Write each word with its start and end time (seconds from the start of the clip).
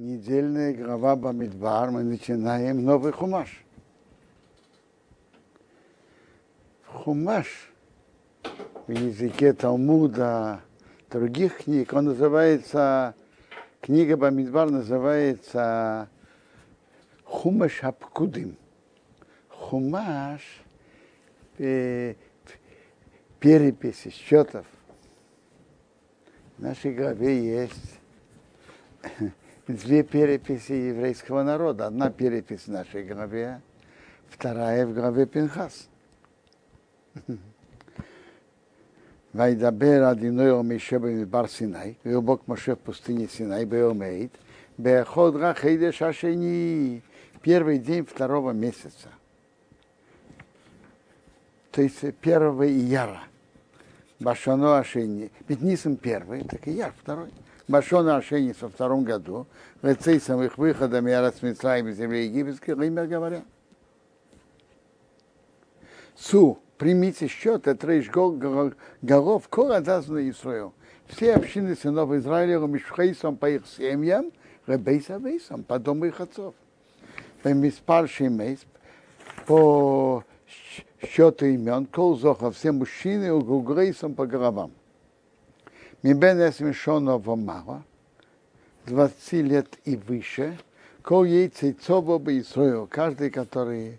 недельная 0.00 0.72
глава 0.72 1.14
Бамидбар, 1.14 1.90
мы 1.90 2.02
начинаем 2.02 2.82
новый 2.82 3.12
хумаш. 3.12 3.62
Хумаш 6.86 7.70
в 8.86 8.90
языке 8.90 9.52
Талмуда, 9.52 10.62
других 11.10 11.64
книг, 11.64 11.92
он 11.92 12.06
называется, 12.06 13.14
книга 13.82 14.16
Бамидбар 14.16 14.70
называется 14.70 16.08
Хумаш 17.24 17.84
Апкудим. 17.84 18.56
Хумаш 19.50 20.40
э, 21.58 22.14
переписи 23.38 24.08
счетов. 24.08 24.64
В 26.56 26.62
нашей 26.62 26.94
главе 26.94 27.66
есть 27.66 28.00
две 29.69 30.03
переписи 30.03 30.73
еврейского 30.73 31.43
народа. 31.43 31.87
Одна 31.87 32.09
перепись 32.09 32.67
в 32.67 32.71
нашей 32.71 33.03
главе, 33.03 33.61
вторая 34.29 34.85
в 34.85 34.93
главе 34.93 35.25
Пинхас. 35.25 35.87
וידבר 39.35 40.11
אדינוי 40.11 40.49
אל 40.49 40.61
משה 40.61 40.99
במדבר 40.99 41.47
סיני, 41.47 41.93
ויהיו 42.05 42.21
бог 42.21 42.47
משה 42.47 42.75
в 42.75 42.79
пустыне 42.79 43.27
Синай, 43.27 43.65
ואומרת, 43.69 44.37
בחודש 44.79 45.57
חידש 45.57 46.01
השני, 46.01 47.01
первый 47.41 47.77
день 47.77 48.05
второго 48.05 48.51
месяца. 48.51 49.09
То 51.71 51.81
есть 51.81 52.15
первого 52.21 52.67
ияра. 52.67 53.21
Башано 54.19 54.79
Ашени. 54.79 55.29
Ведь 55.47 55.61
Нисом 55.61 55.97
первый, 55.97 56.43
так 56.43 56.67
и 56.67 56.71
Яр 56.71 56.93
второй. 56.99 57.29
Башона 57.70 58.16
Ашени 58.16 58.52
во 58.60 58.68
втором 58.68 59.04
году. 59.04 59.46
Рецейсом 59.80 60.42
их 60.42 60.58
выходом 60.58 61.06
и 61.06 61.12
Арасмитраем 61.12 61.86
из 61.86 61.98
земли 61.98 62.24
египетской, 62.24 62.72
имя 62.72 63.06
говоря. 63.06 63.42
Су, 66.16 66.58
примите 66.78 67.28
счет, 67.28 67.68
это 67.68 67.86
рейш 67.86 68.10
голов, 68.10 69.48
кора 69.48 69.78
даздана 69.80 70.28
Исраил. 70.28 70.74
Все 71.06 71.34
общины 71.34 71.76
сынов 71.76 72.10
Израиля, 72.12 72.58
Мишхейсом 72.58 73.36
по 73.36 73.48
их 73.48 73.62
семьям, 73.68 74.32
Ребейса 74.66 75.18
Вейсом, 75.18 75.62
по 75.62 75.78
дому 75.78 76.06
их 76.06 76.20
отцов. 76.20 76.54
По 77.44 77.48
Миспар 77.54 78.08
Шимейс, 78.08 78.66
по 79.46 80.24
счету 81.00 81.46
имен, 81.46 81.86
кол 81.86 82.18
зоха, 82.18 82.50
все 82.50 82.72
мужчины 82.72 83.32
у 83.32 83.40
Гугрейсом 83.40 84.14
по 84.14 84.26
головам. 84.26 84.72
Мибен 86.02 86.38
Эсмишона 86.38 87.18
Вомара, 87.18 87.82
20 88.86 89.32
лет 89.32 89.66
и 89.84 89.96
выше, 89.96 90.58
кол 91.02 91.24
ей 91.24 91.48
цейцово 91.48 92.18
бы 92.18 92.38
Исраил, 92.38 92.86
каждый, 92.86 93.30
который 93.30 93.98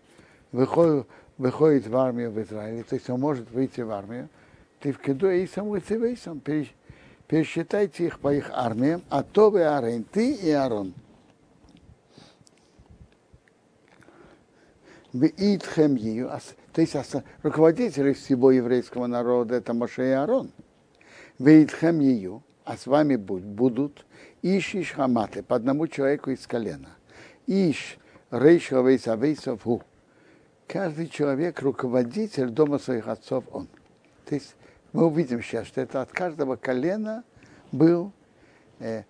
выходит, 0.51 1.05
выходит 1.37 1.87
в 1.87 1.95
армию 1.95 2.31
в 2.31 2.41
Израиле, 2.41 2.83
то 2.83 2.95
есть 2.95 3.09
он 3.09 3.19
может 3.19 3.51
выйти 3.51 3.81
в 3.81 3.91
армию, 3.91 4.29
ты 4.79 4.91
в 4.91 4.99
кеду 4.99 5.29
и 5.29 5.45
сам 5.45 5.71
сам 6.17 6.41
пересчитайте 7.27 8.07
их 8.07 8.19
по 8.19 8.33
их 8.33 8.49
армиям, 8.51 9.03
а 9.09 9.21
то 9.21 9.51
вы 9.51 9.63
Арен, 9.63 10.03
ты 10.03 10.33
и 10.33 10.49
Арон. 10.49 10.93
То 15.13 16.81
есть 16.81 16.95
руководители 17.43 18.13
всего 18.13 18.51
еврейского 18.51 19.05
народа, 19.07 19.55
это 19.55 19.73
Моше 19.73 20.09
и 20.09 20.13
Арон. 20.13 20.51
Веитхем 21.41 21.99
ее, 21.99 22.41
а 22.65 22.77
с 22.77 22.85
вами 22.85 23.15
будут 23.15 24.05
Иш 24.41 24.75
Иш 24.75 24.91
Хаматы, 24.91 25.43
по 25.43 25.55
одному 25.55 25.87
человеку 25.87 26.31
из 26.31 26.45
колена. 26.45 26.89
Иш 27.47 27.97
Рейш 28.29 28.71
Равейс 28.71 29.07
Авейсов 29.07 29.63
Ху. 29.63 29.81
Каждый 30.67 31.07
человек 31.07 31.61
руководитель 31.61 32.49
дома 32.49 32.79
своих 32.79 33.07
отцов 33.07 33.43
он. 33.51 33.67
То 34.25 34.35
есть 34.35 34.55
мы 34.93 35.05
увидим 35.07 35.41
сейчас, 35.41 35.67
что 35.67 35.81
это 35.81 36.01
от 36.01 36.11
каждого 36.11 36.55
колена 36.55 37.23
был 37.71 38.13
э, 38.79 39.03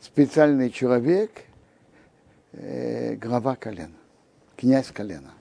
специальный 0.00 0.70
человек, 0.70 1.30
э, 2.52 3.14
глава 3.16 3.56
колена 3.56 3.94
князь 4.56 4.90
колена. 4.90 5.32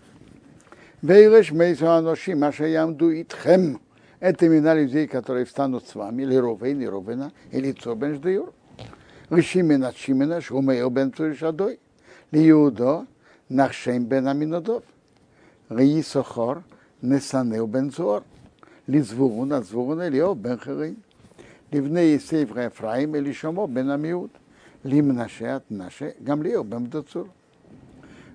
Вейреш 1.02 1.52
Мейзуаноши 1.52 2.36
Машаямду 2.36 3.22
Итхем. 3.22 3.80
Это 4.26 4.48
имена 4.48 4.74
людей, 4.74 5.06
которые 5.08 5.46
встанут 5.46 5.88
с 5.88 5.94
вами, 5.94 6.24
или 6.24 6.36
Ровейн, 6.36 6.82
и 6.82 6.88
Ровена, 6.88 7.32
или 7.52 7.74
Цо 7.74 7.94
бен 7.94 8.16
Ждеюр. 8.16 8.52
Лишимена 9.30 9.92
Шимена, 9.96 10.42
Шумео 10.42 10.90
бен 10.90 11.12
Туришадой, 11.12 11.80
Лиудо, 12.32 13.06
Нахшем 13.50 14.06
бен 14.06 14.28
Аминодов, 14.28 14.82
Лиисохор, 15.70 16.64
Несанео 17.04 17.68
бен 17.68 17.92
Зуор, 17.92 18.24
Лизвуун, 18.88 19.54
Азвуун, 19.54 20.08
Элио 20.08 20.34
бен 20.34 20.58
Харин, 20.58 21.04
Ливней 21.70 22.20
Сейф 22.20 22.50
или 22.50 23.18
Элишомо 23.20 23.68
бен 23.68 23.92
Амиуд, 23.92 24.32
Лимнаше 24.82 25.46
от 25.46 25.70
Наше, 25.70 26.16
Гамлио 26.20 26.64
бен 26.64 26.86
Дацур. 26.86 27.28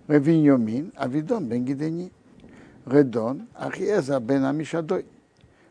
Виньомин, 0.06 0.93
Авидон 0.95 1.49
бен 1.49 1.65
Гидени, 1.65 2.12
Редон, 2.87 3.49
Ахиеза 3.56 4.21
бен 4.21 4.45
Амишадой. 4.45 5.05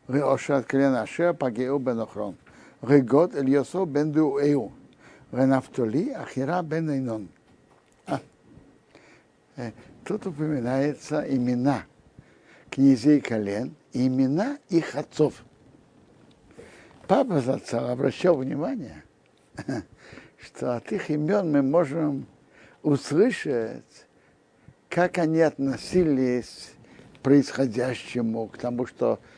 עמישדוי, 0.08 0.22
ראושת 0.22 0.64
כלן 0.70 0.94
אשר 0.94 1.30
פגעו 1.38 1.78
בן 1.78 2.00
אוכרון, 2.00 2.34
רגוד 2.84 3.36
אליוסו 3.36 3.86
בן 3.86 4.12
דואהו, 4.12 4.70
ונפתולי, 5.32 6.12
אחירה 6.16 6.62
бен 6.62 6.90
Эйнон. 6.90 7.28
Тут 10.04 10.26
упоминается 10.26 11.24
имена 11.28 11.84
князей 12.70 13.20
колен, 13.20 13.74
имена 13.92 14.58
их 14.68 14.96
отцов. 14.96 15.44
Папа 17.06 17.40
Зацал 17.40 17.88
обращал 17.90 18.36
внимание, 18.36 19.04
что 20.40 20.76
от 20.76 20.92
их 20.92 21.10
имен 21.10 21.52
мы 21.52 21.62
можем 21.62 22.26
услышать 22.82 24.06
как 24.94 25.18
они 25.18 25.40
относились 25.40 26.72
к 27.16 27.18
происходящему, 27.20 28.46
к 28.46 28.58
тому, 28.58 28.86
что 28.86 29.18
э, 29.20 29.37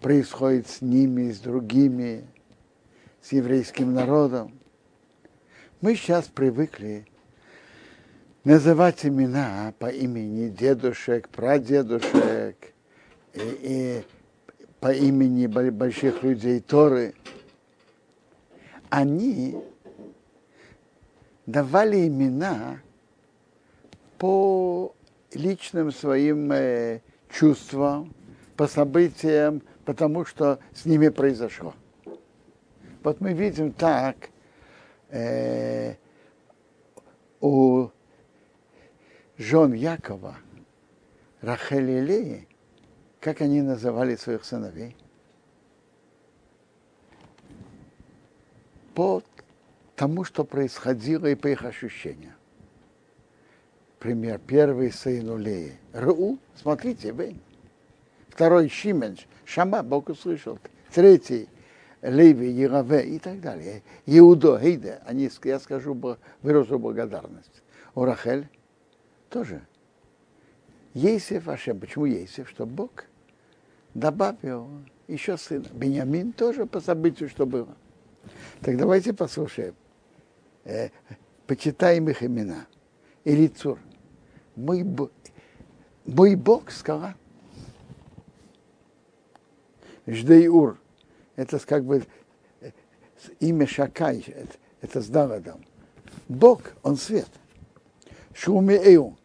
происходит 0.00 0.68
с 0.68 0.80
ними, 0.80 1.30
с 1.30 1.40
другими, 1.40 2.24
с 3.20 3.32
еврейским 3.32 3.94
народом. 3.94 4.58
Мы 5.80 5.94
сейчас 5.96 6.26
привыкли 6.26 7.06
называть 8.44 9.04
имена 9.06 9.72
по 9.78 9.86
имени 9.86 10.48
дедушек, 10.48 11.28
прадедушек 11.28 12.56
и, 13.34 13.40
и 13.40 14.02
по 14.80 14.92
имени 14.92 15.46
больших 15.46 16.22
людей 16.22 16.60
Торы. 16.60 17.14
Они 18.90 19.56
давали 21.46 22.06
имена 22.08 22.80
по 24.18 24.94
личным 25.32 25.92
своим 25.92 26.52
э, 26.52 27.00
чувствам, 27.30 28.14
по 28.56 28.66
событиям, 28.66 29.62
потому 29.84 30.24
что 30.24 30.58
с 30.74 30.84
ними 30.84 31.08
произошло. 31.08 31.74
Вот 33.02 33.20
мы 33.20 33.32
видим 33.32 33.72
так 33.72 34.30
э, 35.08 35.94
у 37.40 37.88
жен 39.38 39.72
Якова, 39.72 40.36
Рахель 41.40 41.90
и 41.90 42.00
Леи, 42.00 42.48
как 43.20 43.40
они 43.40 43.62
называли 43.62 44.16
своих 44.16 44.44
сыновей? 44.44 44.96
По 48.94 49.22
тому, 49.96 50.24
что 50.24 50.44
происходило 50.44 51.26
и 51.26 51.34
по 51.34 51.48
их 51.48 51.64
ощущениям 51.64 52.34
пример. 54.02 54.40
Первый 54.44 54.90
сын 54.90 55.30
Улеи. 55.30 55.78
Ру, 55.92 56.38
смотрите, 56.56 57.12
вы. 57.12 57.36
Второй 58.32 58.70
Шимен, 58.70 59.18
Шама, 59.44 59.82
Бог 59.82 60.08
услышал. 60.08 60.58
Третий 60.90 61.50
Леви, 62.00 62.50
Ярове 62.50 63.02
и 63.02 63.18
так 63.18 63.42
далее. 63.42 63.82
Иудо, 64.06 64.58
Хейде, 64.58 65.00
они, 65.04 65.30
я 65.44 65.60
скажу, 65.60 65.94
выражу 66.40 66.78
благодарность. 66.78 67.62
У 67.94 68.04
Рахель 68.04 68.48
тоже. 69.28 69.60
Есев 70.94 71.46
Ашем. 71.46 71.78
Почему 71.78 72.06
Есев? 72.06 72.48
Что 72.48 72.64
Бог 72.64 73.04
добавил 73.92 74.66
еще 75.08 75.36
сына. 75.36 75.66
Бениамин 75.70 76.32
тоже 76.32 76.64
по 76.64 76.80
событию, 76.80 77.28
что 77.28 77.44
было. 77.44 77.76
Так 78.62 78.78
давайте 78.78 79.12
послушаем. 79.12 79.74
Э, 80.64 80.88
почитаем 81.46 82.08
их 82.08 82.22
имена. 82.22 82.66
Илицур 83.24 83.78
мой, 84.56 84.86
мой 86.06 86.34
Бог 86.34 86.70
скала. 86.70 87.14
Ждей-Ур, 90.06 90.78
это 91.36 91.58
как 91.60 91.84
бы 91.84 92.04
имя 93.40 93.66
Шакай, 93.66 94.24
это, 94.26 94.54
это 94.80 95.00
с 95.00 95.08
Давидом. 95.08 95.64
Бог, 96.28 96.62
Он 96.82 96.96
свет. 96.96 97.28
Шумею. 98.34 99.16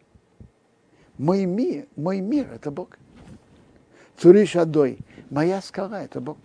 Мой 1.16 1.46
мир, 1.46 1.86
мой 1.96 2.20
мир– 2.20 2.48
это 2.54 2.70
Бог. 2.70 2.96
Цуриш 4.16 4.54
Адой. 4.56 4.98
Моя 5.30 5.60
скала– 5.60 6.02
это 6.04 6.20
Бог. 6.20 6.38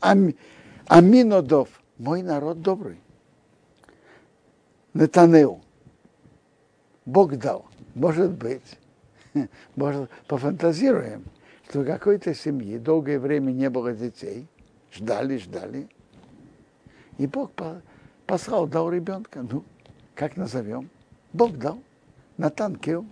Ам, 0.00 0.32
Аминодов. 0.86 1.68
Мой 1.98 2.22
народ 2.22 2.62
добрый. 2.62 2.98
Нетанеу. 4.94 5.60
Бог 7.04 7.36
дал. 7.36 7.66
Может 7.94 8.32
быть, 8.32 8.78
может, 9.76 10.10
пофантазируем, 10.26 11.24
что 11.72 11.86
какой-то 11.86 12.34
семье 12.34 12.78
долгое 12.78 13.18
время 13.18 13.50
не 13.50 13.70
было 13.70 13.94
детей, 13.94 14.46
ждали, 14.92 15.38
ждали, 15.38 15.88
и 17.16 17.26
Бог 17.26 17.52
послал, 18.26 18.66
дал 18.66 18.90
ребенка. 18.90 19.40
Ну, 19.50 19.64
как 20.14 20.36
назовем? 20.36 20.90
Бог 21.32 21.56
дал. 21.56 21.82
Натан 22.36 22.76
Кил. 22.76 23.06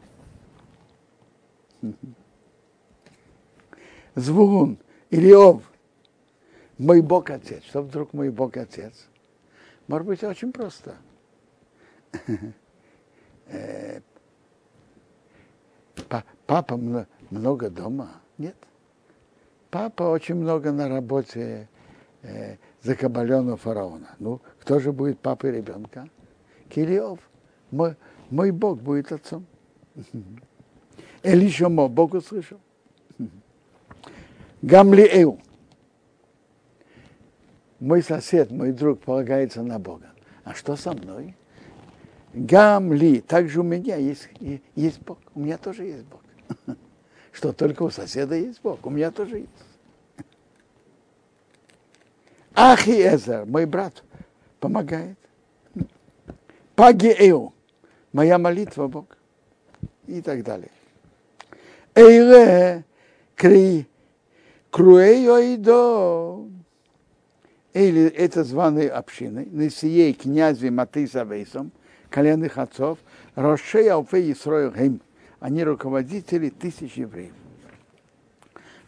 Звугун 4.14 4.76
или 5.08 5.32
Ов. 5.32 5.62
Мой 6.76 7.00
Бог 7.00 7.30
Отец. 7.30 7.64
Что 7.64 7.80
вдруг 7.80 8.12
мой 8.12 8.28
Бог 8.28 8.58
Отец? 8.58 9.08
Может 9.86 10.06
быть, 10.06 10.22
очень 10.22 10.52
просто. 10.52 10.96
Э, 13.52 14.00
папа 16.46 16.76
много 17.30 17.68
дома? 17.68 18.20
Нет. 18.40 18.56
Папа 19.70 20.04
очень 20.04 20.37
много 20.37 20.72
на 20.72 20.88
работе 20.88 21.69
э, 22.22 22.56
закабаленного 22.81 23.58
фараона. 23.58 24.16
Ну, 24.19 24.40
кто 24.60 24.78
же 24.78 24.92
будет 24.92 25.19
папой 25.19 25.52
ребенка? 25.52 26.08
Килиов. 26.70 27.19
Мой, 27.70 27.96
мой 28.31 28.50
Бог 28.50 28.81
будет 28.81 29.12
отцом. 29.12 29.44
Элишомо, 31.22 31.87
Бог 31.88 32.14
услышал. 32.14 32.58
Гамлиэу. 34.62 35.38
Мой 37.78 38.02
сосед, 38.02 38.50
мой 38.50 38.72
друг 38.72 39.00
полагается 39.00 39.62
на 39.62 39.78
Бога. 39.78 40.12
А 40.44 40.54
что 40.54 40.76
со 40.76 40.94
мной? 40.94 41.37
Гамли, 42.32 43.20
также 43.20 43.60
у 43.60 43.64
меня 43.64 43.96
есть, 43.96 44.31
есть 44.75 45.02
Бог. 45.02 45.19
У 45.34 45.40
меня 45.40 45.58
тоже 45.58 45.84
есть 45.84 46.06
Бог. 46.06 46.22
Что 47.32 47.52
только 47.52 47.82
у 47.82 47.90
соседа 47.90 48.34
есть 48.34 48.60
Бог, 48.62 48.84
у 48.84 48.90
меня 48.90 49.10
тоже 49.10 49.38
есть. 49.38 49.50
Ахи 52.54 52.90
Эзер, 52.90 53.46
мой 53.46 53.64
брат, 53.66 54.02
помогает. 54.58 55.16
Пагиэу, 56.74 57.54
моя 58.12 58.38
молитва 58.38 58.88
Бог. 58.88 59.16
И 60.06 60.20
так 60.20 60.42
далее. 60.42 60.70
Эйре, 61.94 62.84
кри, 63.36 63.86
круэйо 64.70 65.38
Или 67.72 68.06
это 68.08 68.44
званые 68.44 68.90
общины, 68.90 69.46
Несией 69.50 70.14
князи 70.14 70.68
Матыса 70.68 71.22
Вейсом, 71.22 71.70
коленных 72.08 72.58
отцов, 72.58 72.98
Рошея 73.34 73.94
Алфей 73.94 74.32
Исроил 74.32 74.74
Хим, 74.74 75.00
они 75.40 75.64
руководители 75.64 76.50
тысяч 76.50 76.94
евреев. 76.94 77.32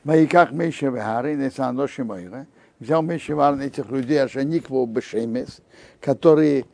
Маиках 0.04 0.52
Мейша 0.52 0.87
Вехары, 0.87 1.34
Несано 1.34 1.88
Шимойра, 1.88 2.46
взял 2.78 3.02
Мейша 3.02 3.34
Варн 3.34 3.60
этих 3.60 3.90
людей, 3.90 4.22
Ашаникву 4.22 4.84
Бешемес, 4.87 5.60
которые 6.00 6.66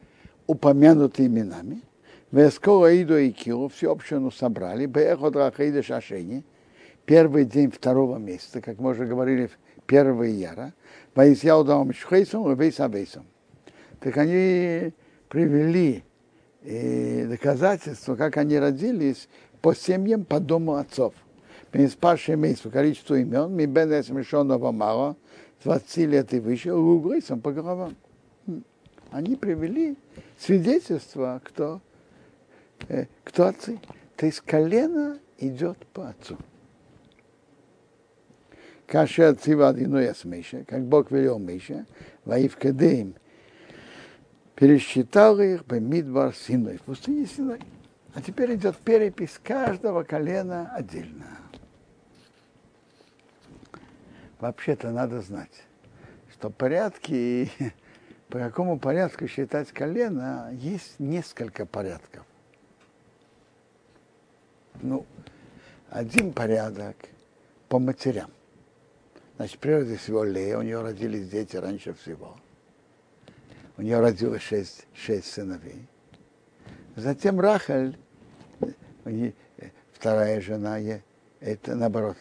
упомянуты 0.46 1.26
именами, 1.26 1.82
Вескола 2.32 2.90
Иду 3.00 3.16
и 3.16 3.30
Килу, 3.30 3.69
всю 3.69 3.90
общину 3.90 4.30
собрали, 4.30 4.86
Беехот 4.86 5.36
Рахаида 5.36 5.82
Шашени, 5.82 6.44
первый 7.04 7.44
день 7.44 7.70
второго 7.70 8.19
месяца, 8.19 8.60
как 8.60 8.78
мы 8.78 8.90
уже 8.90 9.06
говорили, 9.06 9.50
первого 9.86 10.25
яра, 10.25 10.75
Ваисьяу 11.14 11.64
Даум 11.64 11.92
Шхейсом 11.92 12.50
и 12.50 12.56
Вейсавейсом. 12.56 13.26
Так 14.00 14.16
они 14.16 14.92
привели 15.28 16.04
и 16.62 17.26
доказательства, 17.28 18.16
как 18.16 18.36
они 18.36 18.58
родились 18.58 19.28
по 19.68 19.74
семьям, 19.74 20.24
по 20.24 20.40
дому 20.40 20.76
отцов. 20.76 21.12
Спасшие 21.90 22.38
месяц 22.38 22.60
по 22.60 22.70
количеству 22.70 23.16
имен, 23.16 23.54
ми 23.54 23.66
бен 23.66 24.02
смешенного 24.02 24.72
мало, 24.72 25.14
20 25.62 25.96
лет 26.06 26.32
и 26.32 26.40
выше, 26.40 26.72
углысом 26.72 27.42
по 27.42 27.52
головам. 27.52 27.94
Они 29.10 29.36
привели 29.36 29.98
свидетельство, 30.38 31.42
кто, 31.44 31.82
э, 32.88 33.08
кто 33.24 33.48
отцы. 33.48 33.78
То 34.16 34.24
есть 34.24 34.40
колено 34.40 35.18
идет 35.36 35.76
по 35.92 36.08
отцу. 36.08 36.38
Каша 38.86 39.28
отцива 39.28 39.68
одиной 39.68 40.14
с 40.14 40.24
Миша, 40.24 40.64
как 40.66 40.82
Бог 40.82 41.10
велел 41.10 41.38
Миша, 41.38 41.84
воив 42.24 42.56
кедеем, 42.56 43.12
пересчитал 44.54 45.38
их 45.38 45.66
бы 45.66 45.78
Мидбар 45.78 46.34
Синой, 46.34 46.78
в 46.78 46.82
пустыне 46.84 47.26
Синой. 47.26 47.60
А 48.18 48.20
теперь 48.20 48.56
идет 48.56 48.76
перепись 48.78 49.38
каждого 49.40 50.02
колена 50.02 50.74
отдельно. 50.74 51.38
Вообще-то 54.40 54.90
надо 54.90 55.20
знать, 55.20 55.62
что 56.32 56.50
порядки, 56.50 57.48
по 58.28 58.40
какому 58.40 58.80
порядку 58.80 59.28
считать 59.28 59.70
колено, 59.70 60.50
есть 60.52 60.98
несколько 60.98 61.64
порядков. 61.64 62.26
Ну, 64.82 65.06
один 65.88 66.32
порядок 66.32 66.96
по 67.68 67.78
матерям. 67.78 68.32
Значит, 69.36 69.60
прежде 69.60 69.96
всего 69.96 70.24
Лея, 70.24 70.58
у 70.58 70.62
нее 70.62 70.80
родились 70.80 71.28
дети 71.28 71.54
раньше 71.54 71.94
всего– 71.94 72.36
у 73.76 73.82
нее 73.82 74.00
родилось 74.00 74.42
шесть, 74.42 74.88
шесть 74.92 75.30
сыновей. 75.30 75.86
Затем 76.96 77.38
Рахаль, 77.38 77.96
вторая 79.92 80.40
жена, 80.40 80.78
это 81.40 81.74
наоборот, 81.74 82.16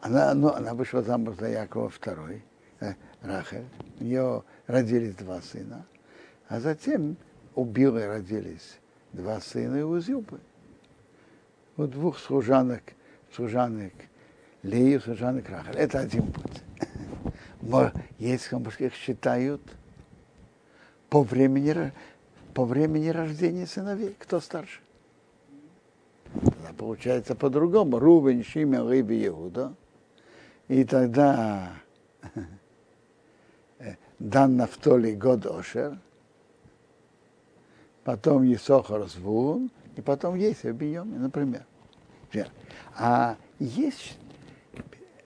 она, 0.00 0.34
ну, 0.34 0.48
она 0.48 0.74
вышла 0.74 1.02
замуж 1.02 1.36
за 1.38 1.48
Якова 1.48 1.88
второй, 1.88 2.42
э, 2.80 2.94
Рахаль, 3.22 3.64
у 4.00 4.04
нее 4.04 4.42
родились 4.66 5.14
два 5.14 5.40
сына, 5.40 5.84
а 6.48 6.60
затем 6.60 7.16
у 7.54 7.64
Билы 7.64 8.06
родились 8.06 8.78
два 9.12 9.40
сына 9.40 9.86
у 9.86 9.98
Зюбы. 10.00 10.40
У 11.76 11.86
двух 11.86 12.18
служанок, 12.18 12.82
служанок 13.34 13.92
Леи, 14.62 14.98
служанок 14.98 15.48
Рахаль. 15.48 15.76
Это 15.76 16.00
один 16.00 16.30
путь. 16.30 16.62
Есть, 18.18 18.50
их 18.78 18.94
считают 18.94 19.62
по 21.08 21.22
времени, 21.22 21.92
по 22.54 22.64
времени 22.64 23.08
рождения 23.08 23.66
сыновей. 23.66 24.14
Кто 24.18 24.40
старше? 24.40 24.81
Тогда 26.34 26.72
получается 26.76 27.34
по-другому. 27.34 27.98
Рубен, 27.98 28.42
Шимен, 28.44 28.90
Риби, 28.90 29.26
Иуда. 29.26 29.74
И 30.68 30.84
тогда 30.84 31.72
Дан 34.18 34.56
Нафтоли 34.56 35.14
год 35.14 35.46
Ошер, 35.46 35.98
потом 38.04 38.44
Есохар 38.44 39.08
Звун, 39.08 39.70
и 39.96 40.00
потом 40.00 40.36
есть 40.36 40.64
Бийоми, 40.64 41.16
например. 41.16 41.64
А 42.96 43.36
есть 43.58 44.16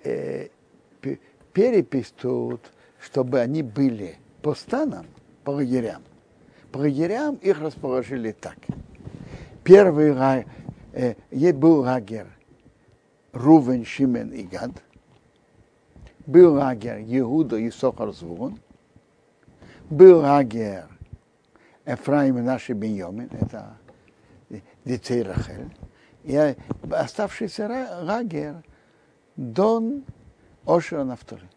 э, 0.02 0.48
перепись 1.52 2.12
тут, 2.16 2.72
чтобы 2.98 3.40
они 3.40 3.62
были 3.62 4.16
по 4.42 4.54
станам, 4.54 5.06
по 5.44 5.50
лагерям. 5.50 6.02
По 6.72 6.78
лагерям 6.78 7.34
их 7.36 7.60
расположили 7.60 8.32
так. 8.32 8.56
Первый 9.62 10.12
э, 10.96 11.52
был 11.52 11.80
лагерь 11.80 12.26
Рувен, 13.32 13.84
Шимен 13.84 14.30
и 14.30 14.42
Гад. 14.44 14.70
Был 16.26 16.54
лагерь 16.54 17.04
Иуда 17.18 17.56
и 17.56 17.70
Сохар 17.70 18.12
Звон. 18.12 18.58
Был 19.90 20.20
лагерь 20.20 20.84
Эфраим 21.84 22.38
и 22.38 22.40
наши 22.40 22.72
Беньомин, 22.72 23.30
это 23.40 23.76
детей 24.84 25.22
Рахель. 25.22 25.70
И 26.24 26.56
оставшийся 26.90 27.68
лагерь 28.02 28.54
Дон 29.36 30.04
Ошера 30.66 31.04
Нафтали. 31.04 31.48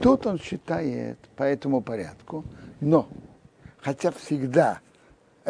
Тут 0.00 0.26
он 0.26 0.38
считает 0.38 1.18
по 1.34 1.42
этому 1.42 1.80
порядку, 1.80 2.44
но, 2.80 3.08
хотя 3.78 4.12
всегда, 4.12 4.78
э, 4.80 4.85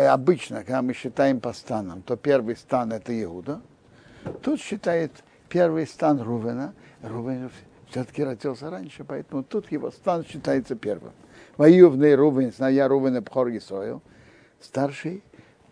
обычно, 0.03 0.59
когда 0.59 0.83
мы 0.83 0.93
считаем 0.93 1.41
по 1.41 1.53
станам, 1.53 2.03
то 2.03 2.17
первый 2.17 2.57
стан 2.57 2.93
это 2.93 3.13
Иуда, 3.23 3.61
тут 4.43 4.61
считает 4.61 5.13
первый 5.49 5.87
стан 5.87 6.21
Рувена, 6.21 6.75
Рувен 7.03 7.51
все-таки 7.91 8.25
родился 8.25 8.71
раньше, 8.71 9.05
поэтому 9.05 9.43
тут 9.43 9.71
его 9.71 9.91
стан 9.91 10.25
считается 10.25 10.75
первым. 10.75 11.13
Воювный 11.57 12.15
Рубин, 12.15 12.53
сная 12.53 12.89
Рубин 12.89 13.21
Бхор 13.23 13.49
Исроил, 13.49 14.03
старший 14.61 15.23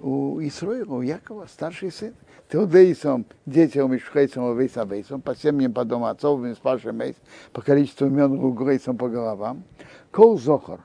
у 0.01 0.41
Исроила, 0.41 0.95
у 0.95 1.03
Якова, 1.03 1.47
старший 1.47 1.93
сын. 1.93 2.15
Теодейсом, 2.51 3.25
детям 3.47 3.97
Ишхейсом, 3.97 4.57
Вейсавейсом, 4.57 5.23
по 5.23 5.35
семьям 5.35 5.73
по 5.73 5.85
дому 5.85 6.07
отцов, 6.07 6.41
спаршим 6.57 6.99
мейс, 6.99 7.17
по 7.53 7.63
количеству 7.63 8.07
имен 8.07 8.37
Гугрейсом 8.37 8.99
по 8.99 9.09
головам. 9.09 9.65
Кол 10.11 10.39
Зохар. 10.39 10.81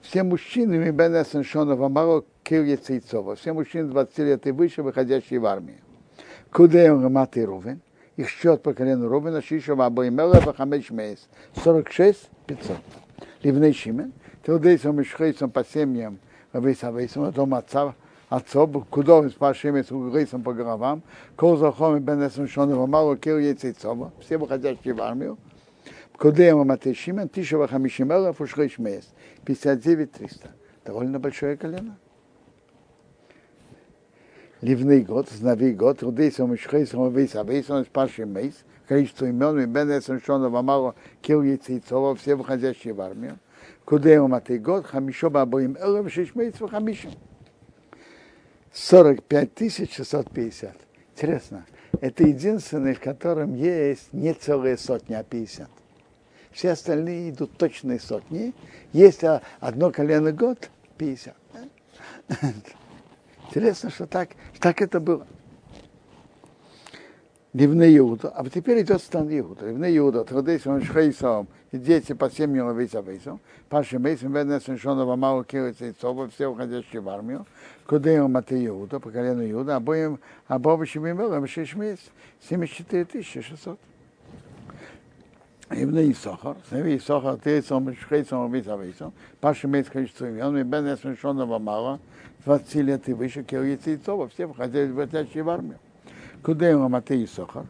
Все 0.00 0.22
мужчины, 0.22 0.90
Бен 0.90 1.44
Шонова, 1.44 1.88
Маро, 1.88 2.24
Кирья 2.50 2.76
Цейцова. 2.76 3.36
Все 3.36 3.52
мужчины 3.52 3.88
20 3.90 4.18
лет 4.18 4.44
и 4.48 4.50
выше, 4.50 4.82
выходящие 4.82 5.38
в 5.38 5.46
армию. 5.46 5.78
Кудеем 6.52 7.00
Рамат 7.00 7.36
и 7.36 7.44
Рувен. 7.44 7.80
Их 8.16 8.28
счет 8.28 8.60
по 8.64 8.74
колену 8.74 9.08
Рубина, 9.08 9.40
Шишева, 9.40 9.86
Абоимела, 9.86 10.40
Вахамеч 10.40 10.90
Мейс. 10.90 11.28
46, 11.62 12.28
500. 12.46 12.76
Ливней 13.44 13.72
Шимен. 13.72 14.12
Теодейсом 14.44 15.00
Ишхейсом 15.00 15.52
по 15.52 15.64
семьям, 15.64 16.18
Вейсавейсом, 16.52 17.30
дом 17.30 17.54
отца, 17.54 17.94
отцов, 18.28 18.84
куда 18.90 19.28
с 19.28 19.32
пашими 19.34 19.82
с 19.82 19.92
угрейсом 19.92 20.42
по 20.42 20.52
головам, 20.52 21.02
кол 21.36 21.56
захом 21.56 21.98
и 21.98 22.00
бен 22.00 22.26
эсен 22.26 22.48
шону 22.48 22.80
вамалу 22.80 23.16
кил 23.16 23.38
яйцейцова, 23.38 24.12
все 24.20 24.38
выходящие 24.38 24.94
в 24.94 25.00
армию, 25.02 25.38
куда 26.16 26.42
ему 26.42 26.64
матешимен, 26.64 27.28
тишева 27.28 27.68
хамишим 27.68 28.10
элов 28.10 28.40
ушрейш 28.40 28.78
мейс, 28.78 29.08
59 29.44 30.12
300. 30.12 30.50
Довольно 30.84 31.20
большое 31.20 31.56
колено. 31.56 31.96
Ливный 34.62 35.00
год, 35.00 35.30
знави 35.30 35.72
год, 35.72 36.02
рудейсом 36.02 36.54
ишхейсом 36.54 37.10
вейс 37.14 37.34
авейсом 37.34 37.82
с 37.82 37.88
пашим 37.88 38.34
мейс, 38.34 38.52
количество 38.86 39.24
имен, 39.24 39.58
и 39.58 39.64
бен 39.64 39.90
эсен 39.90 40.20
шону 40.20 40.50
вамалу 40.50 40.94
кил 41.22 41.42
яйцейцова, 41.42 42.14
все 42.14 42.34
выходящие 42.34 42.92
в 42.92 43.00
армию, 43.00 43.38
куда 43.86 44.10
ему 44.10 44.28
матей 44.28 44.58
год, 44.58 44.84
хамишо 44.84 45.30
бабоим 45.30 45.78
элов 45.80 46.12
шиш 46.12 46.34
мейс 46.34 46.54
хамишим. 46.58 47.12
45 48.72 49.72
650. 49.72 50.76
Интересно, 51.14 51.64
это 52.02 52.24
единственный, 52.24 52.92
в 52.92 53.00
котором 53.00 53.54
есть 53.54 54.12
не 54.12 54.34
целая 54.34 54.76
сотня, 54.76 55.20
а 55.20 55.24
50. 55.24 55.70
Все 56.50 56.72
остальные 56.72 57.30
идут 57.30 57.56
точные 57.56 57.98
сотни. 57.98 58.52
Есть 58.92 59.22
одно 59.60 59.90
колено 59.90 60.32
год, 60.32 60.68
50. 60.98 61.34
Интересно, 63.50 63.90
что 63.90 64.06
так, 64.06 64.30
так 64.60 64.80
это 64.80 65.00
было. 65.00 65.26
Ливне 67.52 67.96
Иуда. 67.98 68.28
А 68.28 68.44
вот 68.44 68.52
теперь 68.52 68.80
идет 68.82 69.02
стан 69.02 69.26
Иуда. 69.28 69.66
Ливне 69.66 69.96
Иуда. 69.98 70.24
Традейсом 70.24 70.80
Шхейсом. 70.80 71.48
И 71.72 71.78
дети 71.78 72.12
по 72.12 72.30
семьям 72.30 72.76
Вейса 72.76 73.00
Вейсом. 73.00 73.40
Паши 73.68 73.98
Мейсом, 73.98 74.32
Беднесен 74.32 74.78
Шонова, 74.78 75.16
Мау 75.16 75.42
Килица 75.42 75.86
и 75.86 75.92
Цоба, 75.92 76.28
все 76.28 76.46
уходящие 76.46 77.00
в 77.00 77.08
армию. 77.08 77.44
Куда 77.86 78.14
им 78.14 78.30
Мате 78.30 78.64
Иуда, 78.66 79.00
по 79.00 79.10
колену 79.10 79.48
Иуда. 79.50 79.76
Обоим, 79.76 80.20
обоим 80.46 80.84
имелом 80.84 81.48
Шиш 81.48 81.74
Мейс. 81.74 81.98
74 82.48 83.24
600. 83.24 83.80
Ивне 85.70 86.10
Исохар, 86.10 86.56
Севи 86.68 86.96
Исохар, 86.96 87.38
Тейсом, 87.38 87.94
Шхейсом, 87.94 88.52
Вейса 88.52 88.76
Вейсом. 88.76 89.12
Паши 89.40 89.68
Мейс 89.68 89.86
количество 89.86 90.26
имен. 90.28 90.56
И 90.58 90.62
Беднесен 90.64 91.16
Шонова, 91.16 91.58
Мау 91.58 92.00
20 92.44 92.74
лет 92.76 93.08
и 93.08 93.12
выше 93.12 93.44
Килица 93.44 93.90
и 93.90 93.96
Цоба, 93.96 94.28
все 94.28 94.46
уходящие 94.46 95.42
в 95.42 95.50
армию. 95.50 95.78
Куда 96.42 96.70
им 96.70 96.80
Мате 96.90 97.22
Исохар. 97.22 97.66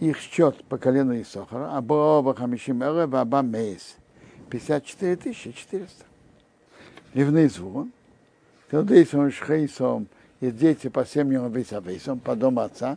Их 0.00 0.18
счет 0.18 0.64
по 0.64 0.78
колену 0.78 1.20
Исохара, 1.20 1.76
а 1.76 1.82
Боба 1.82 2.34
Хамишим 2.34 2.82
Элев, 2.82 3.12
Аба 3.12 3.42
Мейс. 3.42 3.96
54 4.48 5.34
400. 5.34 6.04
Ливный 7.12 7.48
звон. 7.48 7.92
Телдейсом 8.70 9.30
Шхейсом 9.30 10.08
и 10.40 10.50
дети 10.50 10.88
по 10.88 11.04
семьям 11.04 11.50
Вейсавейсом, 11.52 12.20
по 12.20 12.36
дому 12.36 12.60
отца, 12.60 12.96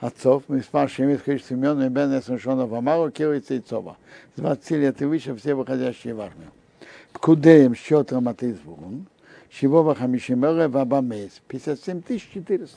отцов, 0.00 0.48
из 0.50 0.66
количества 0.66 1.54
имен, 1.54 1.82
и 1.82 1.88
Бен 1.88 2.18
Эсеншона 2.18 2.66
Вамару, 2.66 3.10
Килица 3.10 3.54
и 3.54 3.60
Цова. 3.60 3.96
С 4.36 4.40
20 4.40 4.70
лет 4.72 5.02
и 5.02 5.04
выше 5.04 5.34
все 5.36 5.54
выходящие 5.54 6.14
в 6.14 6.20
армию. 6.20 6.50
Кудеем 7.12 7.74
счетом 7.74 8.28
от 8.28 8.42
Извун, 8.42 9.06
Шивова 9.50 9.94
Хамишимеле 9.94 10.68
Вабамейс, 10.68 11.40
57 11.48 12.02
400. 12.02 12.76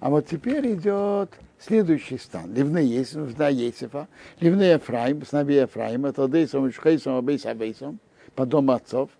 А 0.00 0.10
вот 0.10 0.26
теперь 0.26 0.74
идет 0.74 1.30
следующий 1.58 2.18
стан. 2.18 2.52
Ливны 2.54 2.78
есть, 2.78 3.14
нужда 3.14 3.48
Есифа, 3.48 4.08
ливны 4.40 4.62
Ефраим, 4.62 5.24
снаби 5.24 5.54
Ефраима, 5.54 6.12
Талдейсом, 6.12 6.72
Шхейсом, 6.72 7.16
Абейс 7.16 7.44
Абейсом, 7.46 8.00
по 8.34 8.46
дому 8.46 8.72
отцов. 8.72 9.10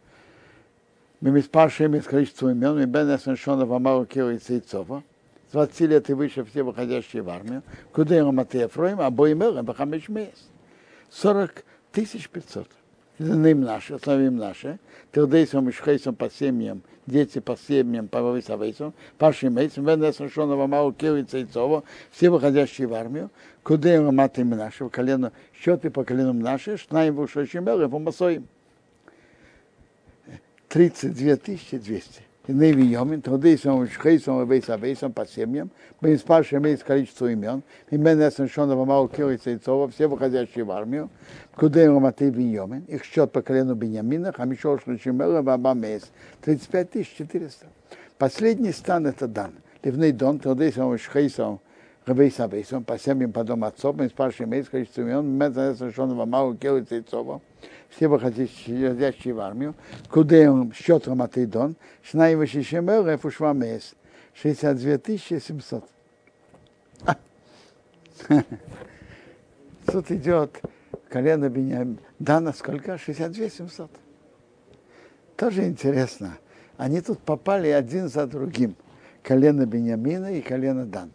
Из 1.20 2.06
количества 2.06 2.50
имен, 2.50 2.80
и 2.80 2.86
Бен 2.86 3.14
Эсеншона 3.14 3.66
Вамару 3.66 4.06
Киру 4.06 4.30
и 4.30 4.38
Цейцова, 4.38 5.02
20 5.52 5.80
лет 5.80 6.10
и 6.10 6.14
выше 6.14 6.44
все 6.44 6.62
выходящие 6.62 7.22
в 7.22 7.30
армию, 7.30 7.62
куда 7.92 8.16
ему 8.16 8.32
Матея 8.32 8.68
а 8.76 9.10
Боимелем, 9.10 9.64
Бахамеш 9.64 10.08
Мейс. 10.08 10.48
40 11.10 11.64
тысяч 11.92 12.28
500 12.28 12.68
им 13.20 13.60
наши, 13.62 13.94
основим 13.94 14.36
наши, 14.36 14.78
Телдейсом 15.12 15.68
и 15.68 15.72
Шхейсом 15.72 16.14
по 16.14 16.30
семьям, 16.30 16.82
дети 17.06 17.38
по 17.38 17.56
семьям, 17.56 18.08
по 18.08 18.22
Вависавейсом, 18.22 18.94
Паши 19.18 19.50
Мейсом, 19.50 19.84
Венесом, 19.84 20.30
Шонова, 20.30 20.66
Мау, 20.66 20.92
Киви, 20.92 21.22
Цейцова, 21.24 21.84
все 22.10 22.30
выходящие 22.30 22.86
в 22.86 22.94
армию, 22.94 23.30
куда 23.62 23.94
им 23.94 24.14
маты 24.14 24.44
наши, 24.44 24.88
колено, 24.88 25.32
счеты 25.54 25.90
по 25.90 26.04
коленам 26.04 26.40
наши, 26.40 26.78
Шнаим, 26.78 27.16
Вушашим, 27.16 27.68
Элев, 27.68 27.90
Масоим. 27.92 28.46
32 30.68 31.36
200. 31.78 32.29
Неви 32.52 32.84
Йомин, 32.84 33.22
Тодейсом, 33.22 33.88
Шхейсом, 33.88 34.48
Вейса, 34.48 34.76
Вейсом, 34.76 35.12
по 35.12 35.26
семьям, 35.26 35.70
спрашиваем 36.18 36.66
есть 36.66 36.82
количество 36.82 37.30
имен, 37.30 37.62
имен 37.90 38.20
Эсен, 38.20 38.48
Шонова, 38.48 38.84
Мау, 38.84 39.08
Киви, 39.08 39.36
Цейцова, 39.36 39.88
все 39.88 40.08
выходящие 40.08 40.64
в 40.64 40.70
армию, 40.70 41.10
куда 41.54 41.84
им 41.84 41.94
Матей 41.94 42.30
Беньомин, 42.30 42.84
их 42.88 43.04
счет 43.04 43.30
по 43.30 43.42
колену 43.42 43.74
Беньямина, 43.74 44.32
Хамишо 44.32 44.78
Шлучимела, 44.78 45.42
Баба 45.42 45.74
Мейс, 45.74 46.10
35 46.42 47.06
400. 47.16 47.66
Последний 48.18 48.72
стан 48.72 49.06
это 49.06 49.28
Дан. 49.28 49.52
Ливный 49.82 50.12
Дон, 50.12 50.38
Тодейсом, 50.38 50.98
Шхейсом, 50.98 51.60
Рабейса 52.04 52.48
Бейсом, 52.48 52.84
по 52.84 52.98
семьям 52.98 53.32
по 53.32 53.44
дому 53.44 53.66
отцов, 53.66 53.96
спрашиваем 54.08 54.52
есть 54.54 54.70
количество 54.70 55.02
имен, 55.02 55.20
имен 55.20 55.52
Эсен, 55.52 55.92
Шонова, 55.92 56.24
Мау, 56.24 56.54
Киви, 56.54 56.82
Цейцова, 56.82 57.40
все 57.90 58.08
выходящие 58.08 59.34
в 59.34 59.40
армию, 59.40 59.74
куда 60.10 60.42
им 60.42 60.72
счет 60.72 61.06
Раматей 61.08 61.46
Дон, 61.46 61.76
Шнай 62.02 62.36
Вашишемел, 62.36 63.12
Эфушва 63.14 63.52
Мейс, 63.52 63.94
62 64.34 65.18
700. 65.18 65.84
Тут 69.86 70.10
идет 70.10 70.60
колено 71.08 71.48
Беньямина. 71.48 71.98
Дана 72.18 72.52
сколько? 72.52 72.96
62 72.96 73.48
700. 73.48 73.90
Тоже 75.36 75.66
интересно. 75.66 76.38
Они 76.76 77.00
тут 77.00 77.18
попали 77.18 77.68
один 77.68 78.08
за 78.08 78.26
другим. 78.26 78.76
Колено 79.22 79.66
Беньямина 79.66 80.32
и 80.32 80.40
колено 80.40 80.86
Дан. 80.86 81.12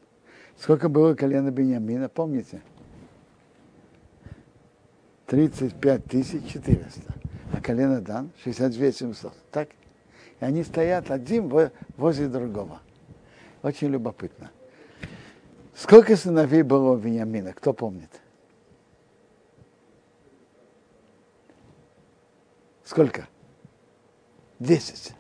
Сколько 0.59 0.89
было 0.89 1.15
колено 1.15 1.51
Беньямина, 1.51 2.09
помните? 2.09 2.61
35 5.27 6.07
400. 6.51 7.01
А 7.53 7.61
колено 7.61 8.01
Дан 8.01 8.31
62 8.43 8.91
700. 8.91 9.33
Так? 9.51 9.69
И 10.39 10.45
они 10.45 10.63
стоят 10.63 11.11
один 11.11 11.51
возле 11.97 12.27
другого. 12.27 12.81
Очень 13.63 13.89
любопытно. 13.89 14.51
Сколько 15.73 16.15
сыновей 16.15 16.61
было 16.61 16.91
у 16.91 16.95
Вениамина? 16.95 17.53
Кто 17.53 17.73
помнит? 17.73 18.09
Сколько? 22.83 23.27
Десять. 24.59 25.13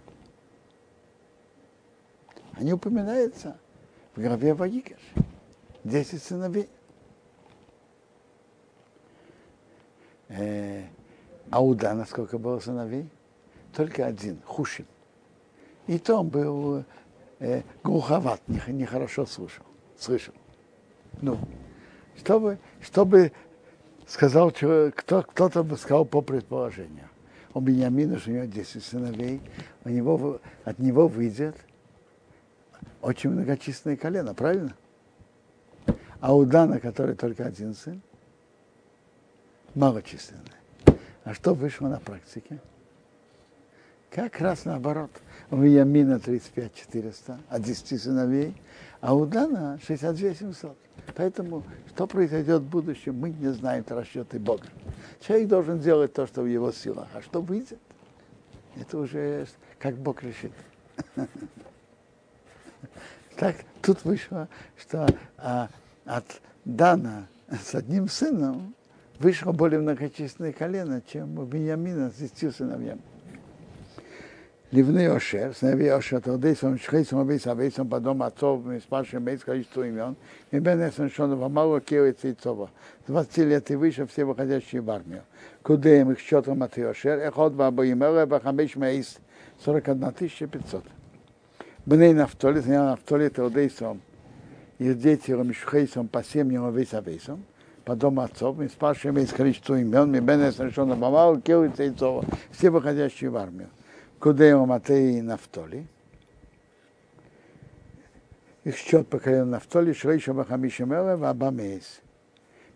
Они 2.53 2.71
упоминаются 2.71 3.57
в 4.15 4.21
главе 4.21 4.53
Ваикаш. 4.53 4.99
Десять 5.83 6.23
сыновей. 6.23 6.69
Э, 10.29 10.83
а 11.49 11.61
у 11.61 11.75
Дана 11.75 12.05
сколько 12.05 12.37
было 12.37 12.59
сыновей? 12.59 13.09
Только 13.73 14.05
один, 14.05 14.39
Хушин. 14.45 14.85
И 15.87 15.99
то 15.99 16.19
он 16.19 16.29
был 16.29 16.83
э, 17.39 17.61
глуховат, 17.83 18.41
нехорошо 18.47 19.21
не 19.23 19.27
слушал, 19.27 19.65
слышал. 19.97 20.33
Ну, 21.21 21.37
чтобы, 22.17 22.57
чтобы 22.81 23.31
сказал, 24.07 24.51
кто, 24.51 24.91
кто-то 24.91 25.63
бы 25.63 25.77
сказал 25.77 26.05
по 26.05 26.21
предположению. 26.21 27.09
У 27.53 27.59
Бениамина, 27.59 28.19
что 28.19 28.31
у 28.31 28.33
него 28.33 28.45
10 28.45 28.83
сыновей, 28.83 29.41
у 29.85 29.89
него, 29.89 30.41
от 30.63 30.79
него 30.79 31.07
выйдет 31.07 31.55
очень 33.01 33.29
многочисленное 33.29 33.97
колено, 33.97 34.33
правильно? 34.33 34.75
А 36.19 36.35
у 36.35 36.43
Дана, 36.43 36.79
который 36.79 37.15
только 37.15 37.45
один 37.45 37.73
сын, 37.73 38.01
малочисленные. 39.75 40.43
А 41.23 41.33
что 41.33 41.53
вышло 41.53 41.87
на 41.87 41.99
практике? 41.99 42.59
Как 44.09 44.39
раз 44.39 44.65
наоборот. 44.65 45.11
У 45.51 45.61
Ямина 45.61 46.19
35 46.19 46.73
400 46.73 47.39
от 47.49 47.61
10 47.61 48.01
сыновей, 48.01 48.55
а 49.01 49.13
у 49.13 49.25
Дана 49.25 49.77
62 49.85 50.33
700. 50.33 50.77
Поэтому 51.15 51.63
что 51.89 52.07
произойдет 52.07 52.61
в 52.61 52.69
будущем, 52.69 53.19
мы 53.19 53.29
не 53.29 53.51
знаем 53.51 53.83
расчеты 53.87 54.39
Бога. 54.39 54.67
Человек 55.19 55.49
должен 55.49 55.79
делать 55.79 56.13
то, 56.13 56.25
что 56.25 56.41
в 56.41 56.47
его 56.47 56.71
силах. 56.71 57.07
А 57.13 57.21
что 57.21 57.41
выйдет, 57.41 57.79
это 58.79 58.97
уже 58.97 59.47
как 59.79 59.95
Бог 59.97 60.23
решит. 60.23 60.51
Так, 63.37 63.57
тут 63.81 64.05
вышло, 64.05 64.47
что 64.77 65.05
а, 65.37 65.67
от 66.05 66.23
Дана 66.63 67.27
с 67.49 67.75
одним 67.75 68.07
сыном 68.07 68.73
вышло 69.19 69.51
более 69.51 69.79
многочисленное 69.79 70.53
колено, 70.53 71.01
чем 71.11 71.37
у 71.39 71.45
Беньямина 71.45 72.09
с 72.09 72.15
десятью 72.15 72.51
сыновьями. 72.51 73.01
Ливны 74.71 75.07
Ошер, 75.07 75.55
сыновей 75.55 75.89
Ошер, 75.89 76.19
Талдейсом, 76.21 76.77
Шхейсом, 76.77 77.19
Обейсом, 77.19 77.53
Обейсом, 77.53 77.87
потом 77.87 78.23
отцов, 78.23 78.61
спаршим, 78.83 79.23
Мейс, 79.23 79.41
количество 79.41 79.87
имен, 79.87 80.15
и 80.51 80.59
Бенесом, 80.59 81.09
Шонова, 81.09 81.47
Мало, 81.47 81.79
Кева 81.79 82.09
и 82.09 82.11
Цейцова. 82.11 82.71
20 83.07 83.37
лет 83.37 83.71
и 83.71 83.75
выше 83.75 84.05
все 84.07 84.25
выходящие 84.25 84.81
в 84.81 84.89
армию. 84.89 85.23
Кудеем 85.61 86.11
их 86.11 86.19
счетом 86.19 86.61
от 86.63 86.75
Йошер, 86.77 87.19
Эхот, 87.19 87.53
Баба 87.53 87.89
Имела, 87.89 88.25
Бахамеш, 88.25 88.75
Мейс, 88.75 89.19
41 89.63 90.11
500. 90.11 90.83
Бней 91.85 92.13
Нафтоли, 92.13 92.59
сыновей 92.59 92.79
Нафтоли, 92.79 93.29
Талдейсом, 93.29 94.01
их 94.79 94.99
дети, 94.99 95.31
Ромишхейсом, 95.31 96.07
по 96.07 96.21
семьям, 96.23 96.65
Обейс, 96.65 96.93
Обейсом 96.93 97.45
по 97.85 97.95
дому 97.95 98.21
отцов, 98.21 98.57
мы 98.57 98.67
спрашиваем 98.67 99.19
из 99.19 99.31
количества 99.31 99.79
имен, 99.79 100.11
мы 100.11 100.19
бен 100.19 100.41
решенного 100.41 100.97
Мамау, 100.97 101.39
Кео 101.39 101.65
и 101.65 101.69
Цейцова, 101.69 102.25
все 102.51 102.71
выходящие 102.71 103.29
в 103.29 103.37
армию. 103.37 103.69
Кудео 104.19 104.65
Матей 104.65 105.19
и 105.19 105.21
Нафтоли. 105.21 105.85
Их 108.63 108.75
счет 108.75 109.07
по 109.07 109.19
колену 109.19 109.45
Нафтоли, 109.45 109.93
Шрейша 109.93 110.33
Бахамиша 110.33 110.85
Меле, 110.85 111.11
Абамейс. 111.11 112.01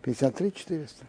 53 0.02 0.52
400. 0.52 1.04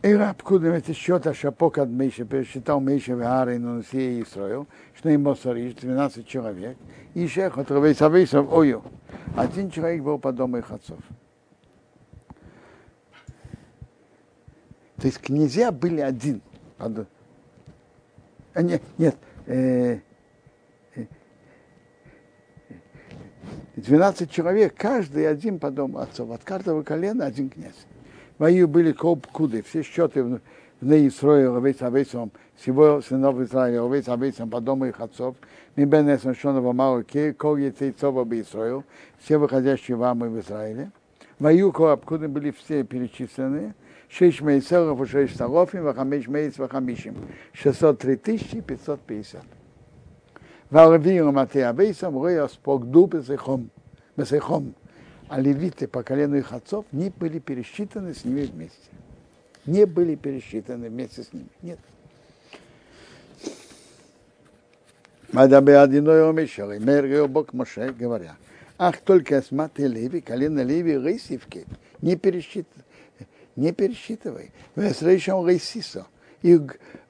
И 0.00 0.14
раб 0.14 0.42
кудем 0.42 0.72
это 0.72 0.94
счет, 0.94 1.26
а 1.26 1.34
шапок 1.34 1.78
от 1.78 1.88
Мейша, 1.88 2.24
пересчитал 2.24 2.80
Мейша 2.80 3.12
Вегара 3.12 3.54
и 3.54 3.58
Нунсия 3.58 4.12
и 4.12 4.22
Исраил, 4.22 4.66
что 4.96 5.10
им 5.10 5.24
Мосариш, 5.24 5.74
12 5.74 6.26
человек, 6.26 6.78
и 7.14 7.26
шех 7.26 7.58
от 7.58 7.70
Равейс 7.70 8.00
Авейсов 8.00 8.50
Ою. 8.52 8.82
Один 9.36 9.70
человек 9.70 10.02
был 10.02 10.18
по 10.18 10.32
дому 10.32 10.58
их 10.58 10.70
отцов. 10.70 10.98
То 14.98 15.06
есть 15.06 15.20
князья 15.20 15.70
были 15.70 16.00
один. 16.00 16.42
А, 16.78 18.62
нет, 18.62 18.82
нет 18.98 19.16
э, 19.46 20.00
12 23.76 24.30
человек, 24.30 24.74
каждый 24.76 25.28
один 25.28 25.60
по 25.60 25.70
дому 25.70 25.98
отцов, 25.98 26.30
от 26.30 26.42
каждого 26.42 26.82
колена 26.82 27.26
один 27.26 27.48
князь. 27.48 27.86
Мои 28.38 28.64
были 28.64 28.92
коп 28.92 29.26
куды, 29.28 29.62
все 29.62 29.82
счеты 29.82 30.22
в, 30.24 30.40
Неисроил, 30.80 31.56
овец 31.56 31.82
овецом, 31.82 32.30
всего 32.56 33.00
сынов 33.00 33.40
Израиля, 33.40 33.84
овец 33.84 34.08
овецом 34.08 34.50
по 34.50 34.60
дому 34.60 34.86
их 34.86 35.00
отцов, 35.00 35.36
ми 35.74 35.84
бен 35.84 36.08
эсмешонова 36.08 36.72
мало 36.72 37.04
кол 37.36 37.56
яйцова 37.56 38.24
бы 38.24 38.40
Исроил, 38.40 38.84
все 39.20 39.38
выходящие 39.38 39.96
в 39.96 40.02
Амы 40.04 40.28
в 40.28 40.38
Израиле. 40.40 40.90
Мои 41.38 41.62
коп 41.70 42.04
куды 42.04 42.28
были 42.28 42.52
все 42.52 42.84
перечислены, 42.84 43.74
шесть 44.09 44.41
мейцеров 44.41 45.01
и 45.01 45.05
шесть 45.05 45.35
старофим, 45.35 45.83
вахамеш 45.83 46.27
мейц 46.27 46.57
вахамишим, 46.57 47.15
603 47.53 48.61
550. 48.61 49.41
והלווים 50.73 51.27
ומטה 51.27 51.69
אבייסם 51.69 52.13
רואה 52.13 52.47
спогду 52.47 53.05
бесехом, 53.05 53.69
бесехом. 54.17 54.73
А 55.29 55.39
левиты 55.39 55.87
по 55.87 56.03
колену 56.03 56.37
их 56.37 56.51
отцов 56.51 56.85
не 56.91 57.09
были 57.09 57.39
пересчитаны 57.39 58.13
с 58.13 58.25
ними 58.25 58.43
вместе. 58.43 58.89
Не 59.65 59.85
были 59.85 60.15
пересчитаны 60.15 60.89
вместе 60.89 61.23
с 61.23 61.31
ними. 61.33 61.47
Нет. 61.61 61.79
Мадабе 65.31 65.79
одиной 65.79 66.29
омешал, 66.29 66.71
мэр 66.79 67.27
Бог 67.27 67.53
Моше, 67.53 67.91
говоря, 67.91 68.35
ах, 68.77 68.97
только 68.97 69.41
смотри 69.41 69.87
Леви, 69.87 70.21
колено 70.21 70.61
Леви, 70.61 70.99
Рейсивки, 70.99 71.65
не 72.01 72.15
пересчитаны, 72.15 72.83
не 73.58 73.72
пересчитывай. 73.72 74.52
Весрейшем 74.76 75.46
Рейсисо 75.46 76.06
и 76.42 76.60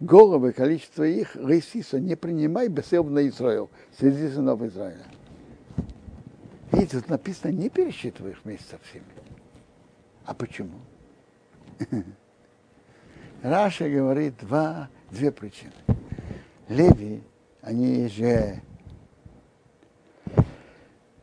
головы, 0.00 0.52
количество 0.52 1.04
их, 1.04 1.36
Рейсиса, 1.36 2.00
не 2.00 2.16
принимай 2.16 2.68
бесел 2.68 3.04
на 3.04 3.28
Израил, 3.28 3.68
среди 3.98 4.28
сынов 4.28 4.62
Израиля. 4.62 5.04
Видите, 6.72 7.00
тут 7.00 7.10
написано, 7.10 7.52
не 7.52 7.68
пересчитывай 7.68 8.32
их 8.32 8.44
вместе 8.44 8.64
со 8.70 8.78
всеми. 8.78 9.04
А 10.24 10.32
почему? 10.34 10.80
Раша 13.42 13.88
говорит 13.88 14.38
два, 14.40 14.88
две 15.10 15.30
причины. 15.30 15.72
Леви, 16.68 17.22
они 17.60 18.08
же 18.08 18.62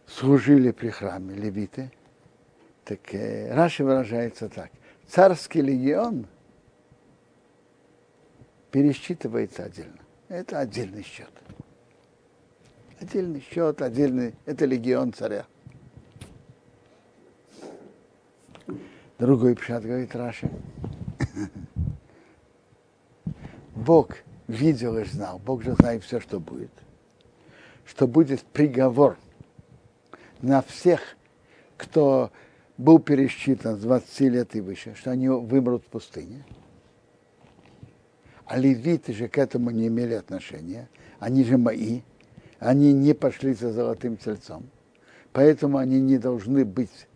служили 0.06 0.70
при 0.72 0.90
храме, 0.90 1.34
левиты. 1.34 1.92
Так 2.84 3.14
э, 3.14 3.54
Раша 3.54 3.84
выражается 3.84 4.50
так. 4.50 4.70
Царский 5.08 5.62
легион– 5.62 6.28
пересчитывается 8.76 9.64
отдельно. 9.64 10.02
Это 10.28 10.60
отдельный 10.60 11.02
счет. 11.02 11.32
Отдельный 13.00 13.40
счет, 13.40 13.82
отдельный, 13.82 14.36
это 14.46 14.66
легион 14.66 15.14
царя. 15.14 15.46
Другой 19.18 19.56
пшат 19.56 19.82
говорит 19.82 20.14
Раши. 20.14 20.52
Бог 23.76 24.18
видел 24.48 24.98
и 24.98 25.06
знал, 25.06 25.40
Бог 25.40 25.64
же 25.64 25.72
знает 25.76 26.04
все, 26.04 26.20
что 26.20 26.42
будет. 26.42 26.72
Что 27.86 28.10
будет 28.10 28.44
приговор 28.44 29.18
на 30.42 30.62
всех, 30.62 31.16
кто 31.78 32.30
был 32.78 33.00
пересчитан 33.00 33.78
с 33.78 33.82
20 33.82 34.20
лет 34.22 34.56
и 34.56 34.62
выше, 34.62 34.96
что 34.96 35.12
они 35.12 35.30
вымрут 35.30 35.84
в 35.84 35.88
пустыне. 35.88 36.44
А 38.46 38.58
левиты 38.58 39.14
же 39.14 39.28
к 39.28 39.38
этому 39.38 39.72
не 39.72 39.88
имели 39.88 40.14
отношения. 40.14 40.90
Они 41.20 41.44
же 41.44 41.58
мои. 41.58 42.02
Они 42.60 42.94
не 42.94 43.14
пошли 43.14 43.54
за 43.54 43.72
золотым 43.72 44.18
тельцом. 44.18 44.70
Поэтому 45.34 45.78
они 45.78 46.00
не 46.00 46.18
должны 46.18 46.64
быть 46.64 47.08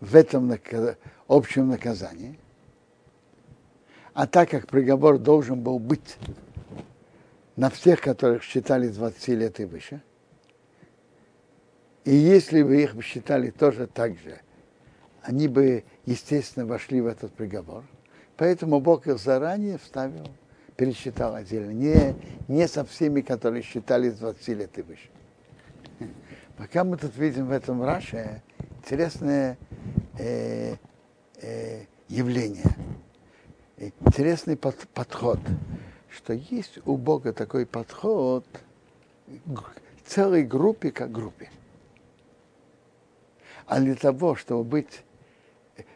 в 0.00 0.14
этом 0.14 0.48
наказ... 0.48 0.96
общем 1.26 1.68
наказании. 1.68 2.38
А 4.14 4.26
так 4.26 4.50
как 4.50 4.66
приговор 4.66 5.18
должен 5.18 5.60
был 5.62 5.78
быть 5.78 6.16
на 7.56 7.70
всех, 7.70 8.00
которых 8.00 8.42
считали 8.42 8.88
20 8.88 9.28
лет 9.28 9.60
и 9.60 9.64
выше, 9.64 10.02
и 12.04 12.14
если 12.14 12.62
бы 12.62 12.82
их 12.82 12.94
считали 13.04 13.50
тоже 13.50 13.86
так 13.86 14.18
же, 14.18 14.40
они 15.22 15.48
бы, 15.48 15.84
естественно, 16.06 16.66
вошли 16.66 17.00
в 17.00 17.06
этот 17.06 17.32
приговор. 17.32 17.84
Поэтому 18.36 18.80
Бог 18.80 19.06
их 19.06 19.18
заранее 19.18 19.78
вставил 19.78 20.26
пересчитал 20.76 21.34
отдельно, 21.34 21.70
не, 21.70 22.14
не 22.48 22.66
со 22.66 22.84
всеми, 22.84 23.20
которые 23.20 23.62
считали 23.62 24.10
с 24.10 24.18
20 24.18 24.48
лет 24.48 24.78
и 24.78 24.82
выше. 24.82 25.08
Пока 26.56 26.84
мы 26.84 26.96
тут 26.96 27.16
видим 27.16 27.46
в 27.46 27.52
этом 27.52 27.82
Раше 27.82 28.42
интересное 28.78 29.58
э, 30.18 30.74
э, 31.40 31.84
явление, 32.08 32.76
интересный 33.76 34.56
под, 34.56 34.76
подход, 34.88 35.38
что 36.10 36.32
есть 36.32 36.78
у 36.84 36.96
Бога 36.96 37.32
такой 37.32 37.64
подход 37.64 38.44
к 39.54 39.64
целой 40.04 40.42
группе 40.42 40.90
как 40.90 41.10
группе. 41.12 41.50
А 43.66 43.80
для 43.80 43.94
того, 43.94 44.34
чтобы 44.34 44.64
быть, 44.64 45.04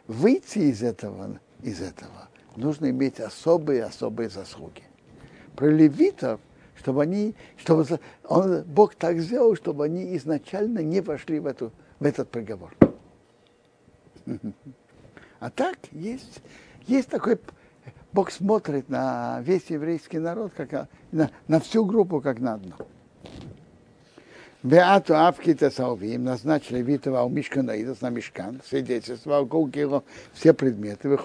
выйти 0.07 0.59
из 0.59 0.81
этого, 0.83 1.39
из 1.61 1.81
этого, 1.81 2.29
нужно 2.55 2.89
иметь 2.89 3.19
особые-особые 3.19 4.29
заслуги. 4.29 4.83
Про 5.55 5.69
левитов, 5.69 6.39
чтобы 6.75 7.03
они, 7.03 7.35
чтобы 7.57 7.85
он, 8.23 8.63
Бог 8.63 8.95
так 8.95 9.19
сделал, 9.19 9.55
чтобы 9.55 9.85
они 9.85 10.15
изначально 10.17 10.79
не 10.79 11.01
вошли 11.01 11.39
в, 11.39 11.45
эту, 11.45 11.71
в 11.99 12.05
этот 12.05 12.29
приговор. 12.29 12.75
А 15.39 15.51
так 15.51 15.77
есть, 15.91 16.41
есть 16.87 17.09
такой, 17.09 17.39
Бог 18.11 18.31
смотрит 18.31 18.89
на 18.89 19.39
весь 19.41 19.69
еврейский 19.69 20.17
народ, 20.17 20.51
как 20.57 20.89
на, 21.11 21.29
на 21.47 21.59
всю 21.59 21.85
группу, 21.85 22.21
как 22.21 22.39
на 22.39 22.55
одну. 22.55 22.73
Беату 24.63 25.15
Авкита 25.15 25.69
Салвим 25.69 26.23
назначили 26.23 26.81
Витова 26.81 27.21
у 27.21 27.29
Мишканаидас 27.29 28.01
на 28.01 28.09
Мишкан, 28.09 28.59
свидетельство, 28.67 29.37
Алкоукило, 29.37 30.03
все 30.33 30.51
предметы, 30.51 31.15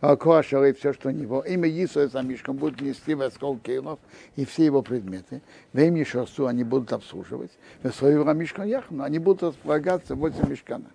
Алкоашалы, 0.00 0.72
все, 0.72 0.94
что 0.94 1.10
у 1.10 1.12
него. 1.12 1.42
Имя 1.42 1.68
Исуя 1.84 2.08
за 2.08 2.22
Мишкан 2.22 2.56
будут 2.56 2.80
нести 2.80 3.14
в 3.14 3.20
Асколкилов 3.20 3.98
и 4.36 4.46
все 4.46 4.64
его 4.64 4.80
предметы. 4.80 5.42
Во 5.74 5.82
имя 5.82 6.06
Шосу 6.06 6.46
они 6.46 6.64
будут 6.64 6.94
обслуживать. 6.94 7.50
В 7.82 7.92
свою 7.92 8.24
Мишкан 8.24 8.66
Яхну 8.66 9.04
они 9.04 9.18
будут 9.18 9.42
располагаться 9.42 10.14
возле 10.14 10.42
Мишкана. 10.48 10.90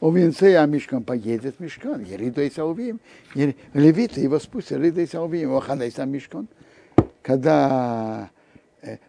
У 0.00 0.10
Винцея 0.10 0.64
Мишкан 0.64 1.04
поедет 1.04 1.60
Мишкан, 1.60 2.02
Ериду 2.02 2.40
и 2.40 2.50
Салвим, 2.50 3.00
Левиты 3.34 4.22
его 4.22 4.38
спустят, 4.38 4.78
Ериду 4.78 5.02
и 5.02 5.06
Салвим, 5.06 5.54
Оханайса 5.54 6.06
Мишкан. 6.06 6.48
Когда 7.20 8.30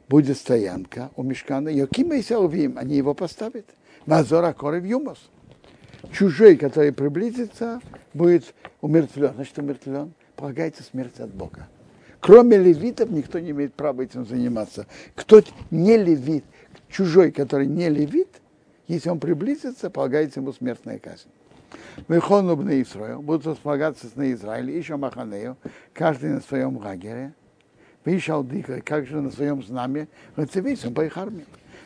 будет 0.07 0.37
стоянка 0.37 1.11
у 1.15 1.23
Мешкана, 1.23 1.69
Йокима 1.69 2.15
и 2.15 2.21
Саувим, 2.21 2.77
они 2.77 2.95
его 2.95 3.13
поставят. 3.13 3.65
Мазора 4.05 4.53
Корев 4.53 4.85
Юмос. 4.85 5.29
Чужой, 6.11 6.55
который 6.55 6.93
приблизится, 6.93 7.81
будет 8.13 8.53
умертвлен. 8.81 9.33
Значит, 9.33 9.57
умертвлен, 9.59 10.13
полагается 10.35 10.83
смерть 10.83 11.19
от 11.19 11.33
Бога. 11.33 11.67
Кроме 12.19 12.57
левитов 12.57 13.09
никто 13.09 13.39
не 13.39 13.51
имеет 13.51 13.73
права 13.73 14.01
этим 14.01 14.25
заниматься. 14.25 14.87
Кто 15.15 15.41
не 15.69 15.97
левит, 15.97 16.45
чужой, 16.89 17.31
который 17.31 17.67
не 17.67 17.89
левит, 17.89 18.29
если 18.87 19.09
он 19.09 19.19
приблизится, 19.19 19.89
полагается 19.89 20.39
ему 20.39 20.53
смертная 20.53 20.99
казнь. 20.99 21.27
Выхону 22.07 22.55
на 22.55 22.81
Исраил, 22.81 23.21
будут 23.21 23.45
располагаться 23.45 24.07
на 24.15 24.31
Израиле, 24.31 24.77
еще 24.77 24.95
Маханею, 24.95 25.57
каждый 25.93 26.29
на 26.29 26.41
своем 26.41 26.77
лагере– 26.77 27.33
Вышел 28.07 28.41
дыха, 28.41 28.79
как 28.79 29.05
же 29.05 29.19
на 29.19 29.29
своем 29.31 29.61
знаме, 29.61 30.07
Рацевейсом 30.37 30.93
по 30.93 31.03
их 31.03 31.17
армии. 31.17 31.43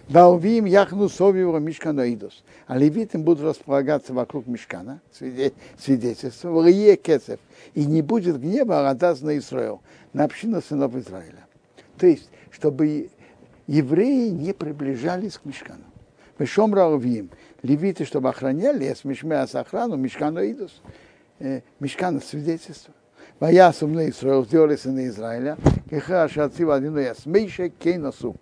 Далвим 0.08 0.66
яхну 0.66 1.10
совива 1.10 1.58
мишканоидос. 1.58 2.44
А 2.68 2.78
левиты 2.78 3.18
будут 3.18 3.44
располагаться 3.44 4.14
вокруг 4.14 4.46
мишкана, 4.46 5.02
свидетельство, 5.80 6.52
в 6.52 6.98
кесев. 6.98 7.40
И 7.74 7.86
не 7.86 8.04
будет 8.04 8.40
гнева 8.40 8.82
Арадаз 8.82 9.22
на 9.22 9.36
Израил, 9.40 9.82
на 10.14 10.26
общину 10.26 10.62
сынов 10.62 10.96
Израиля. 10.96 11.48
То 11.98 12.06
есть, 12.06 12.30
чтобы 12.52 13.10
евреи 13.66 14.30
не 14.30 14.54
приближались 14.54 15.40
к 15.40 15.46
мишкану. 15.46 15.86
Мешом 16.38 16.76
Раувим, 16.76 17.32
левиты, 17.64 18.06
чтобы 18.06 18.30
охраняли, 18.30 18.84
я 18.84 18.94
смешмея 18.94 19.48
с 19.48 19.56
охрану, 19.56 19.96
мишканоидос. 19.96 20.84
Мишкана 21.80 22.20
свидетельство. 22.20 22.94
Ваясу 23.42 23.88
на 23.88 24.08
Израил, 24.08 24.46
сделали 24.46 24.76
сыны 24.76 25.08
Израиля, 25.08 25.58
кеха 25.90 26.30
шацива 26.30 26.76
один 26.76 26.96
яс, 27.00 27.26
Мейше 27.26 27.70
кейнасу. 27.70 28.36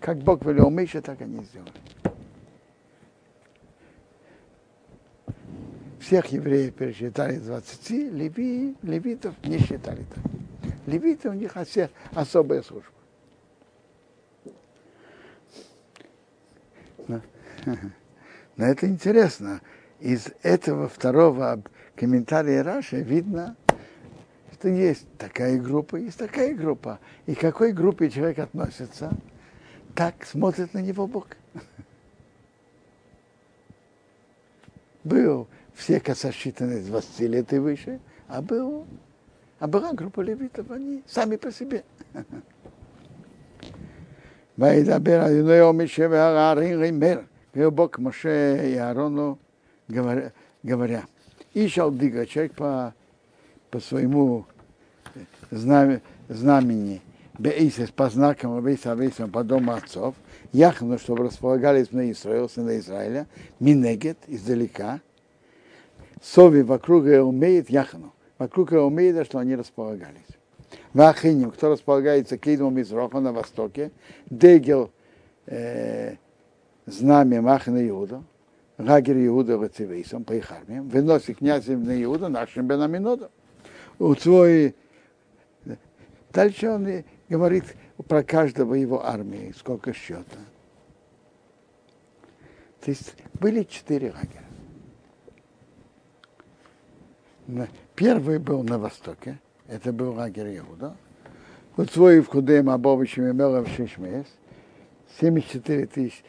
Как 0.00 0.18
Бог 0.18 0.44
велел 0.44 0.68
Мейше, 0.68 1.00
так 1.00 1.20
они 1.20 1.44
сделали. 1.44 1.70
Всех 6.00 6.26
евреев 6.26 6.74
пересчитали 6.74 7.36
20, 7.36 7.90
леви, 7.90 8.76
левитов 8.82 9.36
не 9.44 9.60
считали 9.60 10.04
так. 10.12 10.24
Левиты 10.86 11.30
у 11.30 11.34
них 11.34 11.56
особая 12.12 12.62
служба. 12.62 12.90
Но 17.06 17.20
это 18.56 18.88
интересно. 18.88 19.60
Из 20.00 20.26
этого 20.42 20.88
второго 20.88 21.62
комментария 21.94 22.64
Раши 22.64 23.02
видно, 23.02 23.56
что 24.61 24.69
есть 24.69 25.07
такая 25.17 25.59
группа, 25.59 25.97
есть 25.97 26.17
такая 26.17 26.53
группа. 26.53 26.99
И 27.25 27.35
к 27.35 27.39
какой 27.39 27.71
группе 27.73 28.09
человек 28.09 28.39
относится, 28.39 29.11
так 29.93 30.25
смотрит 30.25 30.73
на 30.73 30.79
него 30.79 31.07
Бог. 31.07 31.27
Был 35.03 35.47
все 35.73 36.01
сосчитаны 36.15 36.81
с 36.81 36.87
20 36.87 37.19
лет 37.21 37.53
и 37.53 37.59
выше, 37.59 37.99
а, 38.27 38.41
был, 38.41 38.85
а 39.59 39.67
была 39.67 39.93
группа 39.93 40.21
левитов, 40.21 40.69
они 40.71 41.03
сами 41.07 41.35
по 41.35 41.51
себе. 41.51 41.83
וידבר 44.57 45.21
על 45.21 45.49
יום 45.49 45.81
משה 45.81 46.07
והערים 46.09 46.79
רימר, 46.79 47.19
Бог 47.71 47.97
Моше 47.97 48.71
и 48.71 48.75
Аарону 48.75 49.39
говоря, 49.87 51.03
Иш 51.55 51.77
Алдига, 51.79 52.27
человек 52.27 52.53
по, 52.53 52.93
по 53.72 53.80
своему 53.80 54.44
знамени, 55.50 57.00
Бейсис 57.38 57.90
по 57.90 58.10
знакам 58.10 58.62
Бейса 58.62 58.94
Бейсам 58.94 59.30
по 59.30 59.42
дому 59.42 59.72
отцов, 59.72 60.14
Яхну, 60.52 60.98
чтобы 60.98 61.24
располагались 61.24 61.90
на 61.90 62.10
Израиле, 62.12 62.48
сына 62.50 62.78
Израиля, 62.78 63.26
Минегет, 63.58 64.18
издалека, 64.28 65.00
Сови 66.22 66.60
вокруг 66.60 67.04
умеет 67.04 67.70
Яхну, 67.70 68.12
вокруг 68.38 68.72
умеет, 68.72 69.26
что 69.26 69.38
они 69.38 69.56
располагались. 69.56 70.20
Вахиним, 70.92 71.50
кто 71.50 71.70
располагается 71.70 72.36
Кейдом 72.36 72.78
из 72.78 72.92
Роха 72.92 73.20
на 73.20 73.32
востоке, 73.32 73.90
Дегел, 74.28 74.90
э, 75.46 76.16
знамя 76.84 77.40
Махна 77.40 77.88
Иуда, 77.88 78.22
Гагер 78.76 79.16
Иуда 79.28 79.56
Вацивейсом, 79.56 80.26
армиям, 80.28 80.90
выносит 80.90 81.38
князем 81.38 81.84
на 81.84 82.02
Иуда 82.02 82.28
нашим 82.28 82.66
Бенаминодом. 82.66 83.30
У 84.02 84.16
свой 84.16 84.74
Дальше 86.32 86.68
он 86.68 87.04
говорит 87.28 87.76
про 88.08 88.24
каждого 88.24 88.74
его 88.74 89.06
армии, 89.06 89.54
сколько 89.56 89.92
счета. 89.92 90.40
То 92.80 92.90
есть 92.90 93.14
были 93.34 93.62
четыре 93.62 94.12
лагеря. 94.12 94.48
Первый 97.94 98.40
был 98.40 98.64
на 98.64 98.76
востоке, 98.76 99.38
это 99.68 99.92
был 99.92 100.14
лагерь 100.14 100.58
Иуда. 100.58 100.96
Вот 101.76 101.90
свой 101.90 102.20
в 102.22 102.26
Худем, 102.26 102.70
Абовичем 102.70 103.28
и 103.28 103.32
Мелов 103.32 103.68
Шишмес, 103.68 104.26
74 105.20 105.86
тысяч 105.86 106.24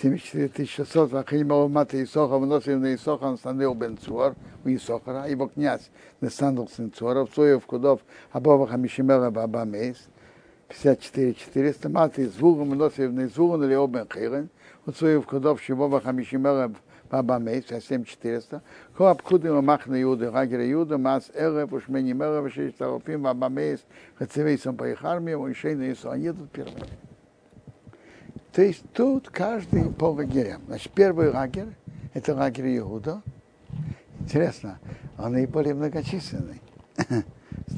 74 0.00 0.66
600, 0.66 1.12
Вахимова 1.12 1.68
Мата 1.68 2.02
Исоха, 2.02 2.38
вносил 2.38 2.80
на 2.80 2.94
Исоха, 2.94 3.36
он 3.44 3.78
Бен 3.78 3.96
Цуар, 3.96 4.34
у 4.64 4.68
Исохара, 4.68 5.28
его 5.28 5.46
князь 5.46 5.90
Несандл 6.20 6.66
сын 6.66 6.92
Цуара, 6.92 7.26
Цоев 7.26 7.64
Кудов, 7.64 8.00
Абова 8.32 8.66
Хамишимера 8.66 9.30
Баба 9.30 9.64
Мейс, 9.64 10.08
54 10.68 11.34
400, 11.34 11.88
Мата 11.88 12.24
Извугу, 12.24 12.64
вносил 12.64 13.12
на 13.12 13.26
Извугу, 13.26 13.56
на 13.56 13.64
Лео 13.66 13.86
Бен 13.86 14.08
Хирен, 14.12 14.50
у 14.84 14.90
Цоев 14.90 15.26
Кудов, 15.26 15.62
Шибова 15.62 16.00
Хамишимера 16.00 16.72
Баба 17.08 17.38
Мейс, 17.38 17.66
7 17.68 18.04
400, 18.04 18.62
Коап 18.96 19.22
Кудим, 19.22 19.64
Махна 19.64 20.02
Иуда, 20.02 20.32
Гагера 20.32 20.68
Иуда, 20.72 20.98
Мас 20.98 21.30
Эрев, 21.34 21.72
Ушмени 21.72 22.14
Мерев, 22.14 22.52
Шесть 22.52 22.78
Тарофим, 22.78 23.22
Баба 23.22 23.48
Мейс, 23.48 23.84
Хацевейсом 24.16 24.76
по 24.76 24.88
их 24.88 25.04
армии, 25.04 25.34
у 25.34 25.48
Ишейна 25.52 25.92
Исо, 25.92 26.10
они 26.10 26.24
едут 26.24 26.50
первые. 26.50 26.82
То 28.54 28.62
есть 28.62 28.84
тут 28.92 29.30
каждый 29.30 29.90
по 29.90 30.12
лагерям. 30.12 30.62
Значит, 30.66 30.92
первый 30.92 31.30
лагерь– 31.30 31.74
это 32.14 32.36
лагерь 32.36 32.78
Иуда. 32.78 33.20
Интересно, 34.20 34.78
он 35.18 35.32
наиболее 35.32 35.74
многочисленный. 35.74 36.60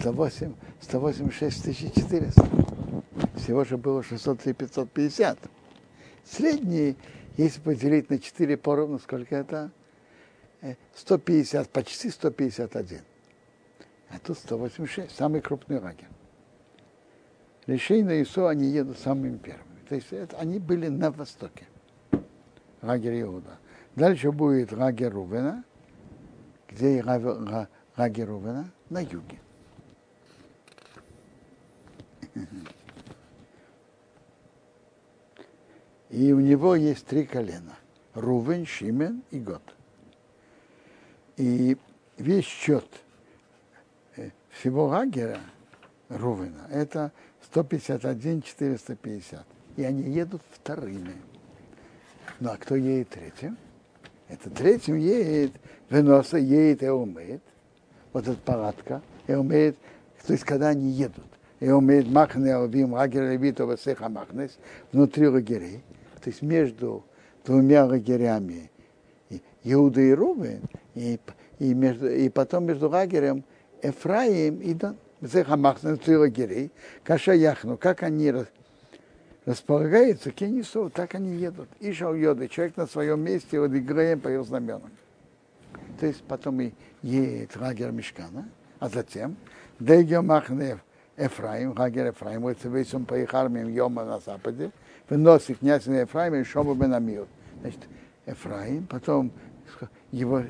108, 0.00 0.52
186 0.82 1.94
400. 1.94 2.46
Всего 3.36 3.64
же 3.64 3.78
было 3.78 4.02
603 4.02 4.52
550. 4.52 5.38
Средний, 6.24 6.96
если 7.38 7.60
поделить 7.62 8.10
на 8.10 8.18
4 8.18 8.56
поровну, 8.58 8.98
сколько 8.98 9.34
это? 9.34 9.70
150, 10.94 11.70
почти 11.70 12.10
151. 12.10 13.00
А 14.10 14.18
тут 14.18 14.36
186, 14.36 15.16
самый 15.16 15.40
крупный 15.40 15.80
лагерь. 15.80 16.08
Решение 17.66 18.22
Исо 18.22 18.48
они 18.48 18.66
едут 18.66 18.98
самыми 18.98 19.38
первыми. 19.38 19.75
То 19.88 19.94
есть 19.94 20.12
это, 20.12 20.37
они 20.38 20.59
были 20.59 20.88
на 20.88 21.11
востоке, 21.11 21.66
лагерь 22.83 23.22
Иуда. 23.22 23.59
Дальше 23.94 24.33
будет 24.33 24.72
лагерь 24.72 25.11
Рувена, 25.11 25.64
где 26.68 27.03
лагерь 27.03 28.25
Рувена 28.25 28.70
на 28.90 29.01
юге. 29.01 29.40
И 36.11 36.33
у 36.33 36.40
него 36.40 36.75
есть 36.75 37.07
три 37.07 37.25
колена. 37.25 37.77
Рувен, 38.14 38.64
Шимен 38.64 39.22
и 39.31 39.38
Год. 39.38 39.62
И 41.37 41.77
весь 42.16 42.46
счет 42.46 42.87
э, 44.16 44.31
всего 44.51 44.87
лагеря 44.87 45.40
Рувена 46.09 46.66
это 46.70 47.12
151 47.42 48.42
450 48.42 49.55
и 49.76 49.84
они 49.84 50.02
едут 50.10 50.42
вторыми. 50.50 51.14
Ну 52.40 52.50
а 52.50 52.56
кто 52.56 52.76
едет 52.76 53.10
третьим? 53.10 53.56
Это 54.28 54.50
третьим 54.50 54.96
едет 54.96 55.52
Веноса, 55.90 56.38
едет 56.38 56.82
и 56.82 56.88
умеет. 56.88 57.42
Вот 58.12 58.26
эта 58.26 58.38
палатка, 58.38 59.02
и 59.26 59.34
умеет, 59.34 59.76
то 60.26 60.32
есть 60.32 60.44
когда 60.44 60.68
они 60.68 60.90
едут. 60.90 61.24
и 61.60 61.70
умеет 61.70 62.08
махне 62.08 62.54
алвим, 62.54 62.94
лагерь 62.94 63.32
левита 63.32 63.66
васеха 63.66 64.08
махнес, 64.08 64.58
внутри 64.92 65.28
лагерей, 65.28 65.82
то 66.22 66.30
есть 66.30 66.42
между 66.42 67.04
двумя 67.44 67.84
лагерями 67.84 68.70
Иуда 69.64 70.00
и 70.00 70.12
Рувен, 70.12 70.62
и, 70.94 71.18
и, 71.58 71.74
между, 71.74 72.08
и 72.08 72.28
потом 72.28 72.66
между 72.66 72.88
лагерем 72.88 73.44
Эфраим 73.82 74.60
и 74.60 74.74
Дон. 74.74 74.96
Зеха 75.22 75.56
махнес, 75.56 75.82
внутри 75.82 76.16
лагерей, 76.16 76.70
каша 77.02 77.32
яхну, 77.32 77.76
как 77.78 78.02
они 78.02 78.30
располагаются, 79.46 80.32
кенису, 80.32 80.90
так 80.90 81.14
они 81.14 81.37
едут. 81.37 81.68
И 81.80 81.90
йоды, 81.90 82.48
человек 82.48 82.76
на 82.76 82.87
своем 82.87 83.20
месте, 83.20 83.59
вот 83.59 83.72
играем 83.74 84.20
по 84.20 84.28
его 84.28 84.44
знаменам. 84.44 84.90
То 85.98 86.06
есть 86.06 86.22
потом 86.24 86.61
и 86.61 86.72
едет 87.02 87.56
лагерь 87.56 87.92
Мешкана, 87.92 88.48
а 88.80 88.88
затем 88.88 89.37
Дегио 89.80 90.20
Махнев 90.20 90.80
Эфраим, 91.16 91.74
лагерь 91.78 92.11
Эфраим, 92.11 92.42
вот 92.42 92.59
весь 92.64 92.92
он 92.92 93.06
по 93.06 93.14
их 93.18 93.32
армиям 93.32 93.68
Йома 93.68 94.04
на 94.04 94.18
западе, 94.18 94.70
выносит 95.09 95.61
князь 95.61 95.87
на 95.87 96.02
Эфраим 96.02 96.35
и 96.35 96.44
Шоба 96.44 96.74
Бенамил. 96.74 97.26
Значит, 97.62 97.80
Эфраим, 98.26 98.87
потом 98.87 99.32
его, 100.11 100.42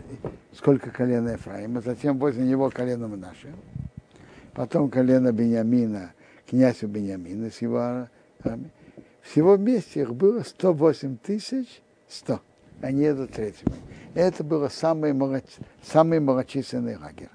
сколько 0.52 0.90
колена 0.90 1.30
Ефраима, 1.30 1.80
затем 1.80 2.18
возле 2.18 2.44
него 2.44 2.70
колено 2.70 3.09
наше, 3.09 3.52
потом 4.54 4.90
колено 4.90 5.32
Бениамина, 5.32 6.12
князю 6.48 6.88
Бениамина 6.88 7.50
с 7.50 7.61
его 7.61 7.78
армией. 8.42 8.70
Всего 9.30 9.56
вместе 9.56 10.02
их 10.02 10.14
было 10.14 10.42
108 10.42 11.18
тысяч 11.18 11.82
100. 12.08 12.40
Они 12.80 13.02
едут 13.02 13.32
третьими. 13.32 13.74
Это 14.14 14.44
было 14.44 14.68
самый, 14.68 15.12
малоч... 15.12 15.44
самый 15.82 16.20
малочисленный 16.20 16.96
лагерь. 16.96 17.30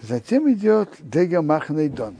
Затем 0.00 0.50
идет 0.52 0.90
Дега 1.00 1.42
Махный 1.42 1.88
Дон. 1.88 2.16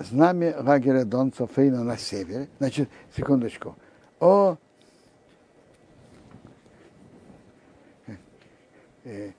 Знамя 0.00 0.56
лагеря 0.60 1.04
Дон 1.04 1.32
Софейна 1.32 1.84
на 1.84 1.98
севере. 1.98 2.48
Значит, 2.58 2.88
секундочку. 3.14 3.76
О 4.20 4.56
э, 9.04 9.30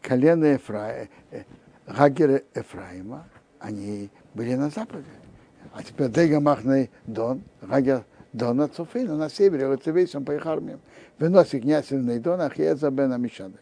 колено 0.00 0.44
Ефраима, 0.46 1.08
э, 1.30 1.42
лагеря 1.86 2.42
Ефраима, 2.54 3.28
они 3.60 4.10
были 4.34 4.54
на 4.54 4.70
западе. 4.70 5.04
А 5.76 5.82
теперь 5.82 6.08
Дега 6.08 6.40
Махный 6.40 6.90
Дон, 7.06 7.42
лагерь 7.60 8.00
Дона 8.32 8.66
Цуфина 8.66 9.14
на 9.14 9.28
севере, 9.28 9.78
весь 9.84 10.14
он 10.14 10.24
по 10.24 10.32
их 10.32 10.46
армиям. 10.46 10.80
Выносит 11.18 11.60
князь 11.60 11.88
Дон, 11.90 12.40
Ахиеза 12.40 12.90
бен 12.90 13.12
Амишады. 13.12 13.58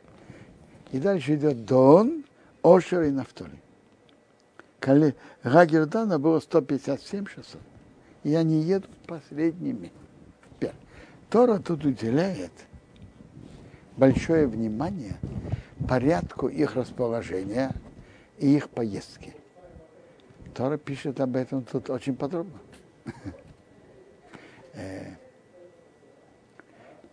И 0.92 1.00
дальше 1.00 1.34
идет 1.34 1.64
Дон, 1.64 2.24
Ошер 2.62 3.02
и 3.02 3.10
Нафтоли. 3.10 3.58
Лагерь 5.42 5.86
Дона 5.86 6.20
было 6.20 6.38
157 6.38 7.26
600. 7.26 7.60
И 8.22 8.32
они 8.36 8.60
едут 8.60 8.90
последними. 9.08 9.90
Тора 11.30 11.58
тут 11.58 11.84
уделяет 11.84 12.52
большое 13.96 14.46
внимание 14.46 15.16
порядку 15.88 16.46
их 16.46 16.76
расположения 16.76 17.72
и 18.38 18.54
их 18.54 18.68
поездки. 18.70 19.34
Тора 20.54 20.78
пишет 20.78 21.20
об 21.20 21.34
этом 21.34 21.64
тут 21.64 21.90
очень 21.90 22.14
подробно. 22.16 22.58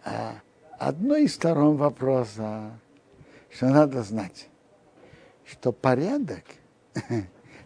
А 0.04 0.36
одной 0.77 1.25
из 1.25 1.36
сторон 1.36 1.77
вопроса, 1.77 2.71
что 3.49 3.67
надо 3.67 4.04
знать, 4.04 4.47
что 5.45 5.71
порядок 5.71 6.43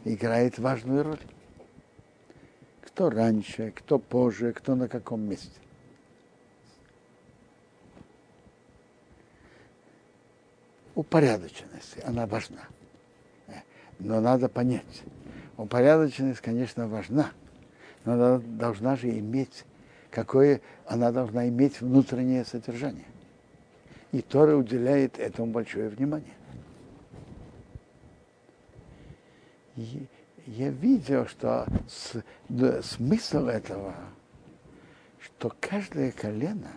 играет 0.05 0.59
важную 0.59 1.03
роль. 1.03 1.21
Кто 2.81 3.09
раньше, 3.09 3.71
кто 3.71 3.99
позже, 3.99 4.53
кто 4.53 4.75
на 4.75 4.87
каком 4.87 5.21
месте. 5.21 5.59
Упорядоченность, 10.93 11.97
она 12.05 12.25
важна. 12.25 12.67
Но 13.99 14.21
надо 14.21 14.47
понять, 14.49 15.03
упорядоченность, 15.57 16.41
конечно, 16.41 16.87
важна, 16.87 17.31
но 18.03 18.13
она 18.13 18.37
должна 18.39 18.95
же 18.95 19.09
иметь 19.09 19.65
какое 20.15 20.61
она 20.87 21.11
должна 21.11 21.49
иметь 21.49 21.81
внутреннее 21.81 22.45
содержание. 22.45 23.05
И 24.13 24.21
Тора 24.21 24.55
уделяет 24.55 25.19
этому 25.19 25.51
большое 25.51 25.89
внимание. 25.89 26.33
И 29.75 30.07
я 30.45 30.69
видел, 30.69 31.27
что 31.27 31.67
с, 31.89 32.23
да, 32.47 32.81
смысл 32.81 33.47
этого, 33.47 33.93
что 35.19 35.53
каждое 35.59 36.13
колено 36.13 36.71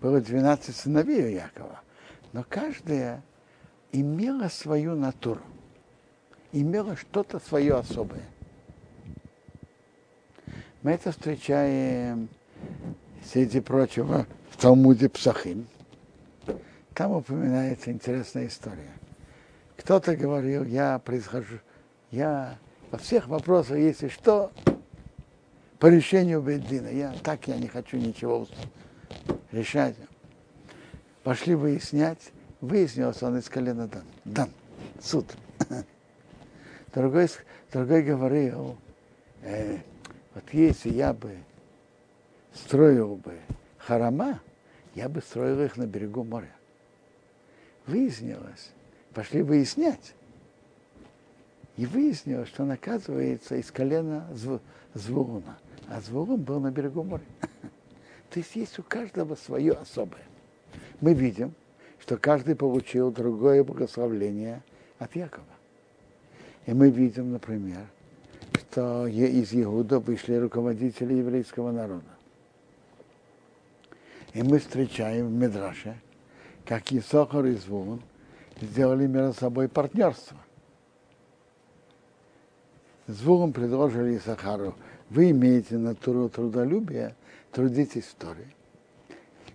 было 0.00 0.20
12 0.20 0.76
сыновей 0.76 1.24
у 1.24 1.28
Якова, 1.30 1.80
но 2.32 2.44
каждое 2.48 3.24
имело 3.90 4.46
свою 4.46 4.94
натуру, 4.94 5.42
имело 6.52 6.96
что-то 6.96 7.38
свое 7.38 7.76
особое– 7.76 8.24
мы 10.82 10.92
это 10.92 11.12
встречаем, 11.12 12.30
среди 13.22 13.60
прочего, 13.60 14.26
в 14.48 14.56
Талмуде 14.56 15.10
Псахим. 15.10 15.66
Там 16.94 17.12
упоминается 17.12 17.90
интересная 17.92 18.46
история. 18.46 18.90
Кто-то 19.76 20.16
говорил, 20.16 20.64
я 20.64 20.98
происхожу, 20.98 21.58
я 22.10 22.56
во 22.90 22.96
всех 22.96 23.28
вопросах, 23.28 23.76
если 23.76 24.08
что, 24.08 24.52
по 25.78 25.86
решению 25.86 26.40
Беддина. 26.40 26.88
Я 26.88 27.12
так 27.22 27.46
я 27.46 27.58
не 27.58 27.68
хочу 27.68 27.98
ничего 27.98 28.48
решать. 29.52 29.96
Пошли 31.24 31.54
выяснять. 31.54 32.32
Выяснилось, 32.62 33.22
он 33.22 33.36
из 33.36 33.50
колена 33.50 33.86
Дан. 33.86 34.04
Дан. 34.24 34.50
Суд. 35.02 35.26
Другой, 36.94 37.28
другой 37.72 38.02
говорил, 38.02 38.76
э, 39.42 39.78
вот 40.34 40.44
если 40.52 40.90
я 40.90 41.12
бы 41.12 41.36
строил 42.52 43.16
бы 43.16 43.38
харама, 43.78 44.40
я 44.94 45.08
бы 45.08 45.20
строил 45.20 45.60
их 45.62 45.76
на 45.76 45.86
берегу 45.86 46.24
моря. 46.24 46.50
Выяснилось, 47.86 48.72
пошли 49.14 49.42
выяснять. 49.42 50.14
И 51.76 51.86
выяснилось, 51.86 52.48
что 52.48 52.64
он 52.64 52.72
оказывается 52.72 53.54
из 53.56 53.70
колена 53.70 54.28
Звуна. 54.94 55.58
А 55.88 56.00
Звулун 56.00 56.42
был 56.42 56.60
на 56.60 56.70
берегу 56.70 57.02
моря. 57.04 57.24
То 58.30 58.38
есть 58.38 58.54
есть 58.54 58.78
у 58.78 58.82
каждого 58.82 59.34
свое 59.36 59.72
особое. 59.72 60.24
Мы 61.00 61.14
видим, 61.14 61.54
что 61.98 62.16
каждый 62.16 62.54
получил 62.54 63.10
другое 63.10 63.64
благословление 63.64 64.62
от 64.98 65.16
Якова. 65.16 65.46
И 66.66 66.72
мы 66.72 66.90
видим, 66.90 67.32
например, 67.32 67.86
что 68.58 69.06
из 69.06 69.52
Иуда 69.54 69.98
вышли 69.98 70.34
руководители 70.34 71.14
еврейского 71.14 71.72
народа. 71.72 72.04
И 74.32 74.42
мы 74.42 74.58
встречаем 74.58 75.26
в 75.26 75.32
Медраше, 75.32 76.00
как 76.64 76.92
Исохар 76.92 77.46
и 77.46 77.54
Звун 77.54 78.00
сделали 78.60 79.06
между 79.06 79.32
собой 79.32 79.68
партнерство. 79.68 80.36
Звуном 83.08 83.52
предложили 83.52 84.18
Исахару, 84.18 84.76
вы 85.08 85.30
имеете 85.32 85.78
натуру 85.78 86.28
трудолюбия, 86.28 87.16
трудитесь 87.50 88.04
в 88.04 88.14
Торе, 88.14 88.46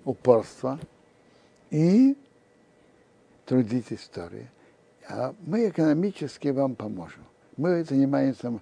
упорство 0.03 0.77
и 1.69 2.17
трудитесь 3.45 3.99
в 3.99 4.09
Торе. 4.09 4.49
А 5.07 5.35
мы 5.45 5.69
экономически 5.69 6.49
вам 6.49 6.75
поможем. 6.75 7.23
Мы 7.57 7.83
занимаемся 7.83 8.59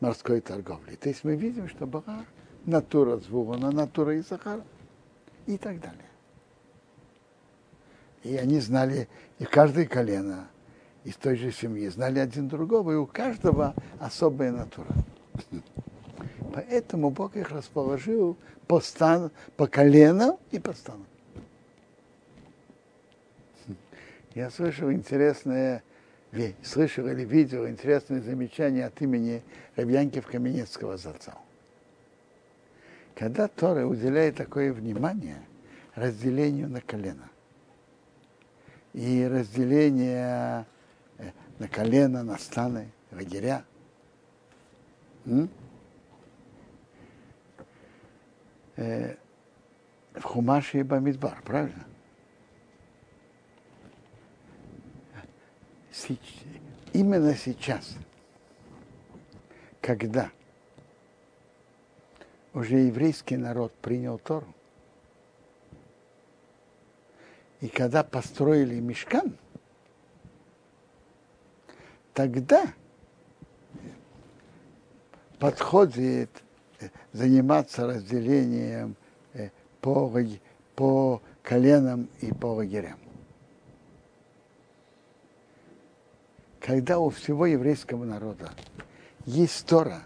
морской 0.00 0.40
торговли. 0.40 0.94
То 0.96 1.08
есть 1.08 1.24
мы 1.24 1.36
видим, 1.36 1.68
что 1.68 1.86
была 1.86 2.24
натура 2.64 3.16
Звугана, 3.18 3.70
натура 3.70 4.18
Исахара 4.18 4.62
и 5.46 5.56
так 5.58 5.80
далее. 5.80 6.10
И 8.22 8.36
они 8.36 8.60
знали, 8.60 9.08
и 9.38 9.44
каждое 9.44 9.86
колено 9.86 10.48
из 11.04 11.16
той 11.16 11.36
же 11.36 11.52
семьи 11.52 11.88
знали 11.88 12.18
один 12.18 12.48
другого, 12.48 12.92
и 12.92 12.96
у 12.96 13.06
каждого 13.06 13.74
особая 14.00 14.52
натура. 14.52 14.88
Поэтому 16.54 17.10
Бог 17.10 17.36
их 17.36 17.50
расположил 17.50 18.38
по, 18.66 18.80
стан, 18.80 19.30
по 19.56 19.66
коленам 19.66 20.38
и 20.50 20.58
по 20.58 20.72
стану. 20.72 21.04
Я 24.34 24.50
слышал 24.50 24.90
интересное 24.90 25.82
слышал 26.62 27.06
или 27.06 27.24
видел 27.24 27.68
интересное 27.68 28.20
замечание 28.20 28.86
от 28.86 29.00
имени 29.00 29.42
Рабьянкив 29.76 30.26
Каменецкого 30.26 30.96
Зацал. 30.96 31.38
Когда 33.14 33.46
Тора 33.46 33.86
уделяет 33.86 34.36
такое 34.36 34.72
внимание 34.72 35.40
разделению 35.94 36.68
на 36.68 36.80
колено 36.80 37.30
и 38.92 39.24
разделение 39.24 40.66
э, 41.18 41.30
на 41.60 41.68
колено, 41.68 42.24
на 42.24 42.36
станы, 42.38 42.90
лагеря. 43.12 43.64
Э, 48.76 49.14
в 50.14 50.22
Хумаше 50.22 50.80
и 50.80 50.82
Бамидбар, 50.82 51.40
правильно? 51.42 51.84
Именно 56.92 57.34
сейчас, 57.34 57.96
когда 59.80 60.30
уже 62.52 62.76
еврейский 62.76 63.36
народ 63.36 63.72
принял 63.74 64.18
Тору, 64.18 64.46
и 67.60 67.68
когда 67.68 68.04
построили 68.04 68.78
мешкан, 68.78 69.36
тогда 72.12 72.72
подходит 75.38 76.30
заниматься 77.12 77.86
разделением 77.86 78.96
э, 79.32 79.50
по, 79.80 80.12
по 80.76 81.22
коленам 81.42 82.08
и 82.20 82.32
по 82.32 82.46
лагерям. 82.46 83.03
Когда 86.64 86.98
у 86.98 87.10
всего 87.10 87.44
еврейского 87.44 88.06
народа 88.06 88.50
есть 89.26 89.66
Тора, 89.66 90.02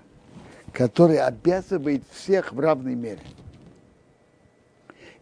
который 0.73 1.18
обязывает 1.18 2.03
всех 2.11 2.53
в 2.53 2.59
равной 2.59 2.97
мере. 2.97 3.23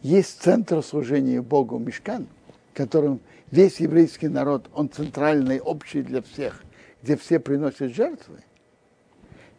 Есть 0.01 0.41
центр 0.41 0.83
служения 0.83 1.43
Богу 1.43 1.79
Мешкан, 1.79 2.27
которым 2.73 3.21
весь 3.51 3.81
еврейский 3.81 4.29
народ, 4.29 4.71
он 4.73 4.89
центральный, 4.89 5.61
общий 5.61 6.01
для 6.01 6.23
всех, 6.23 6.65
где 7.03 7.19
все 7.19 7.39
приносят 7.39 7.95
жертвы. 7.95 8.43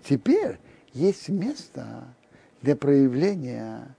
Теперь 0.03 0.57
есть 0.93 1.29
место 1.29 2.05
для 2.63 2.75
проявления 2.75 3.95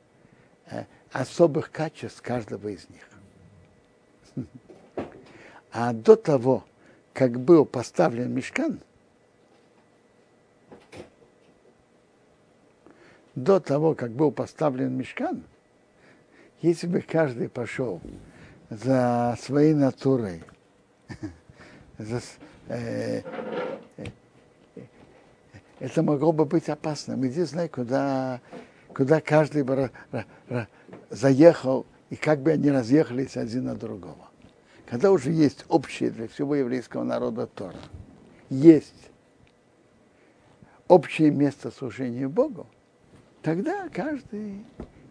э, 0.68 0.82
особых 1.12 1.70
качеств 1.70 2.22
каждого 2.22 2.66
из 2.68 2.88
них. 2.88 3.08
А 5.70 5.92
до 5.92 6.16
того, 6.16 6.64
как 7.18 7.40
был 7.40 7.64
поставлен 7.64 8.32
мешкан, 8.32 8.78
до 13.34 13.58
того, 13.58 13.96
как 13.96 14.12
был 14.12 14.30
поставлен 14.30 14.96
мешкан, 14.96 15.42
если 16.62 16.86
бы 16.86 17.00
каждый 17.00 17.48
пошел 17.48 18.00
за 18.70 19.36
своей 19.40 19.74
натурой, 19.74 20.44
за, 21.98 22.20
э, 22.68 23.22
э, 23.96 24.82
это 25.80 26.02
могло 26.04 26.30
бы 26.30 26.44
быть 26.44 26.68
опасно. 26.68 27.16
Мы 27.16 27.30
здесь 27.30 27.48
знаем, 27.48 27.68
куда, 27.68 28.40
куда 28.94 29.20
каждый 29.20 29.64
бы 29.64 29.90
заехал, 31.10 31.84
и 32.10 32.14
как 32.14 32.42
бы 32.42 32.52
они 32.52 32.70
разъехались 32.70 33.36
один 33.36 33.64
на 33.64 33.74
другого. 33.74 34.27
Когда 34.88 35.10
уже 35.12 35.30
есть 35.30 35.66
общее 35.68 36.10
для 36.10 36.28
всего 36.28 36.54
еврейского 36.54 37.04
народа 37.04 37.46
Тора, 37.46 37.76
есть 38.48 39.10
общее 40.88 41.30
место 41.30 41.70
служения 41.70 42.26
Богу, 42.26 42.66
тогда 43.42 43.88
каждый 43.90 44.64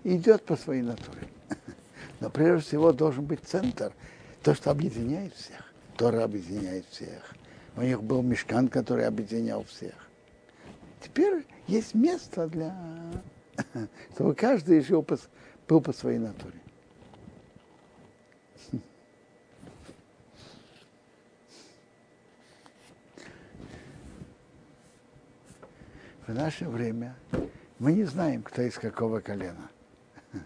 идет 0.03 0.43
по 0.43 0.55
своей 0.55 0.81
натуре. 0.81 1.27
Но 2.19 2.31
прежде 2.31 2.65
всего 2.65 2.91
должен 2.91 3.25
быть 3.25 3.41
центр, 3.43 3.93
то, 4.41 4.55
что 4.55 4.71
объединяет 4.71 5.35
всех. 5.35 5.71
Тора 5.95 6.23
объединяет 6.23 6.85
всех. 6.87 7.35
У 7.75 7.81
них 7.81 8.01
был 8.01 8.23
мешкан, 8.23 8.69
который 8.69 9.05
объединял 9.05 9.63
всех. 9.63 9.93
Теперь 11.01 11.45
есть 11.67 11.93
место 11.93 12.47
для 12.47 12.75
чтобы 14.15 14.33
каждый 14.33 14.81
жил 14.81 15.03
по, 15.03 15.19
был 15.67 15.81
по 15.81 15.93
своей 15.93 16.17
натуре. 16.17 16.59
В 26.27 26.33
наше 26.33 26.67
время 26.67 27.15
мы 27.79 27.93
не 27.93 28.03
знаем, 28.03 28.43
кто 28.43 28.61
из 28.61 28.77
какого 28.77 29.21
колена. 29.21 29.69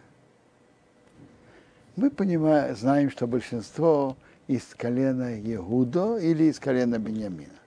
Мы 1.96 2.12
понимаем, 2.12 2.76
знаем, 2.76 3.10
что 3.10 3.26
большинство 3.26 4.16
из 4.48 4.64
колена 4.76 5.40
Егудо 5.40 6.18
или 6.18 6.44
из 6.44 6.60
колена 6.60 7.00
Бениамина. 7.00 7.60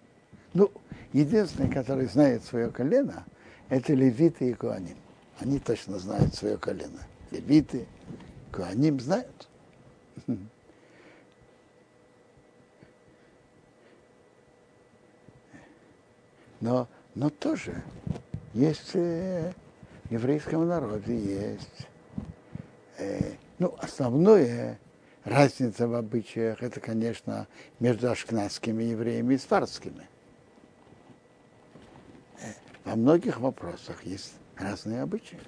Ну, 0.52 0.70
единственный, 1.12 1.68
который 1.68 2.06
знает 2.06 2.44
свое 2.44 2.70
колено, 2.70 3.24
это 3.68 3.94
левиты 3.94 4.50
и 4.50 4.54
куаним. 4.54 4.96
Они 5.40 5.58
точно 5.58 5.98
знают 5.98 6.36
свое 6.36 6.56
колено. 6.56 7.00
Левиты, 7.32 7.88
куаним 8.52 9.00
знают. 9.00 9.48
Но, 16.60 16.86
но 17.14 17.30
тоже 17.30 17.82
есть 18.52 18.90
э, 18.94 19.52
в 20.04 20.12
еврейском 20.12 20.66
народе 20.66 21.16
есть. 21.16 21.88
Э, 22.98 23.34
ну, 23.58 23.74
основное 23.78 24.78
разница 25.24 25.88
в 25.88 25.94
обычаях, 25.94 26.62
это, 26.62 26.80
конечно, 26.80 27.46
между 27.80 28.10
ашкнадскими 28.10 28.82
евреями 28.82 29.34
и 29.34 29.38
сварскими. 29.38 30.08
Э, 32.40 32.52
во 32.84 32.96
многих 32.96 33.40
вопросах 33.40 34.04
есть 34.04 34.34
разные 34.56 35.02
обычаи. 35.02 35.38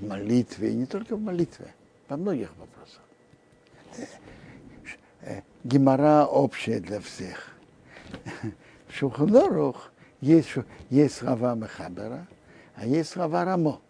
В 0.00 0.06
молитве, 0.06 0.70
и 0.70 0.74
не 0.74 0.86
только 0.86 1.16
в 1.16 1.20
молитве, 1.20 1.72
во 2.08 2.16
многих 2.16 2.50
вопросах. 2.56 3.02
Э, 5.20 5.42
гемора 5.64 6.26
общая 6.26 6.80
для 6.80 7.00
всех. 7.00 7.54
Шуханорух 8.88 9.90
есть, 10.24 10.54
есть 10.88 11.16
слова 11.16 11.54
Мехабера, 11.54 12.26
а 12.74 12.86
есть 12.86 13.10
слова 13.10 13.44
Рамо. 13.44 13.80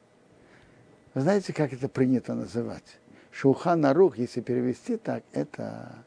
Вы 1.15 1.21
знаете, 1.21 1.53
как 1.53 1.73
это 1.73 1.89
принято 1.89 2.35
называть? 2.35 2.99
Шухан 3.31 3.87
рух, 3.93 4.19
если 4.19 4.41
перевести 4.41 4.97
так, 4.97 5.23
это 5.33 6.05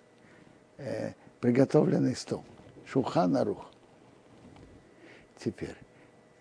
э, 0.78 1.14
приготовленный 1.40 2.16
стол. 2.16 2.44
Шухан 2.86 3.38
рух. 3.38 3.72
Теперь, 5.40 5.76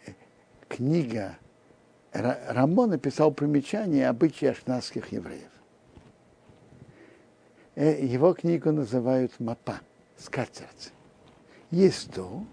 э, 0.06 0.12
книга 0.68 1.38
Рамо 2.12 2.86
написал 2.86 3.30
примечание 3.30 4.08
обычаи 4.08 4.46
ашнадских 4.48 5.12
евреев. 5.12 5.50
Э, 7.76 8.04
его 8.04 8.34
книгу 8.34 8.72
называют 8.72 9.38
Мапа, 9.38 9.80
скатерть. 10.16 10.92
Есть 11.70 12.10
стол, 12.10 12.46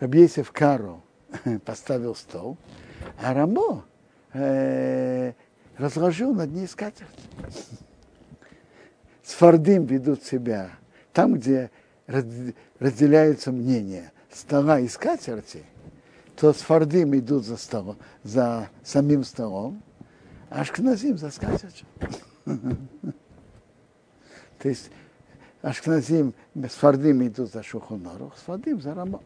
Рабьесев 0.00 0.52
Каро 0.52 1.00
поставил 1.64 2.14
стол, 2.14 2.58
а 3.22 3.32
Рамо 3.34 3.84
э, 4.32 5.32
разложил 5.78 6.34
над 6.34 6.50
ней 6.52 6.68
скатерть. 6.68 7.08
Сфардим 9.22 9.84
ведут 9.84 10.22
себя 10.22 10.70
там, 11.12 11.34
где 11.34 11.70
разделяются 12.06 13.50
мнения 13.52 14.12
стола 14.30 14.78
и 14.80 14.88
скатерти, 14.88 15.64
то 16.36 16.52
сфардим 16.52 17.16
идут 17.16 17.44
за 17.46 17.56
столом, 17.56 17.96
за 18.22 18.68
самим 18.84 19.24
столом, 19.24 19.82
а 20.50 20.60
ашкназим 20.60 21.16
за 21.16 21.30
скатертью. 21.30 21.86
То 24.58 24.68
есть 24.68 24.90
ашкназим, 25.62 26.34
сфардим 26.70 27.26
идут 27.26 27.50
за 27.50 27.62
шухунорух, 27.62 28.36
сфардим 28.36 28.80
за 28.80 28.94
рамо. 28.94 29.22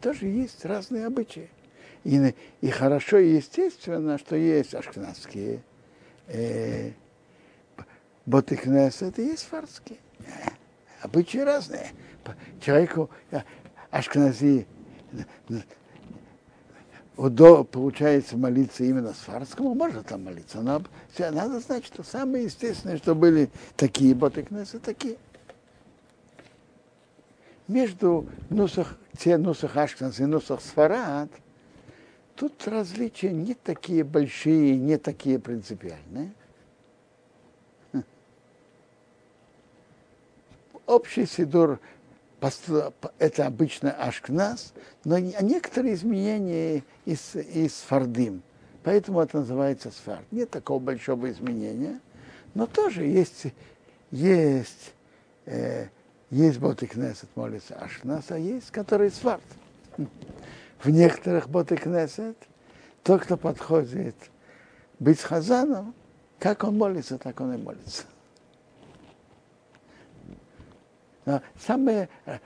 Тоже 0.00 0.26
есть 0.26 0.64
разные 0.64 1.06
обычаи. 1.06 1.50
И, 2.04 2.34
и 2.60 2.70
хорошо 2.70 3.18
и 3.18 3.34
естественно, 3.34 4.18
что 4.18 4.36
есть 4.36 4.74
ашкнадские 4.74 5.62
э, 6.28 6.92
ботыкнесет 8.24 9.18
и 9.18 9.24
есть 9.24 9.44
фарские. 9.44 9.98
Э, 10.20 10.50
обычаи 11.02 11.38
разные. 11.38 11.90
Человеку 12.60 13.10
э, 13.30 13.40
ашкнази 13.90 14.66
удо, 17.18 17.64
получается 17.64 18.36
молиться 18.36 18.84
именно 18.84 19.12
с 19.12 19.18
фарскому, 19.18 19.74
может 19.74 20.06
там 20.06 20.24
молиться, 20.24 20.60
но 20.60 20.82
надо 21.18 21.60
знать, 21.60 21.84
что 21.84 22.04
самое 22.04 22.44
естественное, 22.44 22.96
что 22.96 23.14
были 23.14 23.50
такие 23.76 24.14
ботыкнесы, 24.14 24.78
такие. 24.78 25.16
Между 27.68 28.26
нусах, 28.50 28.96
те 29.18 29.36
нусах 29.36 29.76
Ашкназ 29.76 30.18
и 30.20 30.24
нусах 30.24 30.60
Сфарад– 30.60 31.30
тут 32.38 32.68
различия 32.68 33.32
не 33.32 33.54
такие 33.54 34.04
большие, 34.04 34.76
не 34.76 34.96
такие 34.96 35.38
принципиальные. 35.38 36.32
общий 40.86 41.26
сидур 41.26 41.80
это 43.18 43.46
обычно 43.46 43.92
ашкназ, 43.92 44.72
но 45.04 45.18
некоторые 45.18 45.94
изменения 45.94 46.82
из, 47.04 47.34
из 47.34 47.72
фардим. 47.74 48.42
Поэтому 48.84 49.20
это 49.20 49.40
называется 49.40 49.90
сфард. 49.90 50.24
Нет 50.30 50.48
такого 50.48 50.78
большого 50.78 51.30
изменения, 51.30 52.00
но 52.54 52.66
тоже 52.66 53.04
есть, 53.04 53.52
есть, 54.10 54.94
э, 55.44 55.88
есть 56.30 56.58
ботикнесет 56.58 57.28
молится 57.36 57.74
ашкназ, 57.76 58.30
а 58.30 58.38
есть, 58.38 58.70
который 58.70 59.10
сфард. 59.10 59.42
В 60.82 60.90
некоторых 60.90 61.48
ботикнесет 61.48 62.36
тот, 63.02 63.22
кто 63.22 63.36
подходит 63.36 64.14
быть 64.98 65.20
хазаном, 65.20 65.94
как 66.38 66.64
он 66.64 66.76
молится, 66.76 67.18
так 67.18 67.40
он 67.40 67.54
и 67.54 67.56
молится. 67.56 68.04
Но 71.24 71.42
самая 71.58 72.08
э, 72.26 72.38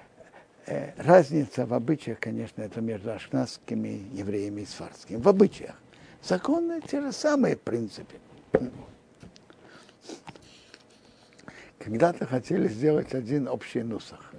э, 0.66 0.92
разница 0.96 1.66
в 1.66 1.74
обычаях, 1.74 2.18
конечно, 2.18 2.62
это 2.62 2.80
между 2.80 3.12
ашкназскими 3.12 4.08
евреями 4.12 4.62
и 4.62 4.66
сфарскими. 4.66 5.18
В 5.18 5.28
обычаях. 5.28 5.76
Законы 6.22 6.80
те 6.80 7.00
же 7.00 7.12
самые, 7.12 7.56
в 7.56 7.60
принципе. 7.60 8.18
Когда-то 11.82 12.26
хотели 12.26 12.68
сделать 12.68 13.12
один 13.12 13.48
общий 13.48 13.82
нусах. 13.82 14.32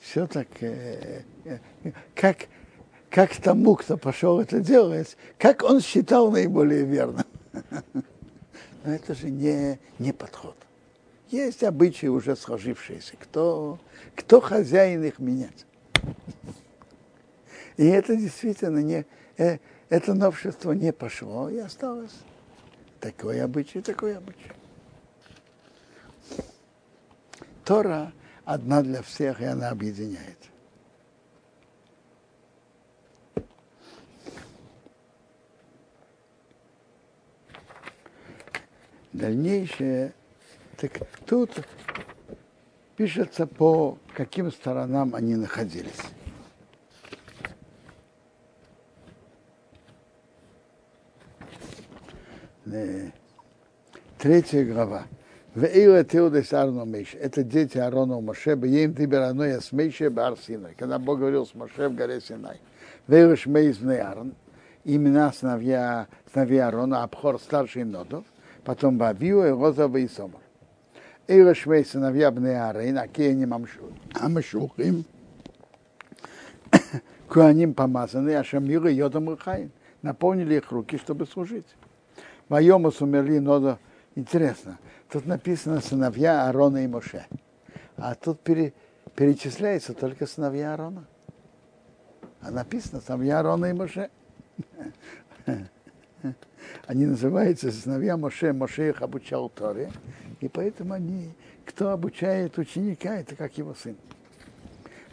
Все 0.00 0.26
так, 0.26 0.46
э, 0.60 1.22
э, 1.44 1.58
как, 2.14 2.46
как 3.10 3.36
тому, 3.36 3.74
кто 3.74 3.98
пошел 3.98 4.40
это 4.40 4.60
делать, 4.60 5.18
как 5.36 5.62
он 5.62 5.80
считал 5.82 6.30
наиболее 6.30 6.84
верным. 6.84 7.26
Но 8.84 8.94
это 8.94 9.14
же 9.14 9.28
не, 9.28 9.78
не 9.98 10.12
подход. 10.12 10.56
Есть 11.28 11.62
обычаи 11.62 12.06
уже 12.06 12.36
сложившиеся. 12.36 13.16
Кто, 13.18 13.78
кто 14.14 14.40
хозяин 14.40 15.04
их 15.04 15.18
менять? 15.18 15.66
И 17.76 17.84
это 17.84 18.16
действительно 18.16 18.78
не, 18.78 19.04
э, 19.36 19.58
это 19.90 20.14
новшество 20.14 20.72
не 20.72 20.90
пошло 20.90 21.50
и 21.50 21.58
осталось. 21.58 22.16
Такой 22.98 23.42
обычай, 23.42 23.82
такой 23.82 24.16
обычай. 24.16 24.57
Тора 27.68 28.14
одна 28.46 28.82
для 28.82 29.02
всех, 29.02 29.42
и 29.42 29.44
она 29.44 29.68
объединяет. 29.68 30.38
Дальнейшее 39.12 40.14
так 40.78 40.92
тут 41.26 41.62
пишется 42.96 43.46
по 43.46 43.98
каким 44.14 44.50
сторонам 44.50 45.14
они 45.14 45.36
находились. 45.36 46.00
Э, 52.64 53.10
третья 54.16 54.64
глава. 54.64 55.04
Это 55.60 57.42
дети 57.42 57.78
Аарона 57.78 58.18
и 58.18 58.22
Моше, 58.22 58.52
им 58.52 58.94
ты 58.94 59.06
бераноя 59.06 59.58
смейше 59.60 60.08
бар 60.08 60.36
Синай, 60.38 60.74
когда 60.78 61.00
Бог 61.00 61.18
говорил 61.18 61.46
с 61.46 61.54
Моше 61.54 61.88
в 61.88 61.96
горе 61.96 62.20
Синай. 62.20 62.60
Вейлыш 63.08 63.46
мейз 63.46 63.82
Аарон, 63.82 64.34
имена 64.84 65.32
сыновья, 65.32 66.06
сыновья 66.32 66.66
Аарона, 66.66 67.02
Абхор 67.02 67.40
старший 67.40 67.82
Нодов, 67.82 68.24
потом 68.62 68.98
Вавио 68.98 69.46
и 69.46 69.50
Розова 69.50 69.96
и 69.96 70.06
Сома. 70.06 70.38
Эйлыш 71.26 71.66
мейз 71.66 71.90
сыновья 71.90 72.30
Бне 72.30 72.50
Аарон, 72.50 72.98
Акеяни 72.98 73.48
Амашухим, 74.14 75.04
Куаним 77.28 77.74
помазаны, 77.74 78.36
Ашамир 78.36 78.86
и 78.86 78.94
Йодам 78.94 79.30
Рухаин. 79.30 79.72
Наполнили 80.02 80.54
их 80.54 80.70
руки, 80.70 80.98
чтобы 80.98 81.26
служить. 81.26 81.66
Моему 82.48 82.92
сумерли 82.92 83.40
Нодов, 83.40 83.78
интересно– 84.14 84.78
тут 85.10 85.26
написано 85.26 85.80
сыновья 85.80 86.46
Аарона 86.46 86.84
и 86.84 86.86
Моше, 86.86 87.26
а 87.96 88.14
тут 88.14 88.40
пере, 88.40 88.72
перечисляется 89.14 89.94
только 89.94 90.26
сыновья 90.26 90.72
Аарона. 90.72 91.04
А 92.40 92.50
написано 92.50 93.00
сыновья 93.00 93.38
Аарона 93.38 93.66
и 93.66 93.72
Моше. 93.72 94.10
Они 96.86 97.06
называются 97.06 97.70
сыновья 97.70 98.16
Моше, 98.16 98.52
Моше 98.52 98.90
их 98.90 99.02
обучал 99.02 99.48
Торе, 99.48 99.90
и 100.40 100.48
поэтому 100.48 100.94
они, 100.94 101.32
кто 101.64 101.90
обучает 101.90 102.58
ученика, 102.58 103.16
это 103.16 103.36
как 103.36 103.56
его 103.58 103.74
сын. 103.74 103.96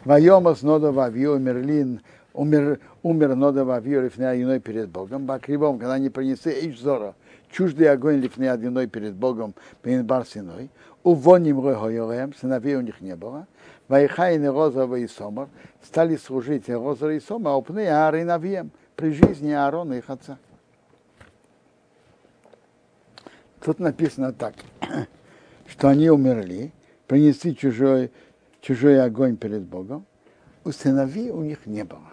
Вайомас 0.04 0.62
нода 0.62 0.92
вавью 0.92 1.38
Мерлин, 1.38 2.00
умер, 2.32 2.80
умер 3.02 3.34
нода 3.34 3.64
вавью 3.64 4.02
лифнея 4.02 4.34
юной 4.34 4.60
перед 4.60 4.88
Богом, 4.88 5.26
бакривом, 5.26 5.78
когда 5.78 5.94
они 5.94 6.10
принесли 6.10 6.52
Эйчзора, 6.52 7.14
чуждый 7.56 7.90
огонь 7.90 8.16
лифнея 8.16 8.54
юной 8.58 8.86
перед 8.86 9.14
Богом, 9.14 9.54
перед 9.80 10.04
Барсиной, 10.04 10.68
увоним 11.02 11.64
ройхойлем, 11.64 12.34
сыновей 12.34 12.76
у 12.76 12.82
них 12.82 13.00
не 13.00 13.16
было, 13.16 13.46
Вайхайн 13.88 14.44
и 14.44 14.48
Розова 14.48 14.96
и 14.96 15.06
Сомар 15.06 15.48
стали 15.82 16.16
служить 16.16 16.68
Розова 16.68 17.14
и 17.14 17.20
Сомар, 17.20 17.54
а 17.54 17.56
упны 17.56 17.88
Аар 17.88 18.16
и 18.16 18.24
Навием 18.24 18.70
при 18.94 19.10
жизни 19.10 19.52
Аарона 19.52 19.94
и 19.94 19.98
их 19.98 20.10
отца. 20.10 20.38
Тут 23.64 23.78
написано 23.78 24.34
так 24.34 24.54
что 25.66 25.88
они 25.88 26.10
умерли, 26.10 26.72
принесли 27.06 27.56
чужой, 27.56 28.12
чужой 28.60 29.02
огонь 29.02 29.38
перед 29.38 29.62
Богом, 29.62 30.04
у 30.64 30.72
сыновей 30.72 31.30
у 31.30 31.40
них 31.40 31.64
не 31.64 31.84
было. 31.84 32.12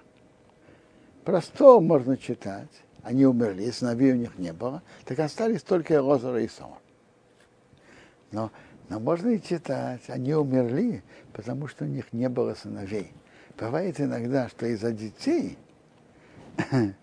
Просто 1.26 1.82
можно 1.82 2.16
читать, 2.16 2.83
они 3.04 3.26
умерли, 3.26 3.70
сыновей 3.70 4.14
у 4.14 4.16
них 4.16 4.38
не 4.38 4.54
было, 4.54 4.82
так 5.06 5.20
остались 5.20 5.62
только 5.62 6.00
Розора 6.00 6.42
и 6.42 6.48
Сома. 6.48 6.80
Но, 8.32 8.52
но 8.90 9.00
можно 9.00 9.30
и 9.30 9.42
читать, 9.42 10.02
они 10.08 10.34
умерли, 10.34 11.04
потому 11.34 11.68
что 11.68 11.84
у 11.86 11.88
них 11.88 12.12
не 12.14 12.30
было 12.30 12.56
сыновей. 12.56 13.12
Бывает 13.58 14.00
иногда, 14.00 14.50
что 14.50 14.66
из-за 14.66 14.92
детей, 14.92 15.58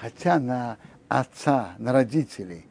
хотя 0.00 0.38
на 0.38 0.76
отца, 1.08 1.74
на 1.78 1.92
родителей 1.92 2.66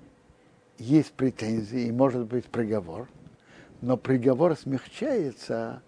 есть 0.77 1.13
претензии 1.13 1.87
и 1.87 1.91
может 1.91 2.27
быть 2.27 2.45
приговор, 2.45 3.07
но 3.81 3.97
приговор 3.97 4.55
смягчается 4.57 5.81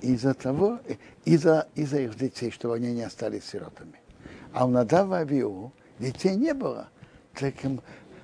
из-за 0.00 0.34
того, 0.34 0.80
из-за, 1.24 1.68
из-за 1.74 2.00
их 2.00 2.16
детей, 2.16 2.50
чтобы 2.50 2.76
они 2.76 2.92
не 2.92 3.02
остались 3.02 3.44
сиротами. 3.44 4.00
А 4.54 4.66
у 4.66 4.68
Надава 4.68 5.18
Авиу 5.18 5.72
детей 5.98 6.36
не 6.36 6.54
было. 6.54 6.88
Так 7.34 7.64
им 7.64 7.80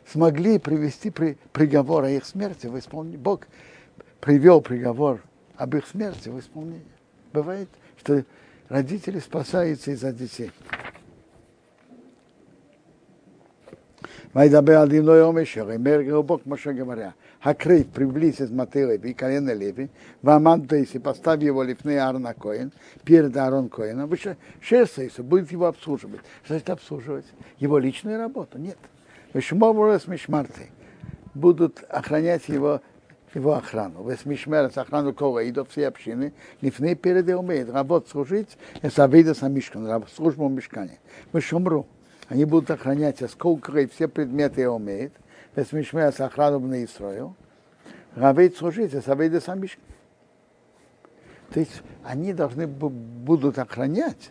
смогли 0.07 0.61
привести 0.61 1.11
при, 1.11 1.37
приговор 1.53 2.05
о 2.05 2.11
их 2.11 2.24
смерти 2.24 2.68
в 2.68 2.78
исполнение. 2.78 3.18
Бог 3.18 3.49
привел 4.20 4.61
приговор 4.61 5.20
об 5.57 5.74
их 5.74 5.87
смерти 5.89 6.28
в 6.28 6.39
исполнение. 6.39 6.85
Бывает, 7.33 7.68
что 7.99 8.24
родители 8.68 9.18
спасаются 9.18 9.91
из-за 9.91 10.12
детей. 10.12 10.53
Вайдабе 14.33 14.76
Алдиной 14.76 15.28
Омешер, 15.28 15.68
и 15.72 15.78
Мергел 15.78 16.22
Бог 16.22 16.47
Моше 16.47 16.72
говоря, 16.72 17.14
Хакрейв 17.41 17.88
приблизь 17.88 18.41
из 18.41 18.51
Леви, 18.51 19.14
колено 19.14 19.55
Леви, 19.55 19.88
Ваман 20.20 20.68
Тейси, 20.68 20.99
поставь 20.99 21.43
его 21.43 21.62
лифны 21.62 21.99
Арна 21.99 22.34
Коин, 22.34 22.70
перед 23.05 23.34
Арон 23.36 23.70
Коином, 23.70 24.11
Шерсейса 24.61 25.22
будет 25.22 25.51
его 25.51 25.66
обслуживать. 25.66 26.20
Что 26.45 26.55
значит 26.55 26.70
обслуживать? 26.70 27.24
Его 27.59 27.78
личную 27.78 28.18
работу? 28.18 28.59
Нет. 28.59 28.76
Вишмовурес 29.32 30.07
Мишмарты 30.07 30.68
будут 31.32 31.82
охранять 31.88 32.49
его 32.49 32.82
его 33.34 33.55
охрану. 33.55 34.09
Весмишмерец 34.09 34.76
охрану 34.76 35.14
кого 35.14 35.49
идут 35.49 35.70
все 35.70 35.86
общины, 35.86 36.32
лифны 36.61 36.97
перед 36.97 37.28
и 37.28 37.32
умеет 37.32 37.70
работать, 37.70 38.11
служить, 38.11 38.59
это 38.82 39.05
авида 39.05 39.34
самишкан, 39.34 40.05
службу 40.14 40.49
в 40.49 40.51
мешкане. 40.51 40.99
Вы 41.32 41.41
шумру 41.41 41.86
они 42.30 42.45
будут 42.45 42.70
охранять 42.70 43.18
сколько 43.28 43.76
и 43.80 43.86
все 43.86 44.07
предметы 44.07 44.68
умеет, 44.68 45.12
Весмишмея 45.57 46.12
с 46.12 46.20
охрану 46.20 46.61
на 46.61 46.84
Исраил, 46.84 47.34
Равейт 48.14 48.57
служить, 48.57 48.94
а 48.94 49.03
Савейда 49.03 49.40
Самиш. 49.40 49.78
То 51.53 51.61
есть 51.61 51.82
они 52.05 52.32
должны 52.32 52.66
будут 52.66 53.59
охранять, 53.59 54.30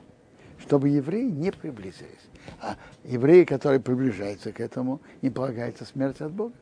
чтобы 0.59 0.89
евреи 0.89 1.29
не 1.29 1.51
приблизились. 1.51 2.29
А 2.61 2.77
евреи, 3.03 3.43
которые 3.43 3.79
приближаются 3.79 4.51
к 4.51 4.59
этому, 4.59 5.01
им 5.21 5.33
полагается 5.33 5.85
смерть 5.85 6.21
от 6.21 6.31
Бога. 6.31 6.53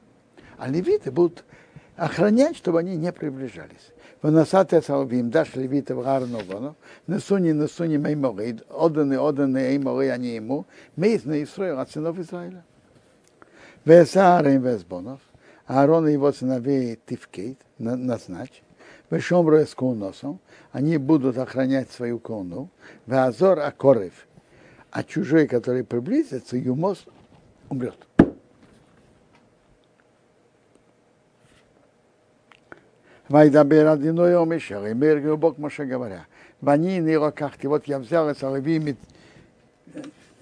А 0.57 0.67
левиты 0.67 1.11
будут 1.11 1.45
охранять, 1.95 2.57
чтобы 2.57 2.79
они 2.79 2.95
не 2.95 3.11
приближались. 3.11 3.93
Выносаты 4.21 4.81
салвим, 4.81 5.29
дашь 5.29 5.55
левитов 5.55 6.03
гарнованов, 6.03 6.75
несуни, 7.05 7.51
несуни 7.51 7.97
мейморид, 7.97 8.63
отданы, 8.69 9.19
отданы 9.19 9.57
эйморы, 9.57 10.09
они 10.09 10.35
ему, 10.35 10.65
мейс 10.95 11.25
на 11.25 11.41
Исраил 11.43 11.79
от 11.79 11.91
сынов 11.91 12.17
Израиля. 12.17 12.63
Весаарим 13.87 14.63
весбонов, 14.63 15.21
Аарон 15.65 16.09
и 16.09 16.11
его 16.11 16.33
сыновей 16.33 16.99
Тивкейт, 17.05 17.57
назначь, 17.77 18.61
Вешомро 19.09 19.65
с 19.65 19.79
носом, 19.79 20.41
они 20.73 20.97
будут 20.97 21.37
охранять 21.37 21.89
свою 21.89 22.19
колну, 22.19 22.69
Вазор 23.05 23.59
Акорев, 23.59 24.27
а 24.91 25.05
чужой, 25.05 25.47
который 25.47 25.85
приблизится, 25.85 26.57
Юмос 26.57 27.05
умрет. 27.69 27.95
Вайдабер 33.29 33.87
одиной 33.87 34.35
омишер, 34.35 34.85
и 34.85 35.35
Бог 35.37 35.57
Моше 35.57 35.85
говоря. 35.85 36.27
Вани 36.59 36.97
не 36.97 37.15
локахти, 37.15 37.67
вот 37.67 37.85
я 37.87 37.99
взял 37.99 38.29
из 38.29 38.43
Алви 38.43 38.97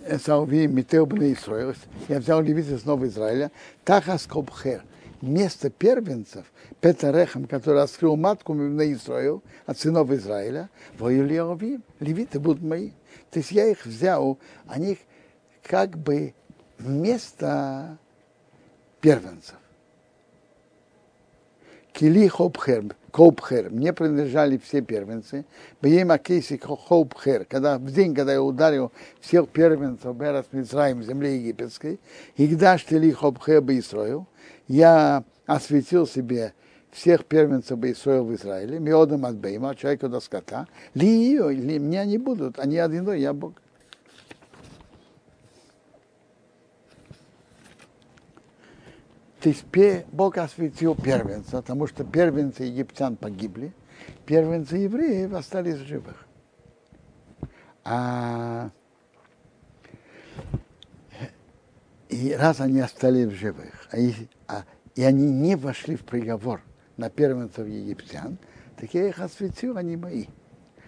Эсауви 0.08 0.68
Митеу 0.68 1.06
Бне 1.06 1.34
Исраил, 1.34 1.74
я 2.08 2.20
взял 2.20 2.41
левиты 2.41 2.78
снова 2.78 3.06
Израиля, 3.08 3.51
Тахас 3.84 4.28
Кобхер, 4.28 4.84
место 5.22 5.70
первенцев, 5.72 6.45
Петерехам, 6.80 7.45
который 7.45 7.78
раскрыл 7.78 8.16
матку 8.16 8.53
на 8.53 8.91
Израил, 8.93 9.41
от 9.66 9.80
сынов 9.80 10.12
Израиля, 10.12 10.70
воюли 10.99 11.41
левиты 11.99 12.39
будут 12.39 12.62
мои. 12.62 12.91
То 13.32 13.39
есть 13.39 13.51
я 13.51 13.66
их 13.66 13.86
взял, 13.86 14.38
они 14.68 14.99
как 15.64 15.97
бы 15.97 16.36
вместо 16.78 17.97
первенцев. 19.01 19.56
Кили 21.93 22.28
Хопхер, 22.28 22.95
Копхер, 23.16 23.70
мне 23.70 23.93
принадлежали 23.93 24.57
все 24.57 24.82
первенцы. 24.82 25.45
Бьема 25.82 26.18
Кейси 26.18 26.57
Хопхер, 26.57 27.45
когда 27.45 27.78
в 27.78 27.89
день, 27.89 28.13
когда 28.13 28.34
я 28.34 28.41
ударил 28.43 28.91
всех 29.22 29.47
первенцев 29.47 30.13
Берас 30.18 30.47
Мицраим, 30.51 31.01
земле 31.01 31.38
египетской, 31.38 32.01
и 32.36 32.45
когда 32.45 32.78
Тели 32.78 33.11
Хопхер 33.11 33.61
бы 33.61 33.80
Исроил, 33.80 34.28
я 34.68 35.24
осветил 35.45 36.05
себе 36.05 36.51
всех 36.91 37.24
первенцев 37.24 37.82
Исроил 37.82 38.26
в 38.26 38.36
Израиле, 38.36 38.80
Миодом 38.80 39.26
от 39.26 39.38
Бейма, 39.38 39.76
человека 39.76 40.09
до 40.09 40.20
скота, 40.20 40.68
ли 40.93 41.07
ее, 41.07 41.53
ли 41.53 41.80
меня 41.80 42.03
не 42.03 42.18
будут, 42.18 42.59
они 42.59 42.78
одиной, 42.78 43.22
я 43.22 43.32
Бог. 43.32 43.53
Есть 49.46 49.66
Бог 50.12 50.38
осветил 50.39 50.96
первенца, 50.96 51.58
потому 51.58 51.86
что 51.86 52.04
первенцы 52.04 52.64
египтян 52.64 53.16
погибли, 53.16 53.72
первенцы 54.26 54.78
евреев 54.78 55.34
остались 55.34 55.76
в 55.76 55.86
живых. 55.86 56.26
А 57.84 58.72
и 62.10 62.34
раз 62.34 62.60
они 62.60 62.80
остались 62.80 63.28
в 63.28 63.36
живых, 63.36 63.88
а 63.91 64.00
и, 64.00 64.14
а, 64.48 64.64
и 64.96 65.04
они 65.04 65.32
не 65.32 65.56
вошли 65.56 65.96
в 65.96 66.04
приговор 66.04 66.62
на 66.98 67.12
первенцев 67.12 67.68
египтян, 67.68 68.39
так 68.78 68.96
я 68.96 69.08
их 69.08 69.20
осветил, 69.20 69.78
они 69.78 69.96
мои. 69.96 70.26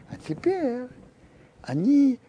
А 0.09 0.15
теперь 0.27 0.87
они 1.61 2.19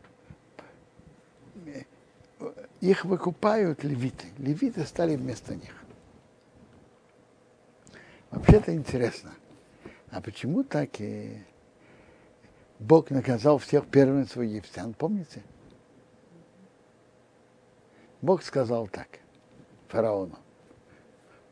их 2.83 3.05
выкупают 3.07 3.83
левиты. 3.83 4.26
Левиты 4.37 4.85
стали 4.85 5.16
вместо 5.16 5.55
них. 5.55 5.74
Вообще-то 8.49 8.74
интересно. 8.74 9.34
А 10.11 10.22
почему 10.22 10.64
так 10.64 11.03
и 11.03 11.36
Бог 12.78 13.11
наказал 13.11 13.59
всех 13.59 13.86
первенцев 13.86 14.38
египтян, 14.38 14.94
помните? 14.94 15.42
Бог 18.22 18.42
сказал 18.42 18.88
так 18.88 19.09
фараону. 19.88 20.38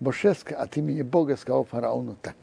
Бошеска 0.00 0.56
от 0.56 0.78
имени 0.78 1.02
Бога 1.02 1.36
сказал 1.36 1.64
фараону 1.64 2.16
так. 2.16 2.36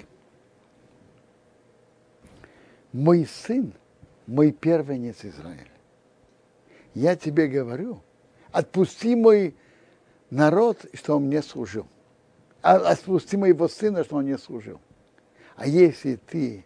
Мой 2.92 3.26
сын, 3.26 3.74
мой 4.28 4.52
первенец 4.52 5.26
Израиль. 5.26 5.72
Я 6.94 7.16
тебе 7.16 7.48
говорю, 7.48 8.04
отпусти 8.52 9.16
мой 9.16 9.56
народ, 10.30 10.86
что 10.94 11.18
он 11.18 11.24
мне 11.24 11.42
служил 11.42 11.88
отпусти 12.64 13.38
моего 13.38 13.68
сына, 13.68 14.04
что 14.04 14.16
он 14.18 14.26
не 14.26 14.38
служил. 14.38 14.80
А 15.56 15.68
если 15.68 16.16
ты 16.16 16.66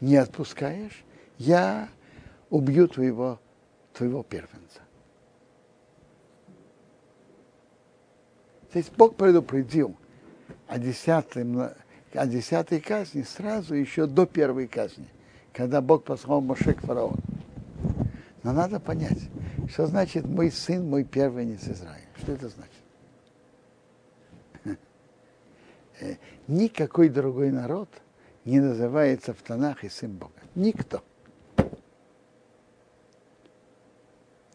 не 0.00 0.16
отпускаешь, 0.16 1.04
я 1.38 1.88
убью 2.50 2.88
твоего, 2.88 3.40
твоего 3.94 4.22
первенца. 4.22 4.80
То 8.72 8.78
есть 8.78 8.92
Бог 8.96 9.16
предупредил 9.16 9.96
о 10.66 10.78
десятой, 10.78 11.44
о 12.14 12.26
десятой 12.26 12.80
казни 12.80 13.22
сразу 13.22 13.74
еще 13.74 14.06
до 14.06 14.26
первой 14.26 14.66
казни, 14.66 15.08
когда 15.52 15.80
Бог 15.80 16.04
послал 16.04 16.40
Моше 16.40 16.74
к. 16.74 16.82
Но 18.42 18.52
надо 18.52 18.80
понять, 18.80 19.18
что 19.68 19.86
значит 19.86 20.26
мой 20.26 20.50
сын, 20.50 20.88
мой 20.88 21.04
первенец 21.04 21.68
Израиля. 21.68 22.08
Что 22.20 22.32
это 22.32 22.48
значит? 22.48 22.72
Э, 24.64 24.76
никакой 26.48 27.08
другой 27.08 27.50
народ 27.50 27.88
не 28.44 28.60
называется 28.60 29.34
в 29.34 29.42
Танах 29.42 29.84
и 29.84 29.88
сын 29.88 30.12
Бога. 30.12 30.32
Никто. 30.54 31.02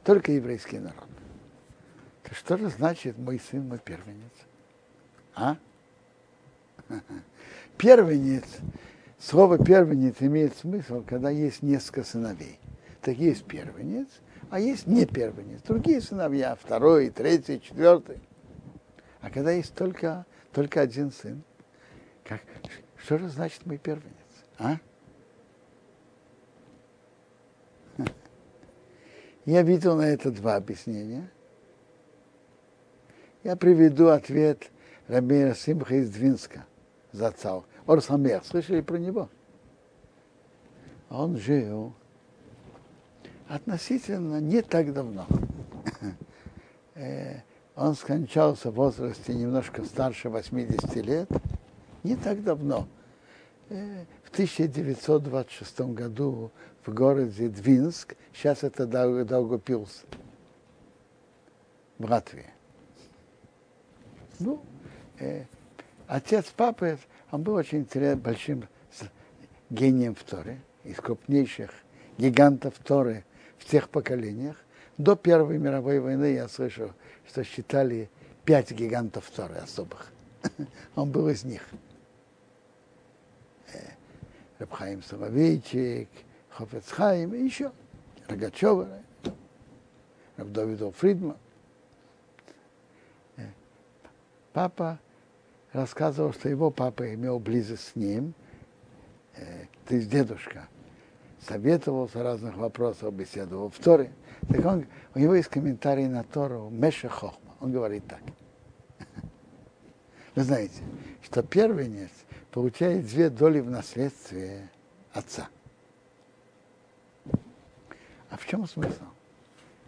Только 0.03 0.31
еврейский 0.31 0.79
народ. 0.79 1.07
То 2.23 2.35
что 2.35 2.57
же 2.57 2.69
значит 2.69 3.17
мой 3.17 3.39
сын, 3.39 3.67
мой 3.67 3.79
первенец? 3.79 4.31
А? 5.35 5.57
Первенец, 7.77 8.45
слово 9.19 9.63
первенец 9.63 10.15
имеет 10.19 10.55
смысл, 10.57 11.03
когда 11.05 11.29
есть 11.29 11.61
несколько 11.61 12.03
сыновей. 12.03 12.59
Так 13.01 13.15
есть 13.17 13.45
первенец, 13.45 14.07
а 14.49 14.59
есть 14.59 14.87
не 14.87 15.05
первенец. 15.05 15.61
Другие 15.61 16.01
сыновья, 16.01 16.55
второй, 16.55 17.09
третий, 17.09 17.61
четвертый. 17.61 18.19
А 19.21 19.29
когда 19.29 19.51
есть 19.51 19.73
только 19.73 20.25
только 20.57 20.81
один 20.81 21.11
сын. 21.11 21.43
Как, 22.23 22.41
что 22.95 23.19
же 23.19 23.29
значит 23.29 23.63
мой 23.67 23.77
первенец? 23.77 24.09
А? 24.57 24.77
Я 29.45 29.61
видел 29.61 29.95
на 29.95 30.09
это 30.09 30.31
два 30.31 30.55
объяснения. 30.55 31.29
Я 33.43 33.55
приведу 33.55 34.07
ответ 34.07 34.71
Рабира 35.07 35.53
Симха 35.53 35.93
из 35.93 36.09
Двинска, 36.09 36.65
Зацал. 37.11 37.67
Орсамех, 37.85 38.43
слышали 38.43 38.81
про 38.81 38.97
него? 38.97 39.29
Он 41.11 41.37
жил 41.37 41.93
относительно 43.47 44.41
не 44.41 44.63
так 44.63 44.91
давно. 44.91 45.27
Он 47.77 47.93
скончался 47.93 48.71
в 48.71 48.73
возрасте 48.73 49.35
немножко 49.35 49.83
старше 49.85 50.29
80 50.29 50.95
лет, 50.95 51.29
не 52.03 52.15
так 52.15 52.43
давно. 52.43 52.87
Э, 53.69 54.03
в 54.23 54.31
1926 54.31 55.81
году 55.93 56.51
в 56.83 56.91
городе 56.91 57.49
Двинск, 57.49 58.15
сейчас 58.33 58.63
это 58.63 58.87
Долгопилс, 58.87 60.05
в 61.99 62.09
Латвии. 62.09 62.47
Ну, 64.39 64.59
э, 65.19 65.45
отец 66.07 66.45
папы, 66.45 66.97
он 67.29 67.43
был 67.43 67.53
очень 67.53 67.87
большим 68.15 68.67
гением 69.69 70.15
в 70.15 70.23
Торе, 70.23 70.61
из 70.83 70.95
крупнейших 70.95 71.69
гигантов 72.17 72.73
Торы 72.83 73.23
в 73.59 73.65
тех 73.65 73.89
поколениях. 73.89 74.55
До 74.97 75.15
Первой 75.15 75.59
мировой 75.59 75.99
войны 75.99 76.33
я 76.33 76.47
слышал, 76.47 76.89
что 77.27 77.43
считали 77.43 78.09
пять 78.45 78.71
гигантов 78.71 79.29
Торы 79.29 79.55
особых. 79.55 80.11
Он 80.95 81.11
был 81.11 81.29
из 81.29 81.43
них. 81.43 81.67
Э, 83.73 83.91
Рабхаим 84.59 85.03
Соловейчик, 85.03 86.09
Хофецхайм 86.49 87.33
и 87.33 87.43
еще. 87.43 87.71
Рогачева, 88.27 88.89
Рабдовидов 90.37 90.95
Фридман. 90.97 91.37
Э, 93.37 93.47
папа 94.53 94.99
рассказывал, 95.73 96.33
что 96.33 96.49
его 96.49 96.71
папа 96.71 97.13
имел 97.13 97.39
близость 97.39 97.89
с 97.89 97.95
ним, 97.95 98.33
э, 99.35 99.65
то 99.85 99.95
есть 99.95 100.09
дедушка, 100.09 100.67
советовался 101.39 102.23
разных 102.23 102.55
вопросов, 102.57 103.13
беседовал 103.13 103.69
в 103.69 103.77
Торе. 103.77 104.11
Так 104.49 104.65
он, 104.65 104.85
у 105.15 105.19
него 105.19 105.35
есть 105.35 105.49
комментарий 105.49 106.07
на 106.07 106.23
Тору 106.23 106.69
Меша 106.69 107.09
Хохма. 107.09 107.55
Он 107.59 107.71
говорит 107.71 108.03
так. 108.07 108.21
Вы 110.35 110.43
знаете, 110.43 110.83
что 111.23 111.41
первенец 111.41 112.11
получает 112.51 113.05
две 113.07 113.29
доли 113.29 113.59
в 113.59 113.69
наследстве 113.69 114.69
отца. 115.11 115.49
А 118.29 118.37
в 118.37 118.45
чем 118.45 118.67
смысл? 118.67 119.05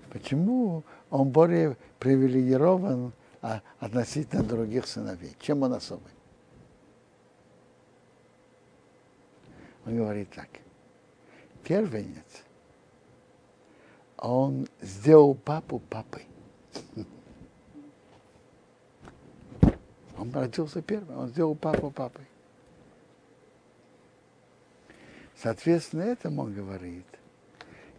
Почему 0.09 0.83
он 1.11 1.29
более 1.29 1.77
привилегирован 1.99 3.13
а, 3.41 3.61
относительно 3.79 4.43
других 4.43 4.87
сыновей? 4.87 5.35
Чем 5.39 5.61
он 5.61 5.73
особый? 5.73 6.11
Он 9.85 9.95
говорит 9.95 10.31
так. 10.31 10.49
Первенец, 11.63 12.43
он 14.21 14.67
сделал 14.81 15.33
папу 15.33 15.79
папой. 15.79 16.25
Он 20.17 20.31
родился 20.33 20.81
первым, 20.81 21.17
он 21.17 21.27
сделал 21.29 21.55
папу 21.55 21.91
папой. 21.91 22.25
Соответственно, 25.37 26.01
этому 26.01 26.43
он 26.43 26.53
говорит, 26.53 27.05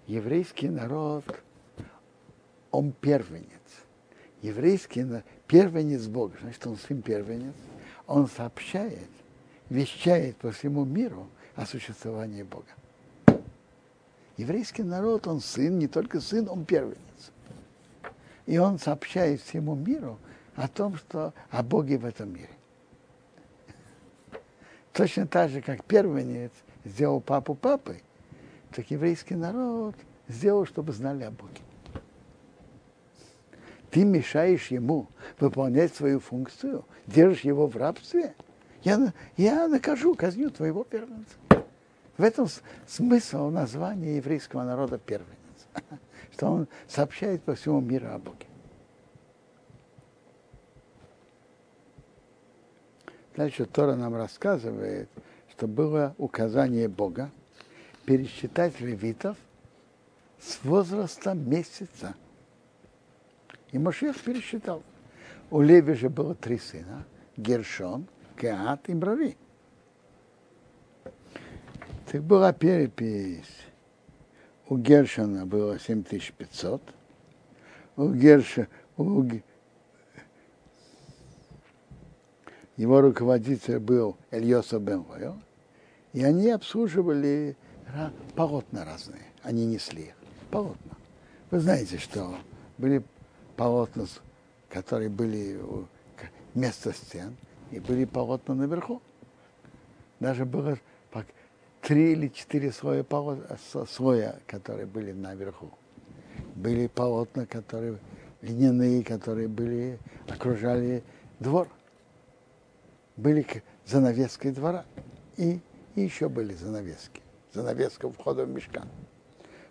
еврейский 0.06 0.68
народ, 0.68 1.24
он 2.70 2.92
первенец. 2.92 3.46
Еврейский 4.42 5.06
первенец 5.46 6.06
Бога, 6.06 6.36
значит, 6.42 6.66
он 6.66 6.76
сын 6.76 7.00
первенец, 7.00 7.54
он 8.06 8.26
сообщает, 8.28 9.08
вещает 9.70 10.36
по 10.36 10.52
всему 10.52 10.84
миру 10.84 11.28
о 11.56 11.64
существовании 11.64 12.42
Бога. 12.42 12.68
Еврейский 14.40 14.84
народ, 14.84 15.26
он 15.26 15.42
сын, 15.42 15.78
не 15.78 15.86
только 15.86 16.18
сын, 16.18 16.48
он 16.48 16.64
первенец. 16.64 16.96
И 18.46 18.56
он 18.56 18.78
сообщает 18.78 19.42
всему 19.42 19.74
миру 19.74 20.18
о 20.54 20.66
том, 20.66 20.96
что 20.96 21.34
о 21.50 21.62
Боге 21.62 21.98
в 21.98 22.06
этом 22.06 22.32
мире. 22.32 22.48
Точно 24.94 25.26
так 25.26 25.50
же, 25.50 25.60
как 25.60 25.84
первенец 25.84 26.52
сделал 26.86 27.20
папу 27.20 27.54
папой, 27.54 28.02
так 28.74 28.90
еврейский 28.90 29.34
народ 29.34 29.94
сделал, 30.26 30.64
чтобы 30.64 30.94
знали 30.94 31.24
о 31.24 31.30
Боге. 31.30 31.60
Ты 33.90 34.04
мешаешь 34.04 34.68
ему 34.68 35.06
выполнять 35.38 35.94
свою 35.94 36.18
функцию, 36.18 36.86
держишь 37.06 37.42
его 37.42 37.66
в 37.66 37.76
рабстве, 37.76 38.34
я, 38.84 39.12
я 39.36 39.68
накажу, 39.68 40.14
казню 40.14 40.50
твоего 40.50 40.82
первенца. 40.82 41.36
В 42.20 42.22
этом 42.22 42.48
смысл 42.86 43.48
названия 43.48 44.16
еврейского 44.16 44.62
народа 44.62 44.98
первенец, 44.98 45.30
что 46.32 46.48
он 46.48 46.68
сообщает 46.86 47.42
по 47.42 47.54
всему 47.54 47.80
миру 47.80 48.08
о 48.08 48.18
Боге. 48.18 48.44
Дальше 53.34 53.64
Тора 53.64 53.94
нам 53.94 54.14
рассказывает, 54.16 55.08
что 55.48 55.66
было 55.66 56.14
указание 56.18 56.88
Бога 56.88 57.30
пересчитать 58.04 58.78
левитов 58.80 59.38
с 60.38 60.62
возраста 60.62 61.32
месяца. 61.32 62.14
И 63.72 63.78
Машех 63.78 64.20
пересчитал. 64.20 64.82
У 65.50 65.62
Леви 65.62 65.94
же 65.94 66.10
было 66.10 66.34
три 66.34 66.58
сына. 66.58 67.06
Гершон, 67.38 68.06
Кеат 68.36 68.90
и 68.90 68.94
Брави. 68.94 69.38
Так 72.10 72.24
была 72.24 72.52
перепись. 72.52 73.46
У 74.68 74.76
Гершона 74.76 75.46
было 75.46 75.78
7500. 75.78 76.82
У 77.96 78.12
Герша, 78.12 78.66
у, 78.96 79.24
его 82.76 83.00
руководитель 83.00 83.78
был 83.78 84.16
Ильоса 84.32 84.80
Бенвойл, 84.80 85.36
и 86.12 86.24
они 86.24 86.50
обслуживали 86.50 87.56
полотна 88.34 88.84
разные, 88.84 89.22
они 89.44 89.66
несли 89.66 90.06
их, 90.06 90.14
полотна. 90.50 90.96
Вы 91.52 91.60
знаете, 91.60 91.98
что 91.98 92.34
были 92.78 93.04
полотна, 93.56 94.06
которые 94.68 95.10
были 95.10 95.60
вместо 96.54 96.92
стен, 96.92 97.36
и 97.70 97.78
были 97.78 98.04
полотна 98.04 98.56
наверху. 98.56 99.00
Даже 100.18 100.44
было 100.44 100.76
три 101.82 102.12
или 102.12 102.28
четыре 102.28 102.72
слоя, 102.72 103.02
полотна, 103.02 103.56
слоя, 103.86 104.40
которые 104.46 104.86
были 104.86 105.12
наверху. 105.12 105.70
Были 106.54 106.86
полотна, 106.86 107.46
которые 107.46 107.98
льняные, 108.42 109.02
которые 109.04 109.48
были, 109.48 109.98
окружали 110.28 111.02
двор 111.38 111.68
были 113.20 113.62
занавеской 113.86 114.52
двора. 114.52 114.84
И, 115.36 115.60
и 115.94 116.00
еще 116.00 116.28
были 116.28 116.54
занавески. 116.54 117.20
Занавеска 117.52 118.10
входа 118.10 118.44
в 118.44 118.48
мешкан. 118.48 118.88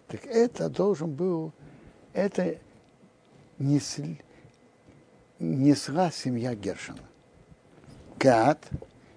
Так 0.08 0.26
это 0.26 0.70
должен 0.70 1.14
был, 1.14 1.54
это 2.14 2.58
несли, 3.60 4.20
несла 5.38 6.12
семья 6.12 6.56
Гершина. 6.56 7.04
Гад, 8.18 8.68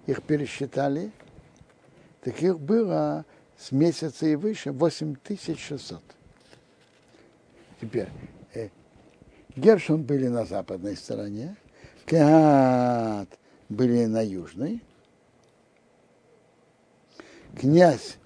их 0.07 0.23
пересчитали, 0.23 1.11
так 2.23 2.41
их 2.41 2.59
было 2.59 3.27
с 3.59 3.73
месяца 3.73 4.27
и 4.27 4.37
выше 4.37 4.73
8600. 4.73 6.01
Теперь, 7.81 8.09
э, 8.55 8.69
Гершин 9.57 10.03
были 10.03 10.29
на 10.29 10.45
западной 10.45 10.97
стороне, 10.97 11.57
Гад 12.07 13.29
были 13.69 14.07
на 14.07 14.25
южной. 14.25 14.83
Князь 17.59 18.19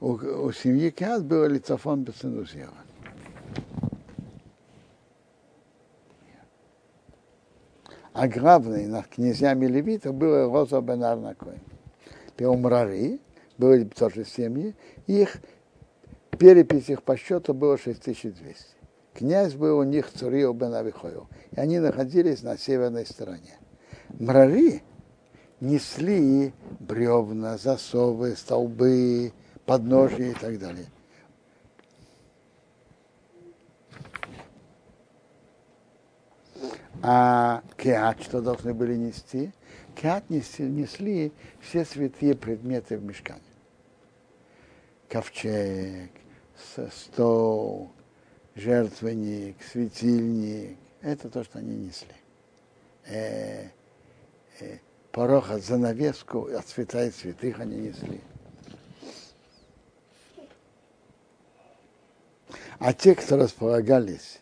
у, 0.00 0.12
у 0.12 0.52
семьи 0.52 0.90
Каз 0.90 1.22
был 1.22 1.46
Лицофон 1.46 2.02
Бесенузьева. 2.04 2.74
А 8.12 8.28
главный 8.28 8.86
над 8.86 9.08
князьями 9.08 9.66
Левита 9.66 10.12
был 10.12 10.52
Роза 10.52 10.80
бен 10.80 11.02
Арнакой. 11.02 11.58
Умрали, 12.38 13.20
были 13.58 13.84
тоже 13.84 14.24
семьи, 14.24 14.74
их 15.06 15.36
перепись 16.38 16.88
их 16.88 17.02
по 17.02 17.16
счету 17.16 17.54
было 17.54 17.78
6200. 17.78 18.74
Князь 19.14 19.54
был 19.54 19.78
у 19.78 19.84
них 19.84 20.10
Цурио 20.10 20.52
бен 20.52 20.74
Авихоил, 20.74 21.28
и 21.52 21.60
они 21.60 21.78
находились 21.78 22.42
на 22.42 22.58
северной 22.58 23.06
стороне. 23.06 23.58
Мрари 24.18 24.82
несли 25.60 26.52
бревна, 26.80 27.56
засовы, 27.56 28.34
столбы, 28.36 29.32
подножия 29.66 30.32
и 30.32 30.34
так 30.34 30.58
далее. 30.58 30.86
А 37.02 37.62
кеат 37.76 38.22
что 38.22 38.40
должны 38.40 38.72
были 38.72 38.96
нести? 38.96 39.52
Кеат 39.94 40.28
несли, 40.30 41.32
все 41.60 41.84
святые 41.84 42.34
предметы 42.34 42.98
в 42.98 43.04
мешкане. 43.04 43.40
Ковчег, 45.08 46.10
стол, 46.92 47.90
жертвенник, 48.54 49.56
светильник. 49.62 50.76
Это 51.00 51.28
то, 51.28 51.44
что 51.44 51.58
они 51.58 51.76
несли. 51.76 52.08
Э, 53.06 53.68
э, 54.60 54.78
пороха, 55.12 55.58
занавеску 55.58 56.46
от 56.46 56.66
святая 56.66 57.10
святых 57.10 57.60
они 57.60 57.76
несли. 57.76 58.20
А 62.78 62.92
те, 62.92 63.14
кто 63.14 63.36
располагались, 63.36 64.40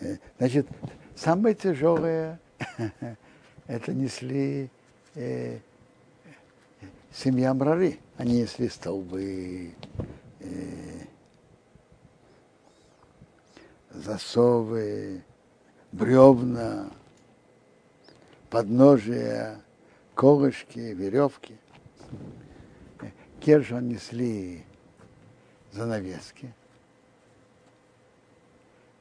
э, 0.00 0.16
значит, 0.38 0.66
самые 1.14 1.54
тяжелые 1.54 2.38
это 3.68 3.92
несли 3.92 4.70
э, 5.14 5.60
семья 7.12 7.54
Мрари. 7.54 8.00
Они 8.16 8.40
несли 8.40 8.68
столбы, 8.68 9.74
э, 10.40 11.04
засовы, 13.90 15.22
бревна, 15.92 16.90
подножия, 18.50 19.60
колышки, 20.14 20.78
веревки. 20.80 21.56
Кержан 23.40 23.88
несли 23.88 24.64
занавески, 25.70 26.52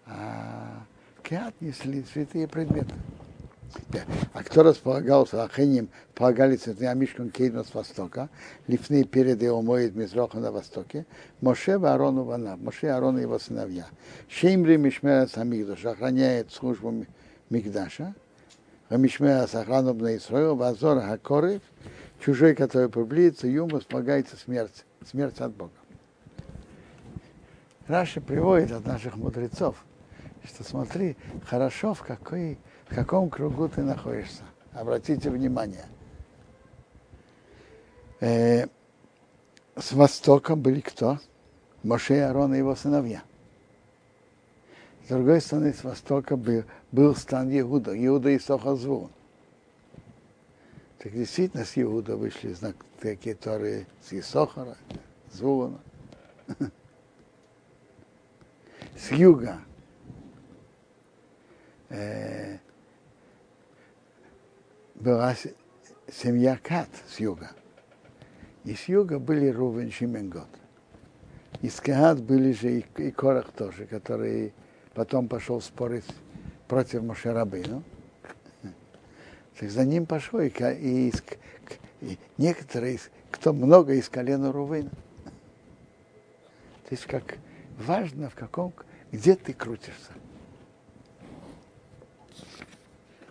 а 0.06 0.84
Кеат 1.24 1.60
несли 1.60 2.04
святые 2.04 2.48
предметы. 2.48 2.94
А 4.34 4.44
кто 4.44 4.64
располагался 4.64 5.44
Ахенем, 5.44 5.90
полагали 6.16 6.56
цветные 6.56 6.90
Амишкан 6.90 7.30
Кейну 7.30 7.64
с 7.64 7.74
востока, 7.74 8.30
лифны 8.68 9.04
перед 9.04 9.42
его 9.42 9.62
моет 9.62 9.96
Мизроха 9.96 10.40
на 10.40 10.52
востоке, 10.52 11.06
Моше 11.42 11.74
Аарону 11.74 12.24
Вана, 12.24 12.56
Моше 12.58 12.88
Аарон 12.88 13.18
и 13.18 13.22
его 13.22 13.40
сыновья. 13.40 13.86
Шеймри 14.30 14.78
Мишмера 14.78 15.28
Самигдуш 15.28 15.86
охраняет 15.86 16.52
службу 16.52 17.06
Мигдаша, 17.50 18.14
Рамишмея 18.90 19.48
Сахану 19.48 19.94
Бна 19.94 20.16
Исраил, 20.16 20.56
Вазор 20.56 21.02
Хакорев, 21.02 21.62
чужой, 22.24 22.56
который 22.56 22.90
приблизится, 22.90 23.48
ему 23.48 23.82
спогается 23.82 24.38
смерть, 24.38 24.86
смерть 25.06 25.40
от 25.40 25.54
Бога. 25.54 25.72
Раша 27.88 28.22
приводит 28.22 28.72
от 28.72 28.86
наших 28.86 29.16
мудрецов, 29.18 29.84
что 30.46 30.64
смотри, 30.64 31.18
хорошо, 31.46 31.94
в, 31.94 32.04
какой, 32.04 32.58
в 32.90 32.96
каком 32.96 33.30
кругу 33.30 33.68
ты 33.68 33.82
находишься. 33.82 34.44
Обратите 34.74 35.30
внимание. 35.30 35.86
Э, 38.20 38.66
с 39.76 39.92
востока 39.92 40.56
были 40.56 40.80
кто? 40.80 41.20
Моше 41.84 42.16
и 42.16 42.20
Аарон 42.20 42.54
и 42.56 42.58
его 42.58 42.76
сыновья. 42.76 43.24
С 45.06 45.10
другой 45.10 45.40
стороны, 45.40 45.74
с 45.74 45.84
востока 45.84 46.36
был, 46.36 46.64
был 46.92 47.16
стан 47.16 47.50
Иуда, 47.58 47.94
Иуда 48.06 48.30
и 48.30 48.40
Сохозвун. 48.40 49.10
Так 50.98 51.14
действительно 51.14 51.64
с 51.64 51.78
Иуда 51.78 52.18
вышли 52.18 52.52
знак, 52.54 52.76
такие 53.00 53.36
Торы 53.36 53.88
с 54.02 54.12
Исохара, 54.12 54.76
Звуна. 55.32 55.80
С 58.98 59.12
юга 59.12 59.60
э, 61.90 62.58
была 64.98 65.36
семья 66.12 66.60
Кат 66.62 66.90
с 67.08 67.20
юга. 67.20 67.52
И 68.64 68.76
с 68.76 68.88
юга 68.88 69.20
были 69.20 69.48
Рувен 69.48 69.92
Шименгот. 69.92 70.48
Из 71.62 71.80
Каат 71.80 72.22
были 72.22 72.52
же 72.52 72.80
и, 72.80 72.86
и 72.98 73.12
Корах 73.12 73.52
тоже, 73.52 73.86
который 73.86 74.54
потом 74.94 75.28
пошел 75.28 75.62
спорить 75.62 76.06
против 76.68 77.04
Мошерабейну. 77.04 77.84
Так 79.60 79.72
за 79.72 79.86
ним 79.86 80.06
пошел 80.06 80.40
и, 80.40 80.50
и, 80.50 81.14
и 82.02 82.20
некоторые, 82.38 83.00
кто 83.32 83.54
много 83.54 83.94
из 83.94 84.10
колена 84.10 84.52
Рувена. 84.52 84.92
То 86.84 86.92
есть 86.92 87.06
как 87.06 87.38
важно 87.78 88.30
в 88.30 88.36
каком, 88.36 88.74
где 89.12 89.36
ты 89.36 89.54
крутишься. 89.54 90.12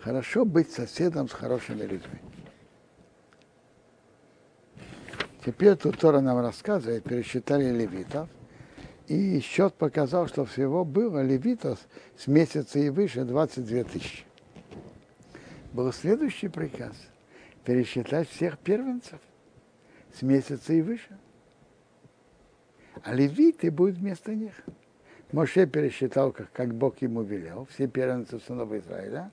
Хорошо 0.07 0.44
быть 0.44 0.70
соседом 0.70 1.28
с 1.28 1.32
хорошими 1.32 1.82
людьми. 1.82 2.20
Теперь 5.44 5.74
тут 5.74 5.98
Тора 5.98 6.20
нам 6.20 6.38
рассказывает, 6.38 7.02
пересчитали 7.02 7.76
левитов, 7.76 8.28
и 9.09 9.40
счет 9.40 9.74
показал, 9.74 10.28
что 10.28 10.44
всего 10.44 10.84
было 10.84 11.24
левитов 11.24 11.80
с 12.16 12.28
месяца 12.28 12.78
и 12.78 12.88
выше 12.88 13.24
22 13.24 13.82
тысячи. 13.82 14.24
Был 15.72 15.92
следующий 15.92 16.46
приказ– 16.46 16.94
пересчитать 17.64 18.28
всех 18.28 18.59
первенцев 18.59 19.18
с 20.14 20.22
месяца 20.22 20.72
и 20.72 20.82
выше. 20.82 21.18
А 23.02 23.12
левиты 23.12 23.72
будут 23.72 23.96
вместо 23.96 24.36
них. 24.36 24.54
Моше 25.32 25.66
пересчитал, 25.66 26.30
как, 26.30 26.52
как 26.52 26.72
Бог 26.72 27.02
ему 27.02 27.22
велел, 27.22 27.66
все 27.72 27.88
первенцы 27.88 28.38
сынов 28.38 28.72
Израиля, 28.72 29.32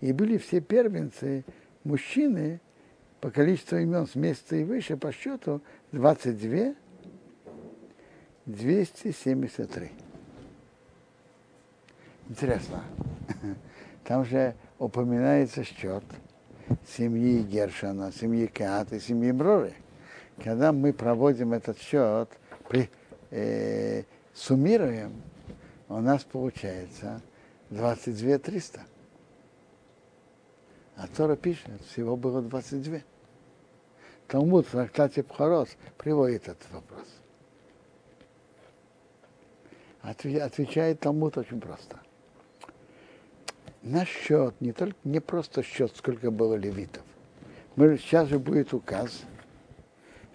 и 0.00 0.12
были 0.12 0.38
все 0.38 0.60
первенцы 0.60 1.44
мужчины 1.84 2.60
по 3.20 3.30
количеству 3.30 3.78
имен 3.78 4.06
с 4.06 4.14
месяца 4.14 4.56
и 4.56 4.64
выше 4.64 4.96
по 4.96 5.12
счету 5.12 5.60
22 5.92 6.74
273. 8.46 9.90
Интересно. 12.28 12.82
Там 14.04 14.24
же 14.24 14.54
упоминается 14.78 15.64
счет 15.64 16.04
семьи 16.96 17.42
Гершана, 17.42 18.12
семьи 18.12 18.46
Кеата 18.46 18.96
и 18.96 19.00
семьи 19.00 19.32
Мроры. 19.32 19.74
Когда 20.42 20.72
мы 20.72 20.92
проводим 20.92 21.52
этот 21.52 21.78
счет, 21.78 22.30
при, 22.68 22.88
э, 23.30 24.04
суммируем, 24.32 25.12
у 25.88 26.00
нас 26.00 26.24
получается 26.24 27.20
22 27.70 28.38
300. 28.38 28.80
А 31.00 31.06
Тора 31.06 31.34
пишет, 31.34 31.70
всего 31.88 32.14
было 32.14 32.42
22. 32.42 32.98
Талмуд 34.28 34.66
в 34.66 34.70
трактате 34.72 35.22
Пхарос 35.22 35.70
приводит 35.96 36.42
этот 36.42 36.70
вопрос. 36.70 37.06
Отвечает 40.02 41.00
Талмуд 41.00 41.38
очень 41.38 41.58
просто. 41.58 41.98
Наш 43.80 44.08
счет 44.08 44.54
не, 44.60 44.72
только, 44.72 44.98
не 45.04 45.20
просто 45.20 45.62
счет, 45.62 45.96
сколько 45.96 46.30
было 46.30 46.54
левитов. 46.54 47.02
Мы, 47.76 47.96
сейчас 47.96 48.28
же 48.28 48.38
будет 48.38 48.74
указ, 48.74 49.22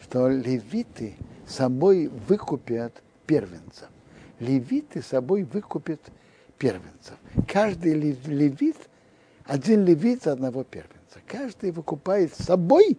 что 0.02 0.28
левиты 0.30 1.14
собой 1.46 2.08
выкупят 2.08 3.04
первенцев. 3.28 3.90
Левиты 4.40 5.04
собой 5.04 5.44
выкупят 5.44 6.02
первенцев. 6.58 7.18
Каждый 7.48 7.94
левит, 7.94 8.78
один 9.46 9.86
левит 9.86 10.28
одного 10.28 10.64
первенца. 10.64 11.20
Каждый 11.28 11.72
выкупает 11.72 12.34
собой 12.34 12.98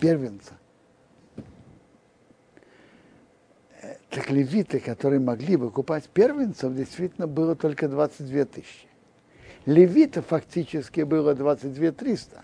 первенца. 0.00 0.54
Так 4.10 4.30
левиты, 4.30 4.80
которые 4.80 5.20
могли 5.20 5.56
выкупать 5.56 6.08
первенцев, 6.08 6.74
действительно 6.74 7.26
было 7.26 7.54
только 7.54 7.88
22 7.88 8.44
тысячи. 8.46 8.88
Левитов 9.66 10.26
фактически 10.26 11.02
было 11.02 11.34
22 11.34 11.92
300. 11.92 12.42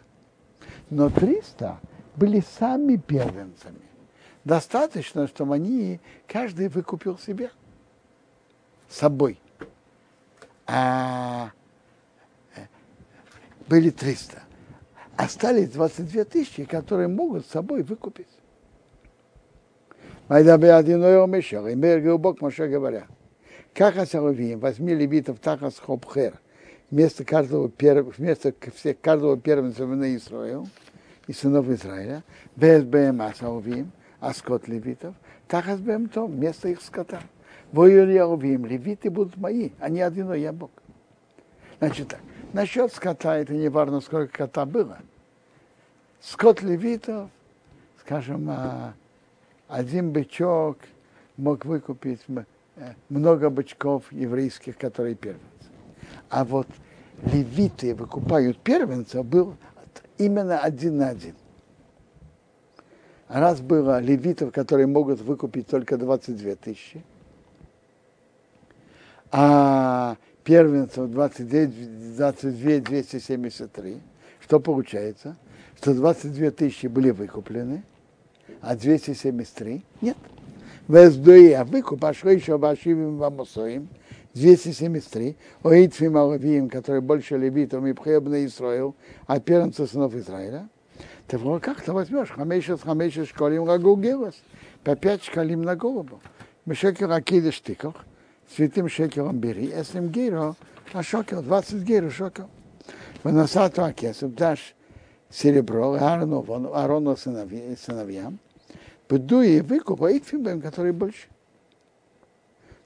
Но 0.91 1.09
300 1.09 1.81
были 2.17 2.43
сами 2.59 2.97
первенцами. 2.97 3.81
Достаточно, 4.45 5.27
чтобы 5.27 5.55
они, 5.55 6.01
каждый 6.27 6.69
выкупил 6.69 7.19
себя 7.19 7.51
собой. 8.89 9.41
А 10.67 11.47
э, 11.47 11.62
были 13.73 13.89
300. 13.89 14.43
Остались 15.17 15.71
22 15.71 16.25
тысячи, 16.25 16.65
которые 16.67 17.09
могут 17.09 17.47
с 17.47 17.51
собой 17.53 17.83
выкупить. 17.83 18.29
И 20.29 20.43
Бог 22.19 22.43
Моше 22.43 22.69
говоря. 22.69 23.07
Как 23.73 23.97
Асаловим, 23.97 24.59
возьми 24.59 24.95
левитов 24.95 25.39
Тахас 25.39 25.79
Хопхер, 25.79 26.39
вместо 26.91 27.25
каждого, 27.25 27.73
вместо 28.19 28.53
всех, 28.75 29.01
каждого 29.01 29.39
первенца 29.39 29.87
на 29.87 30.15
Исраил 30.17 30.69
и 31.27 31.33
сынов 31.33 31.71
Израиля, 31.71 32.25
без 32.55 32.85
БМ 32.85 33.23
Асаловим, 33.23 33.91
а 34.21 34.35
скот 34.35 34.69
левитов, 34.69 35.15
Тахас 35.49 35.81
БМ 35.81 36.11
то, 36.11 36.27
вместо 36.27 36.69
их 36.69 36.83
скота. 36.83 37.23
Воюр 37.73 38.07
Яовим, 38.07 38.67
левиты 38.67 39.09
будут 39.09 39.39
мои, 39.39 39.71
а 39.81 39.89
не 39.89 40.03
один, 40.03 40.31
я 40.35 40.53
Бог. 40.53 40.73
Значит 41.79 42.09
так, 42.09 42.21
насчет 42.53 42.93
скота, 42.93 43.39
это 43.39 43.53
не 43.55 43.69
важно, 43.69 44.01
сколько 44.01 44.39
кота 44.39 44.65
было. 44.65 44.99
Скот 46.21 46.63
левитов, 46.63 47.31
скажем, 48.01 48.49
а, 48.51 48.95
один 49.69 50.13
бычок 50.13 50.79
мог 51.37 51.65
выкупить 51.65 52.21
э, 52.29 52.93
много 53.09 53.51
бычков 53.51 54.05
еврейских, 54.13 54.77
которые 54.79 55.15
первенцы. 55.15 55.43
А 56.29 56.45
вот 56.45 56.69
левиты 57.25 57.95
выкупают 57.95 58.59
первенца, 58.59 59.23
был 59.23 59.57
именно 60.19 60.59
один 60.59 60.99
на 60.99 61.09
один. 61.09 61.35
Раз 63.29 63.61
было 63.61 63.99
левитов, 63.99 64.53
которые 64.53 64.87
могут 64.87 65.21
выкупить 65.21 65.67
только 65.67 65.97
22 65.97 66.55
тысячи, 66.57 67.03
а 69.31 70.17
первенцев 70.45 71.11
22, 71.11 71.67
22 72.17 72.79
273, 72.81 74.01
что 74.41 74.61
получается? 74.61 75.37
Что 75.77 75.95
22 75.95 76.51
тысячи 76.51 76.87
были 76.87 77.11
выкуплены, 77.11 77.85
а 78.61 78.77
273 78.77 79.83
нет. 80.01 80.17
Вездуи, 80.89 81.53
а 81.53 81.65
выкуп, 81.65 82.05
а 82.05 82.13
что 82.13 82.31
еще 82.31 82.59
Башивим 82.59 83.17
Вамосоим, 83.17 83.89
273, 84.35 85.37
Оитфим 85.63 86.17
Алавиим, 86.17 86.69
который 86.69 87.01
больше 87.01 87.37
левитов, 87.37 87.85
и 87.85 87.93
Пхебна 87.93 88.45
Исраил, 88.45 88.95
а 89.27 89.41
первенца 89.41 89.87
сынов 89.87 90.15
Израиля. 90.15 90.69
Ты 91.29 91.39
как 91.61 91.81
ты 91.81 91.93
возьмешь? 91.93 92.31
Хамейшес, 92.31 92.81
хамейшес, 92.83 93.29
школим 93.29 93.65
гагугилос. 93.65 94.35
По 94.85 94.97
пять 94.97 95.23
шкалим 95.23 95.63
на 95.63 95.77
голову. 95.77 96.21
Мешекер 96.67 97.11
акиды 97.11 97.53
штиках, 97.53 97.95
святым 98.55 98.89
шекером 98.89 99.39
бери, 99.39 99.73
эслим 99.75 100.09
гейро, 100.09 100.55
а 100.93 101.03
шокер, 101.03 101.43
20 101.43 101.83
гейро 101.83 102.11
шокер. 102.11 102.47
Выносату 103.23 103.85
акесов, 103.85 104.35
дашь 104.35 104.75
серебро 105.31 105.93
Аарону, 105.95 106.73
Аарону 106.75 107.17
сыновьям, 107.17 108.39
Бедуи 109.09 109.61
выкуп, 109.61 110.03
а 110.05 110.13
Итфибем, 110.13 110.61
который 110.61 110.93
больше. 110.93 111.29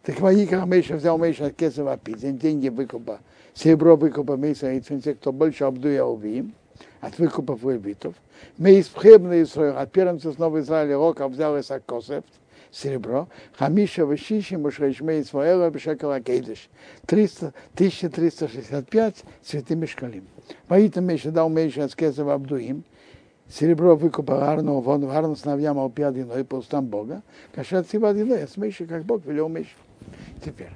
Так 0.03 0.21
Ваикра 0.21 0.67
Мейша 0.67 0.97
взял 0.97 1.19
Мейша 1.19 1.51
Кесов 1.51 1.89
Апизин, 1.89 2.37
деньги 2.37 2.69
выкупа, 2.69 3.21
серебро 3.55 3.97
выкупа 3.97 4.37
Мейса 4.37 4.77
Итфин, 4.79 5.01
те, 5.01 5.15
кто 5.15 5.33
больше 5.33 5.65
обдуя 5.65 6.05
убиим, 6.05 6.55
от 7.01 7.19
выкупов 7.19 7.63
левитов. 7.63 8.15
Мейс 8.59 8.87
Пхебный 8.89 9.43
Исраил, 9.43 9.79
от 9.79 9.93
первенца 9.93 10.33
снова 10.33 10.61
Израиля 10.61 10.97
Рока 10.97 11.29
взял 11.29 11.59
Исаак 11.59 11.85
Косефт, 11.87 12.27
серебро, 12.71 13.29
Хамиша 13.57 14.05
Вишиши 14.05 14.59
Мушрейшмей 14.59 15.23
Исмаэла 15.23 15.71
Бешекала 15.71 16.21
Кейдыш, 16.21 16.69
1365 17.05 19.25
святыми 19.43 19.87
шкалим. 19.87 20.29
Поэтому 20.69 21.09
Меша 21.09 21.31
дал 21.31 21.49
Меша 21.49 21.85
Аскезов 21.85 22.29
Абдуим, 22.29 22.85
серебро 23.49 23.97
выкупа 23.97 24.53
Арну, 24.53 24.81
вон 24.81 25.07
в 25.07 25.11
Арну 25.11 25.37
сновьям 25.37 25.79
алпиадино 25.79 26.35
и 26.35 26.43
по 26.43 26.57
устам 26.57 26.87
Бога, 26.87 27.23
кашер 27.55 27.85
цива 27.85 28.11
одино, 28.11 28.35
я 28.35 28.47
смейши, 28.47 28.85
как 28.87 29.05
Бог 29.05 29.25
велел 29.25 29.49
меч. 29.49 29.75
Теперь, 30.45 30.73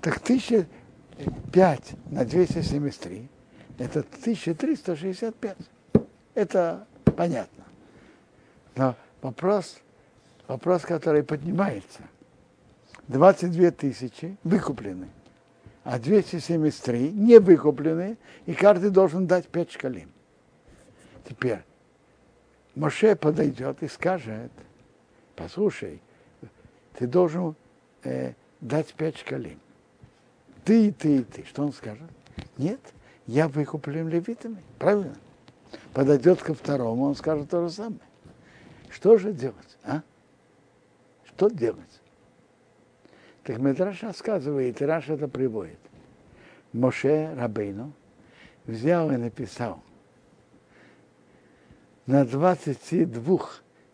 так 0.00 0.20
тысяча 0.20 0.66
пять 1.52 1.92
на 2.10 2.24
273, 2.24 3.28
это 3.78 4.00
1365. 4.00 5.56
Это 6.34 6.86
понятно. 7.16 7.64
Но 8.74 8.94
вопрос, 9.22 9.78
вопрос, 10.48 10.82
который 10.82 11.22
поднимается. 11.22 12.02
22 13.08 13.70
тысячи 13.70 14.36
выкуплены, 14.42 15.08
а 15.84 15.98
273 15.98 17.12
не 17.12 17.38
выкуплены, 17.38 18.16
и 18.46 18.54
каждый 18.54 18.90
должен 18.90 19.26
дать 19.26 19.46
5 19.46 19.72
шкалим. 19.72 20.10
Теперь 21.28 21.60
Моше 22.74 23.14
подойдет 23.16 23.82
и 23.82 23.88
скажет, 23.88 24.50
послушай, 25.36 26.00
ты 26.98 27.06
должен 27.06 27.54
э, 28.02 28.32
дать 28.60 28.92
5 28.94 29.18
шкалим. 29.18 29.60
Ты, 30.64 30.92
ты, 30.92 31.22
ты. 31.22 31.44
Что 31.44 31.62
он 31.62 31.72
скажет? 31.72 32.10
Нет, 32.58 32.80
я 33.26 33.46
выкуплен 33.46 34.08
левитами. 34.08 34.62
Правильно? 34.78 35.14
Подойдет 35.92 36.42
ко 36.42 36.54
второму, 36.54 37.04
он 37.04 37.14
скажет 37.14 37.50
то 37.50 37.62
же 37.62 37.72
самое. 37.72 38.00
Что 38.90 39.16
же 39.16 39.32
делать? 39.32 39.78
А? 39.84 40.02
Что 41.36 41.50
делать? 41.50 42.00
Так 43.44 43.58
Медраш 43.58 44.02
рассказывает, 44.02 44.80
и 44.80 44.84
Раш 44.86 45.10
это 45.10 45.28
приводит. 45.28 45.78
Моше 46.72 47.34
Рабейну 47.36 47.92
взял 48.64 49.12
и 49.12 49.18
написал 49.18 49.82
на 52.06 52.24
22 52.24 53.38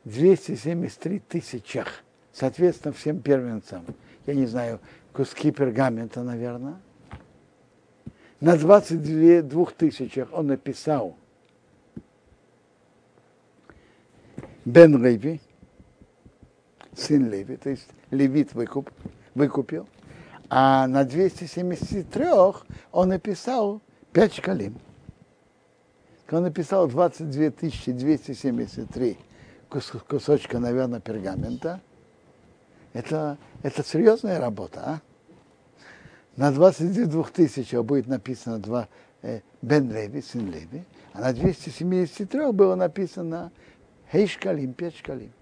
273 0.04 1.18
тысячах, 1.18 2.04
соответственно, 2.32 2.94
всем 2.94 3.20
первенцам. 3.20 3.86
Я 4.24 4.34
не 4.34 4.46
знаю, 4.46 4.78
куски 5.12 5.50
пергамента, 5.50 6.22
наверное. 6.22 6.80
На 8.38 8.56
22 8.56 9.64
тысячах 9.76 10.28
он 10.32 10.46
написал 10.46 11.16
Бен 14.64 15.04
Леви, 15.04 15.40
сын 16.94 17.30
Леви, 17.30 17.56
то 17.56 17.70
есть 17.70 17.88
левит 18.10 18.54
выкуп, 18.54 18.90
выкупил, 19.34 19.88
а 20.48 20.86
на 20.86 21.04
273 21.04 22.26
он 22.92 23.08
написал 23.08 23.80
5 24.12 24.34
шкалим. 24.34 24.78
Он 26.30 26.42
написал 26.44 26.88
22 26.88 27.50
273 27.92 29.18
кусочка, 29.68 30.58
наверное, 30.58 31.00
пергамента. 31.00 31.80
Это, 32.94 33.38
это 33.62 33.84
серьезная 33.84 34.40
работа, 34.40 34.80
а? 34.84 35.00
На 36.36 36.50
22 36.50 37.24
тысячах 37.24 37.84
будет 37.84 38.06
написано 38.06 38.58
два, 38.58 38.88
э, 39.20 39.40
Бен 39.60 39.92
Леви, 39.92 40.22
сын 40.22 40.50
Леви, 40.50 40.84
а 41.12 41.20
на 41.20 41.32
273 41.34 42.52
было 42.52 42.74
написано 42.74 43.52
Хей 44.10 44.26
шкалим, 44.26 44.72
пять 44.72 44.96
шкалим. 44.96 45.32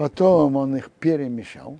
Потом 0.00 0.56
он 0.56 0.74
их 0.76 0.90
перемешал. 0.92 1.78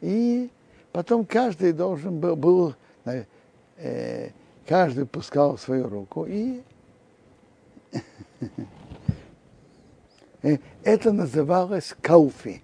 И 0.00 0.50
потом 0.90 1.24
каждый 1.24 1.72
должен 1.72 2.18
был, 2.18 2.34
был 2.34 2.74
э, 3.76 4.30
каждый 4.66 5.06
пускал 5.06 5.56
свою 5.56 5.88
руку 5.88 6.26
и 6.26 6.60
это 10.82 11.12
называлось 11.12 11.94
кауфи. 12.02 12.60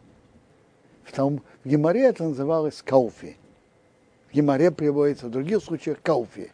В, 1.05 1.13
том, 1.13 1.43
в 1.63 1.69
Геморе 1.69 2.03
это 2.03 2.25
называлось 2.25 2.83
кауфи. 2.83 3.37
В 4.31 4.35
Геморе 4.35 4.73
приводится 4.73 5.29
в 5.29 5.31
других 5.31 5.63
случаях 5.63 6.03
кауфи 6.03 6.51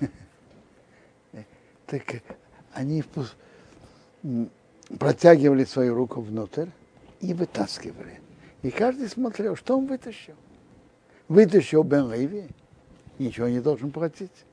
так 1.86 2.02
они 2.72 3.04
протягивали 4.98 5.64
свою 5.64 5.94
руку 5.94 6.20
внутрь 6.20 6.68
и 7.20 7.32
вытаскивали. 7.34 8.20
И 8.62 8.70
каждый 8.70 9.08
смотрел, 9.08 9.56
что 9.56 9.76
он 9.76 9.86
вытащил. 9.86 10.34
Вытащил 11.28 11.82
Бен 11.82 12.12
Леви, 12.12 12.48
ничего 13.18 13.48
не 13.48 13.60
должен 13.60 13.90
платить. 13.90 14.44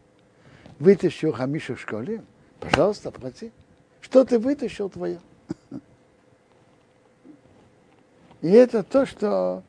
Вытащил 0.80 1.34
Хамиша 1.34 1.76
в 1.76 1.82
школе, 1.82 2.24
пожалуйста, 2.60 3.12
плати. 3.12 3.52
Что 4.02 4.24
ты 4.24 4.40
вытащил 4.40 4.90
твое? 4.90 5.20
И 8.42 8.50
это 8.50 8.84
то, 8.84 9.06
что, 9.06 9.64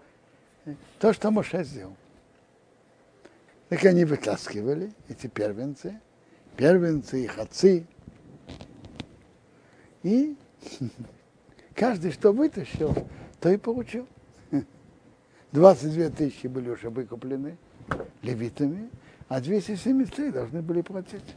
то, 1.01 1.13
что 1.13 1.31
Моше 1.31 1.65
сделал. 1.65 1.97
Так 3.69 3.85
они 3.85 4.05
вытаскивали, 4.05 4.93
эти 5.09 5.27
первенцы, 5.27 6.01
первенцы, 6.57 7.25
их 7.25 7.39
отцы. 7.39 7.87
И 10.03 10.37
каждый, 11.75 12.13
что 12.13 12.33
вытащил, 12.33 12.95
то 13.41 13.51
и 13.51 13.57
получил. 13.57 14.07
22 15.53 16.11
тысячи 16.11 16.47
были 16.47 16.71
уже 16.71 16.91
выкуплены 16.91 17.57
левитами, 18.23 18.91
а 19.29 19.41
273 19.41 20.31
должны 20.31 20.63
были 20.63 20.83
платить. 20.83 21.37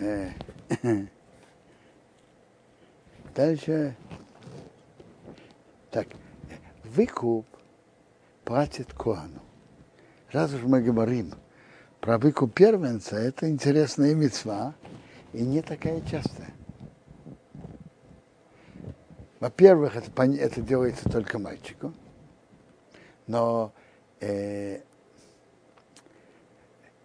Э, 0.00 0.30
дальше. 3.34 3.96
Так, 5.90 6.06
выкуп 6.84 7.46
платит 8.44 8.92
Коану. 8.92 9.47
Раз 10.32 10.52
уж 10.52 10.62
мы 10.62 10.82
говорим 10.82 11.32
про 12.00 12.18
выкуп 12.18 12.52
первенца, 12.52 13.16
это 13.16 13.48
интересная 13.48 14.14
мецва 14.14 14.74
и 15.32 15.40
не 15.40 15.62
такая 15.62 16.02
частая. 16.02 16.52
Во-первых, 19.40 19.96
это, 19.96 20.22
это 20.22 20.60
делается 20.60 21.08
только 21.08 21.38
мальчику, 21.38 21.94
но 23.26 23.72
э, 24.20 24.82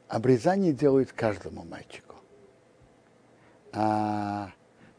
обрезание 0.10 0.74
делают 0.74 1.14
каждому 1.14 1.64
мальчику, 1.64 2.16
а 3.72 4.52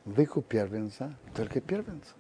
выкуп 0.07 0.47
первенца 0.47 1.15
только 1.37 1.61
первенцу. 1.61 2.15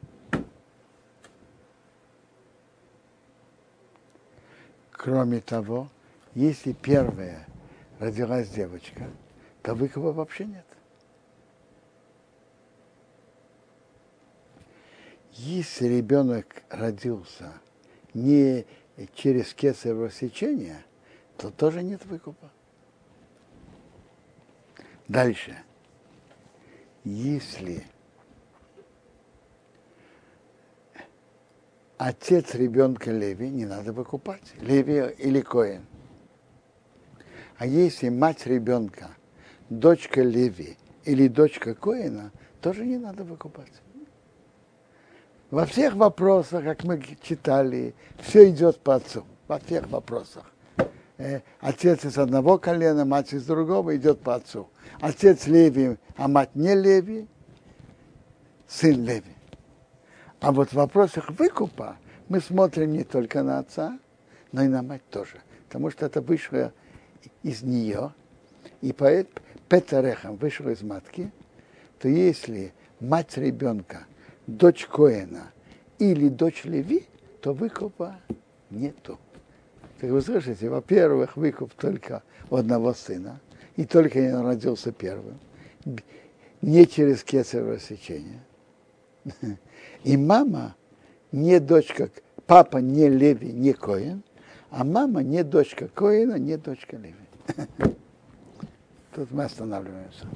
Кроме 5.05 5.43
того, 5.43 5.91
если 6.35 6.73
первая 6.73 7.47
родилась 7.99 8.49
девочка, 8.49 9.11
то 9.63 9.75
выкупа 9.75 10.13
вообще 10.13 10.47
нет. 10.47 10.65
Если 15.33 15.89
ребенок 15.89 16.63
родился 16.71 17.53
не 18.15 18.65
через 19.15 19.53
кесарево 19.53 20.11
сечение, 20.11 20.83
то 21.37 21.51
тоже 21.51 21.83
нет 21.83 22.07
выкупа. 22.07 22.51
Дальше. 25.07 25.55
Если 27.05 27.85
отец 31.99 32.55
ребенка 32.55 33.11
Леви 33.11 33.51
не 33.51 33.67
надо 33.67 33.93
выкупать. 33.93 34.55
Леви 34.61 35.15
или 35.19 35.41
Коин. 35.41 35.87
А 37.57 37.67
если 37.67 38.09
мать 38.09 38.47
ребенка, 38.47 39.11
дочка 39.71 40.23
Леви 40.23 40.77
или 41.05 41.29
дочка 41.29 41.75
Коина, 41.75 42.33
тоже 42.61 42.85
не 42.85 42.99
надо 42.99 43.25
выкупать. 43.25 43.73
Во 45.51 45.67
всех 45.67 45.95
вопросах, 45.95 46.65
как 46.65 46.85
мы 46.85 47.01
читали, 47.23 47.95
все 48.19 48.51
идет 48.51 48.81
по 48.81 48.97
отцу. 48.97 49.25
Во 49.47 49.59
всех 49.59 49.89
вопросах. 49.89 50.51
Э, 51.17 51.43
отец 51.61 52.05
из 52.05 52.19
одного 52.19 52.59
колена, 52.59 53.05
мать 53.05 53.33
из 53.33 53.47
другого 53.47 53.97
идет 53.97 54.21
по 54.21 54.35
отцу. 54.35 54.69
Отец 55.01 55.47
Леви, 55.47 55.97
а 56.17 56.27
мать 56.27 56.55
не 56.55 56.75
Леви, 56.75 57.29
сын 58.67 59.05
Леви. 59.05 59.34
А 60.45 60.53
вот 60.53 60.69
в 60.69 60.75
вопросах 60.75 61.31
выкупа 61.31 61.97
мы 62.29 62.39
смотрим 62.39 62.93
не 62.93 63.03
только 63.03 63.43
на 63.43 63.61
отца, 63.61 63.99
но 64.53 64.63
и 64.63 64.69
на 64.69 64.83
мать 64.83 65.01
тоже. 65.09 65.41
Потому 65.67 65.89
что 65.89 66.05
это 66.05 66.21
вышло 66.21 66.71
из 67.43 67.63
нее, 67.63 68.13
и 68.83 68.93
поэт 68.93 69.27
Петерехам 69.71 70.37
вышел 70.37 70.69
из 70.69 70.83
матки, 70.83 71.33
то 71.99 72.09
если 72.09 72.75
мать 73.01 73.39
ребенка, 73.39 74.05
дочь 74.47 74.85
Коэна 74.85 75.51
или 75.99 76.29
дочь 76.29 76.65
Леви, 76.65 77.07
то 77.41 77.55
выкупа 77.55 78.17
нету. 78.69 79.19
Так 79.99 80.11
вы 80.11 80.21
слышите, 80.21 80.69
во-первых, 80.69 81.39
выкуп 81.39 81.73
только 81.73 82.23
у 82.51 82.57
одного 82.57 82.93
сына, 82.93 83.41
и 83.77 83.87
только 83.87 84.19
он 84.19 84.45
родился 84.45 84.93
первым, 84.93 85.41
не 86.61 86.87
через 86.87 87.25
кесарево 87.25 87.79
сечение. 87.79 88.43
И 90.05 90.17
мама 90.17 90.75
не 91.33 91.61
дочка, 91.61 92.11
папа 92.47 92.79
не 92.79 93.09
Леви, 93.09 93.53
не 93.53 93.73
Коин, 93.73 94.23
а 94.71 94.85
мама 94.85 95.23
не 95.23 95.43
дочка 95.43 95.89
Коина, 95.89 96.39
не 96.39 96.57
дочка 96.57 96.97
Леви. 96.97 97.15
Тут 99.15 99.31
мы 99.31 99.45
останавливаемся. 99.45 100.27